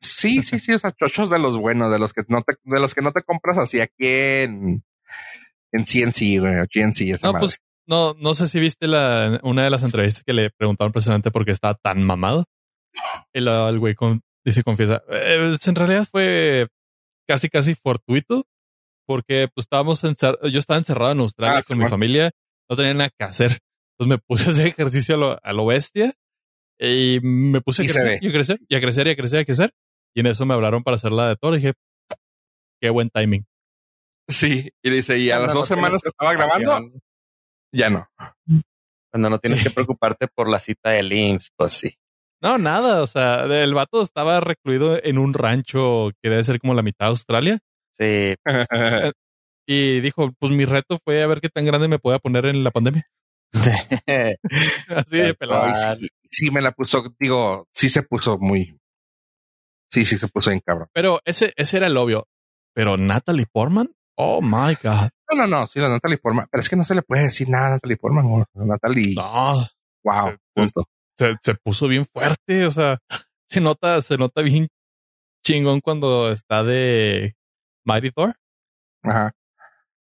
[0.00, 2.78] Sí, sí, sí, o sea, chochos de los buenos, de los que no te, de
[2.80, 4.84] los que no te compras así aquí en,
[5.72, 7.00] en CNC, güey, o GNC.
[7.14, 7.40] esa No, madre.
[7.46, 11.30] pues no, no sé si viste la, una de las entrevistas que le preguntaron precisamente
[11.30, 12.44] por qué estaba tan mamado.
[13.32, 16.68] La- el güey con- dice, confiesa, "Eh, en realidad fue
[17.26, 18.44] casi, casi fortuito
[19.10, 22.30] porque pues estábamos yo estaba encerrado en Australia Ah, con mi familia,
[22.70, 23.58] no tenía nada que hacer.
[23.98, 26.12] Entonces me puse a hacer ejercicio a lo, a lo bestia
[26.78, 29.38] y me puse a Y crecer y a crecer y a crecer y a crecer
[29.40, 29.70] y a crecer.
[30.14, 31.54] Y en eso me hablaron para hacer la de todo.
[31.54, 31.72] Y dije,
[32.80, 33.44] qué buen timing.
[34.28, 36.92] Sí, y dice, y a Cuando las no dos semanas que estaba grabando,
[37.74, 38.06] ya no.
[39.12, 39.64] Cuando no tienes Sí.
[39.64, 41.94] que preocuparte por la cita del IMSS, pues sí.
[42.40, 43.02] No, nada.
[43.02, 47.06] O sea, el vato estaba recluido en un rancho que debe ser como la mitad
[47.06, 47.58] de Australia.
[48.00, 48.34] Sí,
[49.68, 52.64] Y dijo, pues mi reto fue a ver qué tan grande me podía poner en
[52.64, 53.06] la pandemia.
[54.88, 55.96] Así de pelado.
[56.00, 58.76] Sí, sí, me la puso, digo, sí se puso muy.
[59.92, 60.88] Sí, sí se puso bien cabrón.
[60.92, 62.26] Pero ese, ese era el obvio.
[62.74, 65.10] Pero Natalie Portman, oh my God.
[65.32, 67.48] No, no, no, sí, la Natalie Portman, pero es que no se le puede decir
[67.48, 68.44] nada a Natalie Portman, güey.
[68.54, 69.54] Natalie, No,
[70.04, 70.84] wow, se- punto.
[71.18, 72.66] se, se puso bien fuerte.
[72.66, 72.98] O sea,
[73.48, 74.68] se nota, se nota bien
[75.44, 77.34] chingón cuando está de
[77.84, 78.34] Mighty Thor.
[79.02, 79.32] Ajá.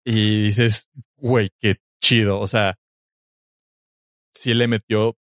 [0.05, 2.40] Y dices, güey, qué chido.
[2.40, 2.76] O sea,
[4.34, 5.16] sí le metió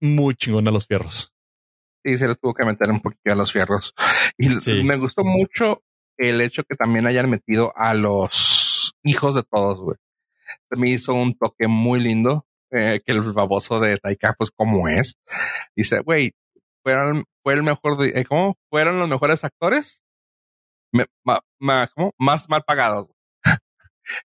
[0.00, 1.32] muy chingón a los fierros.
[2.04, 3.94] Sí, se le tuvo que meter un poquito a los fierros.
[4.38, 4.82] Y Sí.
[4.84, 5.82] me gustó mucho
[6.18, 9.96] el hecho que también hayan metido a los hijos de todos, güey.
[10.70, 12.46] Se me hizo un toque muy lindo.
[12.72, 15.14] eh, que el baboso de Taika, pues como es.
[15.76, 16.32] Dice, güey,
[16.82, 18.58] fueron, fue el mejor, de, eh, ¿cómo?
[18.70, 20.02] Fueron los mejores actores
[20.96, 22.12] me, ma, ma, ¿cómo?
[22.18, 23.10] más mal pagados.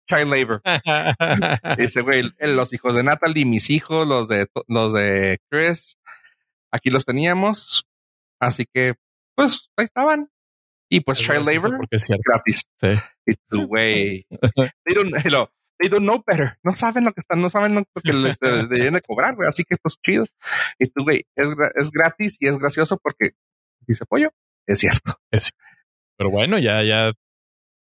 [0.09, 0.63] Child labor.
[1.79, 5.97] Dice, güey, los hijos de Natalie, mis hijos, los de, los de Chris,
[6.71, 7.87] aquí los teníamos.
[8.41, 8.95] Así que,
[9.35, 10.31] pues, ahí estaban.
[10.93, 11.79] Y pues child labor
[12.25, 12.65] gratis.
[12.81, 12.89] Sí.
[13.25, 14.27] Y tú, güey,
[14.85, 15.49] they don't, hello,
[15.79, 16.59] they don't know better.
[16.65, 19.49] No saben lo que están, no saben lo que les deben de cobrar, güey.
[19.49, 20.27] Así que pues chido.
[20.81, 23.31] Y tú, güey, es, es gratis y es gracioso porque
[23.87, 24.31] dice pollo.
[24.67, 25.15] Es cierto.
[25.31, 25.53] Es,
[26.21, 27.15] pero bueno, ya, ya,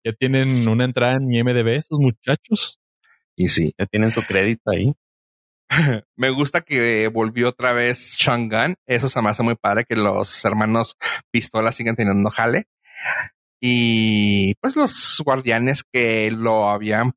[0.04, 2.78] ya tienen una entrada en IMDB esos muchachos.
[3.34, 4.92] Y sí, ya tienen su crédito ahí.
[6.16, 8.74] me gusta que volvió otra vez Shangan.
[8.84, 10.98] Eso se me hace muy padre que los hermanos
[11.30, 12.64] Pistola siguen teniendo jale.
[13.58, 17.12] Y pues los guardianes que lo habían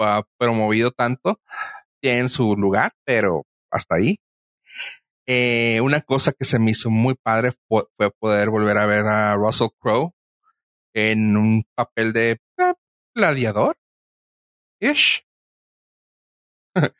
[0.00, 1.38] uh, promovido tanto
[2.02, 4.16] tienen su lugar, pero hasta ahí.
[5.28, 7.84] Eh, una cosa que se me hizo muy padre fue,
[8.18, 10.12] poder volver a ver a Russell Crowe
[10.94, 12.74] en un papel de uh,
[13.14, 13.76] gladiador.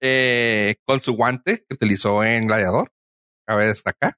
[0.00, 2.90] Eh, con su guante que utilizó en Gladiador.
[3.46, 4.16] Cabe destacar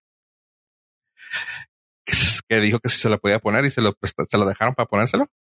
[2.53, 4.87] que dijo que si se lo podía poner y se lo, se lo dejaron para
[4.87, 5.31] ponérselo.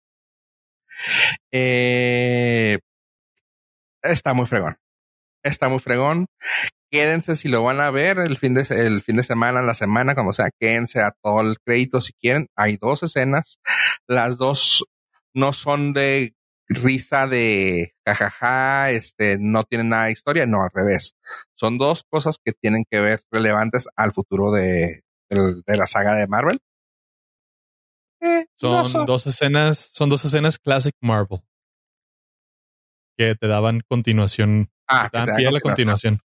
[1.53, 2.79] Eh,
[4.03, 4.77] está muy fregón.
[5.43, 6.27] Está muy fregón.
[6.93, 10.15] Quédense si lo van a ver el fin de, el fin de semana, la semana,
[10.15, 12.49] como sea, quédense a todo el crédito si quieren.
[12.55, 13.59] Hay dos escenas.
[14.07, 14.85] Las dos
[15.35, 16.35] no son de
[16.69, 21.15] risa de jajaja, este, no tienen nada de historia, no, al revés.
[21.55, 26.27] Son dos cosas que tienen que ver relevantes al futuro de, de la saga de
[26.27, 26.61] Marvel.
[28.21, 31.41] Eh, son, dos escenas, son dos escenas Classic Marvel
[33.17, 34.71] que te daban continuación.
[34.89, 36.21] Ah, te dan pie a la continuación.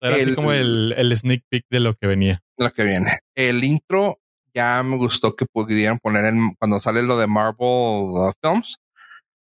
[0.00, 2.42] Era así como el, el sneak peek de lo que venía.
[2.56, 3.18] De lo que viene.
[3.34, 4.20] El intro
[4.54, 8.76] ya me gustó que pudieran poner en cuando sale lo de Marvel uh, Films.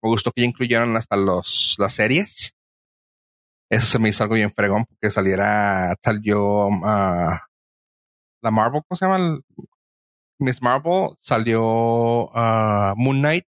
[0.03, 2.55] Me gustó que ya incluyeron hasta los las series.
[3.71, 7.39] Eso se me hizo algo bien fregón porque saliera tal yo uh,
[8.43, 9.41] la Marvel, ¿cómo se llama?
[10.39, 13.47] Miss Marvel salió uh, Moon Knight.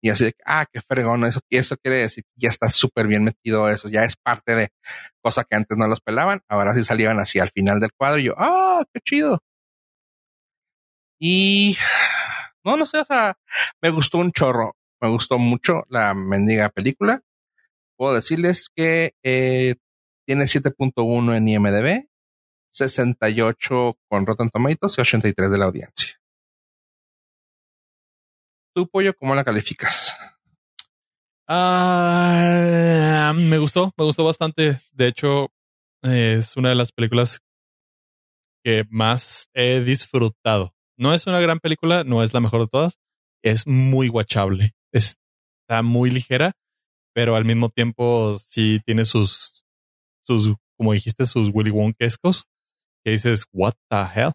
[0.00, 3.68] Y así de, ah, qué fregón, eso, eso quiere decir ya está súper bien metido
[3.68, 4.68] eso, ya es parte de
[5.22, 8.24] cosas que antes no los pelaban, ahora sí salían así al final del cuadro y
[8.24, 9.42] yo, ah, qué chido.
[11.20, 11.76] Y
[12.64, 13.36] no, no sé, o sea,
[13.82, 17.22] me gustó un chorro, me gustó mucho la mendiga película.
[17.96, 19.74] Puedo decirles que eh,
[20.26, 22.08] tiene 7.1 en IMDB,
[22.70, 26.17] 68 con Rotten Tomatoes y 83 de la audiencia.
[28.78, 30.16] ¿Tu pollo cómo la calificas?
[31.48, 34.78] Ah, me gustó, me gustó bastante.
[34.92, 35.48] De hecho,
[36.02, 37.40] es una de las películas
[38.62, 40.76] que más he disfrutado.
[40.96, 43.00] No es una gran película, no es la mejor de todas.
[43.42, 44.76] Es muy watchable.
[44.92, 46.52] Está muy ligera,
[47.12, 49.64] pero al mismo tiempo sí tiene sus,
[50.24, 52.44] sus, como dijiste, sus Willy Wonkescos
[53.04, 54.32] que dices, what the hell?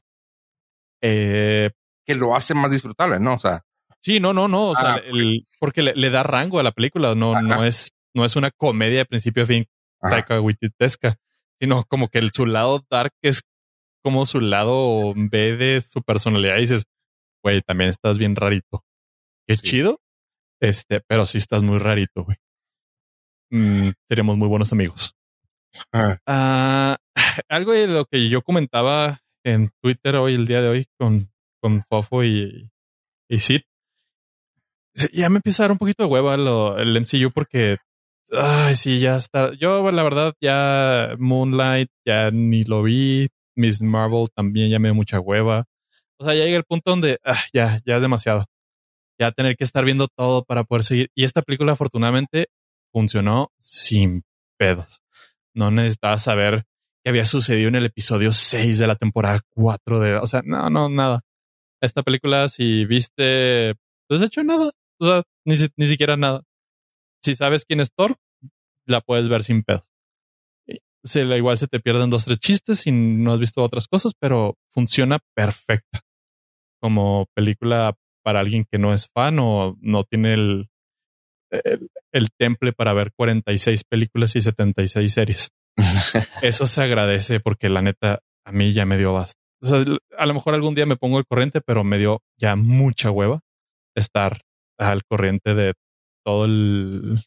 [1.01, 1.71] Eh,
[2.05, 3.35] que lo hace más disfrutable, ¿no?
[3.35, 3.63] O sea.
[4.03, 4.69] Sí, no, no, no.
[4.69, 7.15] O sea, ah, el, porque le, da rango a la película.
[7.15, 9.65] No, no es, no es una comedia de principio a fin,
[10.01, 10.41] taika
[11.61, 13.43] sino como que el, su lado dark es
[14.03, 16.57] como su lado B de su personalidad.
[16.57, 16.83] Y dices,
[17.41, 18.83] güey, también estás bien rarito.
[19.47, 20.01] Qué chido.
[20.59, 22.37] Este, pero sí estás muy rarito, güey.
[23.51, 25.15] Mm, seríamos muy buenos amigos.
[25.93, 26.97] Ah,
[27.47, 31.31] algo de lo que yo comentaba en Twitter hoy, el día de hoy, con,
[31.61, 32.69] con Fofo y,
[33.29, 33.61] y Sid.
[35.11, 37.77] Ya me empieza a dar un poquito de hueva lo, el MCU porque,
[38.31, 39.53] ay, sí, ya está.
[39.55, 43.29] Yo, la verdad, ya Moonlight ya ni lo vi.
[43.55, 45.65] Miss Marvel también ya me dio mucha hueva.
[46.17, 48.45] O sea, ya llega el punto donde, ah, ya, ya es demasiado.
[49.19, 51.09] Ya tener que estar viendo todo para poder seguir.
[51.15, 52.47] Y esta película, afortunadamente,
[52.91, 54.23] funcionó sin
[54.57, 55.01] pedos.
[55.55, 56.65] No necesitaba saber
[57.03, 60.15] qué había sucedido en el episodio 6 de la temporada 4 de...
[60.15, 61.21] O sea, no, no, nada.
[61.81, 63.75] Esta película, si viste,
[64.07, 64.71] pues de hecho nada.
[64.99, 66.43] O sea, ni, ni siquiera nada.
[67.23, 68.17] Si sabes quién es Thor,
[68.85, 69.85] la puedes ver sin pedo.
[71.05, 74.57] Se, igual se te pierden dos, tres chistes y no has visto otras cosas, pero
[74.69, 76.01] funciona perfecta.
[76.81, 80.69] Como película para alguien que no es fan o no tiene el,
[82.11, 85.49] el, temple para ver 46 películas y 76 series.
[86.41, 89.99] Eso se agradece porque la neta a mí ya me dio bastante.
[90.17, 93.41] a lo mejor algún día me pongo al corriente, pero me dio ya mucha hueva
[93.95, 94.41] estar
[94.77, 95.73] al corriente de
[96.25, 97.23] todo el,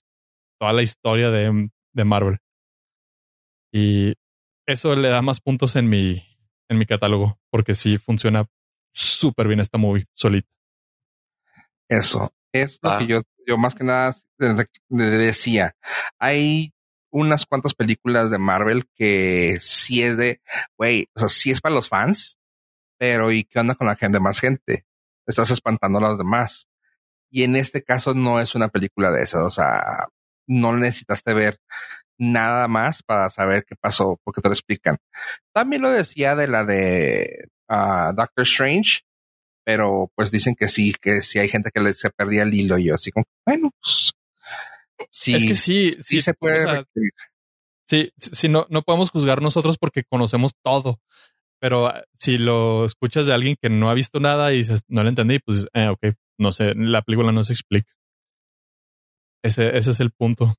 [0.59, 2.39] toda la historia de, de Marvel.
[3.73, 4.15] Y
[4.67, 6.23] eso le da más puntos en mi,
[6.69, 8.47] en mi catálogo, porque sí funciona
[8.93, 10.49] súper bien esta movie solita.
[11.89, 13.07] Eso es lo que ah.
[13.07, 14.17] yo, yo más que nada
[14.89, 15.77] decía.
[16.19, 16.73] Hay
[17.11, 20.41] unas cuantas películas de Marvel que sí es de,
[20.77, 22.39] güey, o sea, sí es para los fans,
[22.99, 24.87] pero ¿y qué onda con la gente, más gente?
[25.27, 26.69] Estás espantando a los demás.
[27.37, 30.09] Y en este caso no es una película de esas, o sea,
[30.49, 31.59] no necesitaste ver
[32.17, 34.97] nada más para saber qué pasó, porque te lo explican.
[35.53, 39.03] También lo decía de la de uh, Doctor Strange,
[39.67, 42.79] pero pues dicen que sí, que sí hay gente que le, se perdía el hilo
[42.79, 44.13] y yo así como, bueno, pues,
[45.11, 46.87] sí, es que sí, sí, se puede.
[47.87, 51.03] sí, sí, no, no podemos juzgar nosotros porque conocemos todo.
[51.61, 55.03] Pero ah, si lo escuchas de alguien que no ha visto nada y dices, no
[55.03, 57.93] lo entendí, pues, eh, ok, no sé, la película no se explica.
[59.45, 60.57] Ese, ese es el punto.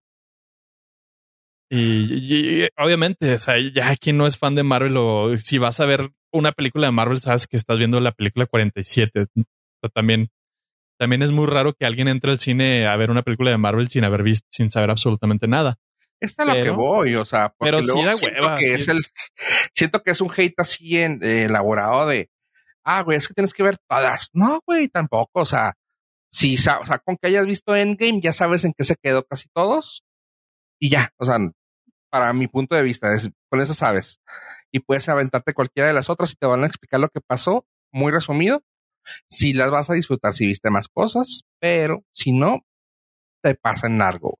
[1.69, 5.85] Y, obviamente, o sea, ya quien no es fan de Marvel o si vas a
[5.85, 9.27] ver una película de Marvel, sabes que estás viendo la película 47.
[9.35, 9.43] O
[9.81, 10.29] sea, también,
[10.97, 13.89] también es muy raro que alguien entre al cine a ver una película de Marvel
[13.89, 15.77] sin haber visto, sin saber absolutamente nada.
[16.19, 18.57] Esta es lo que voy, o sea, pero sí da hueva.
[18.57, 19.03] Que es el,
[19.73, 22.29] siento que es un hate así en, eh, elaborado de,
[22.87, 24.29] ah, güey, es que tienes que ver todas.
[24.33, 25.73] No, güey, tampoco, o sea,
[26.31, 29.47] si, o sea, con que hayas visto Endgame, ya sabes en qué se quedó casi
[29.53, 30.03] todos
[30.79, 31.37] y ya, o sea,
[32.09, 34.19] para mi punto de vista, es, con eso sabes.
[34.71, 37.65] Y puedes aventarte cualquiera de las otras y te van a explicar lo que pasó,
[37.91, 38.63] muy resumido.
[39.29, 42.65] Si las vas a disfrutar si viste más cosas, pero si no,
[43.41, 44.39] te pasa en largo.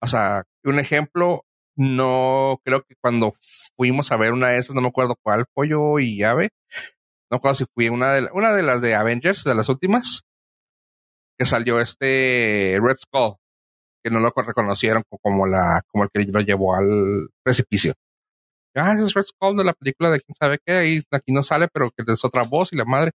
[0.00, 1.44] O sea, un ejemplo,
[1.76, 3.34] no creo que cuando
[3.76, 6.50] fuimos a ver una de esas, no me acuerdo cuál, pollo y ave.
[7.34, 10.22] No recuerdo si fui una de, una de las de Avengers, de las últimas,
[11.36, 13.34] que salió este Red Skull
[14.04, 17.94] que no lo reconocieron como la, como el que lo llevó al precipicio.
[18.76, 21.42] Ah, ese es Red Skull de la película de quién sabe qué, ahí aquí no
[21.42, 23.10] sale, pero que es otra voz y la madre.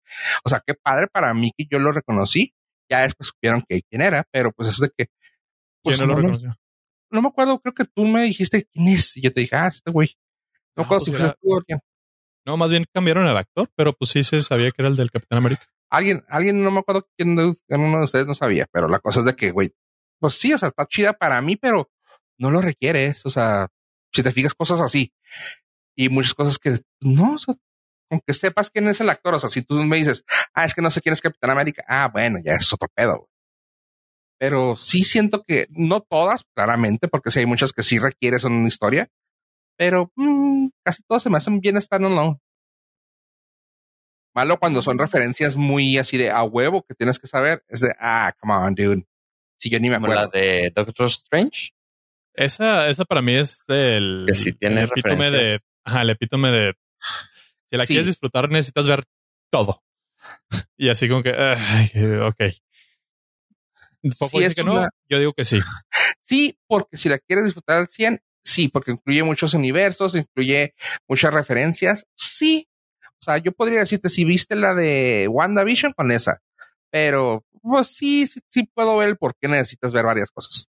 [0.46, 2.54] O sea, qué padre para mí que yo lo reconocí.
[2.90, 5.08] Ya después supieron que quién era, pero pues es de que.
[5.84, 6.56] Pues, ¿Quién no, lo reconoció?
[7.12, 9.18] No, me acuerdo, creo que tú me dijiste quién es.
[9.18, 10.16] Y yo te dije, ah, este güey.
[10.78, 11.60] No acuerdo pues si fuiste tú.
[12.46, 15.12] No, más bien cambiaron el actor, pero pues sí se sabía que era el del
[15.12, 15.66] Capitán América.
[15.90, 19.22] Alguien, alguien, no me acuerdo quién de, uno de ustedes no sabía, pero la cosa
[19.22, 19.74] es de que, güey,
[20.20, 21.92] pues sí, o sea, está chida para mí, pero
[22.38, 23.26] no lo requieres.
[23.26, 23.70] O sea,
[24.14, 25.14] si te fijas cosas así
[25.96, 27.36] y muchas cosas que no,
[28.12, 30.24] aunque sepas quién es el actor, o sea, si tú me dices,
[30.54, 33.30] ah, es que no sé quién es Capitán América, ah, bueno, ya es otro pedo.
[34.38, 38.68] Pero sí siento que no todas, claramente, porque sí hay muchas que sí requieren una
[38.68, 39.10] historia,
[39.77, 42.41] pero mm, casi todas se me hacen bien estar no.
[44.34, 47.93] Malo cuando son referencias muy así de a huevo que tienes que saber, es de,
[47.99, 49.07] ah, come on, dude.
[49.57, 50.15] Si yo ni me acuerdo.
[50.15, 51.72] La de Doctor Strange.
[52.34, 56.52] Esa, esa para mí es el, que si tiene el epítome de, ajá, el epítome
[56.52, 56.73] de,
[57.69, 59.06] si la quieres disfrutar necesitas ver
[59.49, 59.81] todo.
[60.77, 62.41] y así como que, ok.
[64.19, 65.60] Poco sí, que no, yo digo que sí.
[66.27, 70.74] Sí, porque si la quieres disfrutar al 100, sí, porque incluye muchos universos, incluye
[71.08, 72.68] muchas referencias, sí.
[73.02, 76.42] O sea, yo podría decirte, si viste la de WandaVision con esa,
[76.92, 80.68] pero pues sí, sí, sí puedo ver por qué necesitas ver varias cosas.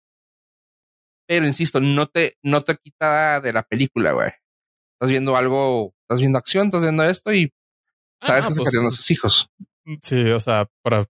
[1.28, 4.32] Pero insisto, no te, no te quita de la película, güey.
[4.94, 7.52] Estás viendo algo, estás viendo acción, estás viendo esto y
[8.22, 9.50] ah, sabes que se pues, a sus hijos.
[10.02, 11.06] Sí, o sea, para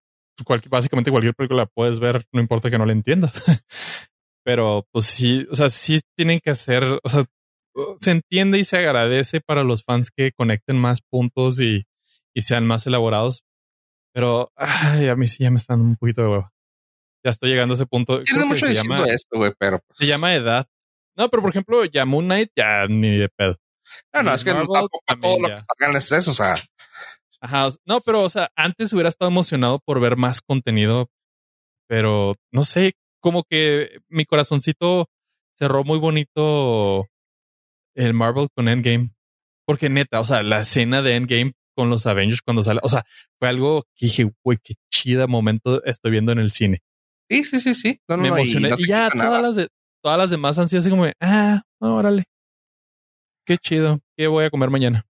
[0.69, 3.33] básicamente cualquier película puedes ver, no importa que no la entiendas.
[4.45, 7.25] Pero pues sí, o sea, sí tienen que hacer, o sea,
[7.99, 11.85] se entiende y se agradece para los fans que conecten más puntos y,
[12.33, 13.43] y sean más elaborados,
[14.13, 16.49] pero ay, a mí sí ya me están un poquito de huevo.
[17.23, 18.21] Ya estoy llegando a ese punto.
[18.21, 20.67] Tiene mucho se llama, esto, güey, pero pues se llama edad.
[21.17, 23.57] No, pero por ejemplo, ya Moon Knight ya ni de pedo.
[24.13, 26.55] No, no, es que tampoco todo lo que salgan es eso, o sea.
[27.41, 31.09] Ajá, no, pero o sea, antes hubiera estado emocionado por ver más contenido,
[31.87, 32.93] pero no sé,
[33.25, 35.09] como que mi corazoncito
[35.57, 37.07] cerró muy bonito
[37.95, 39.15] el Marvel con Endgame.
[39.65, 42.81] Porque neta, o sea, la escena de Endgame con los Avengers cuando sale.
[42.83, 43.03] O sea,
[43.39, 46.83] fue algo que dije, güey, qué chida momento estoy viendo en el cine.
[47.27, 47.99] Sí, sí, sí, sí.
[48.09, 48.75] Me emocioné.
[48.77, 49.69] Y, ya todas las, de,
[50.03, 52.25] todas las demás han sido así como, ah, órale.
[53.43, 54.01] Qué chido.
[54.15, 55.03] ¿Qué voy a comer mañana?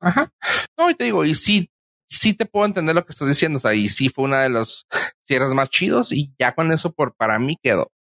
[0.00, 0.32] Ajá.
[0.76, 1.70] No, y te digo, y sí,
[2.08, 3.58] sí te puedo entender lo que estás diciendo.
[3.58, 4.88] O sea, y sí fue una de los
[5.28, 7.92] cierres más chidos y ya con eso por para mí quedó.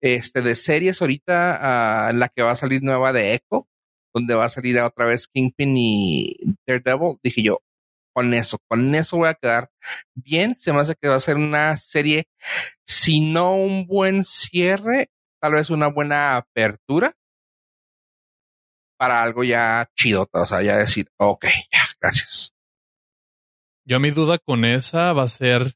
[0.00, 3.68] Este, de series ahorita, uh, la que va a salir nueva de Echo,
[4.14, 6.36] donde va a salir otra vez Kingpin y
[6.66, 7.60] Daredevil, dije yo,
[8.14, 9.70] con eso, con eso voy a quedar
[10.14, 10.56] bien.
[10.56, 12.26] Se me hace que va a ser una serie,
[12.86, 15.10] si no un buen cierre,
[15.40, 17.14] tal vez una buena apertura.
[18.98, 22.54] para algo ya chido, o sea, ya decir, ok, ya, gracias.
[23.84, 25.74] Yo mi duda con esa va a ser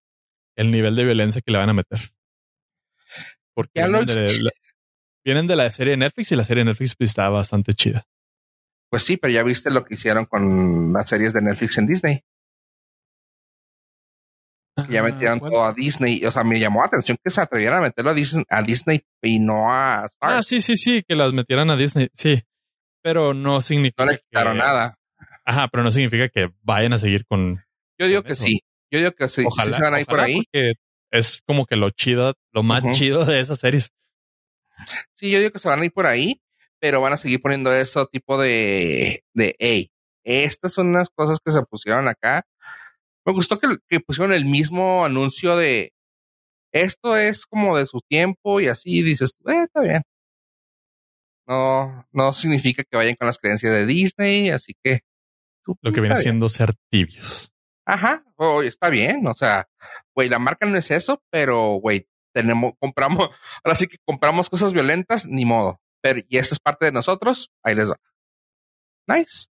[0.56, 2.12] el nivel de violencia que le van a meter.
[3.54, 4.50] Porque vienen, de la,
[5.24, 8.06] vienen, de la, serie de Netflix y la serie de Netflix está bastante chida.
[8.90, 12.24] Pues sí, pero ya viste lo que hicieron con las series de Netflix en Disney.
[14.90, 16.24] ya metieron todo a Disney.
[16.24, 19.04] O sea, me llamó la atención que se atrevieran a meterlo a Disney, a Disney
[19.22, 20.34] y no a Star.
[20.34, 22.08] Ah, sí, sí, sí, que las metieran a Disney.
[22.12, 22.42] Sí.
[23.02, 24.04] Pero no significa.
[24.04, 24.98] No le quitaron nada.
[25.44, 27.64] Ajá, pero no significa que vayan a seguir con.
[27.98, 28.60] Yo digo que sí.
[28.90, 29.44] Yo digo que sí.
[29.46, 30.42] Ojalá, se van a ir por ahí.
[31.10, 33.90] Es como que lo chido, lo más chido de esas series.
[35.14, 36.40] Sí, yo digo que se van a ir por ahí
[36.80, 39.90] pero van a seguir poniendo eso tipo de, de, hey,
[40.24, 42.44] estas son unas cosas que se pusieron acá.
[43.24, 45.92] Me gustó que, que pusieron el mismo anuncio de
[46.72, 50.02] esto es como de su tiempo y así dices, eh, está bien.
[51.48, 55.00] No, no significa que vayan con las creencias de Disney, así que.
[55.80, 57.52] Lo que viene siendo ser tibios.
[57.86, 59.68] Ajá, oh, está bien, o sea,
[60.14, 63.30] güey, la marca no es eso, pero, güey, tenemos, compramos,
[63.64, 65.80] ahora sí que compramos cosas violentas, ni modo
[66.28, 68.00] y esta es parte de nosotros, ahí les va.
[69.06, 69.46] Nice.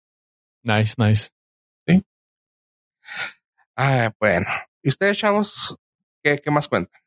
[0.63, 1.29] Nice, nice.
[1.87, 2.03] Sí.
[3.75, 4.47] Ah, bueno.
[4.81, 5.75] ¿Y ustedes, chavos,
[6.23, 7.01] qué, qué más cuentan?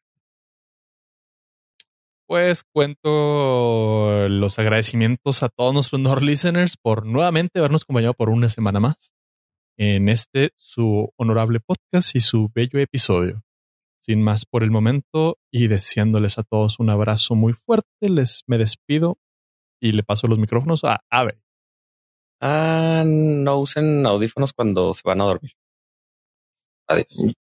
[2.26, 8.50] Pues cuento los agradecimientos a todos nuestros Nord listeners por nuevamente habernos acompañado por una
[8.50, 9.15] semana más
[9.76, 13.42] en este su honorable podcast y su bello episodio.
[14.00, 18.58] Sin más por el momento y deseándoles a todos un abrazo muy fuerte, les me
[18.58, 19.18] despido
[19.80, 21.40] y le paso los micrófonos a Ave.
[22.40, 25.52] Ah, no usen audífonos cuando se van a dormir.
[26.88, 27.34] Adiós.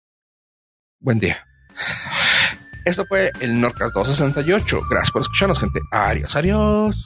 [1.00, 1.44] Buen día.
[2.84, 4.80] Esto fue el Norcas 268.
[4.90, 5.80] Gracias por escucharnos, gente.
[5.90, 7.04] Adiós, adiós.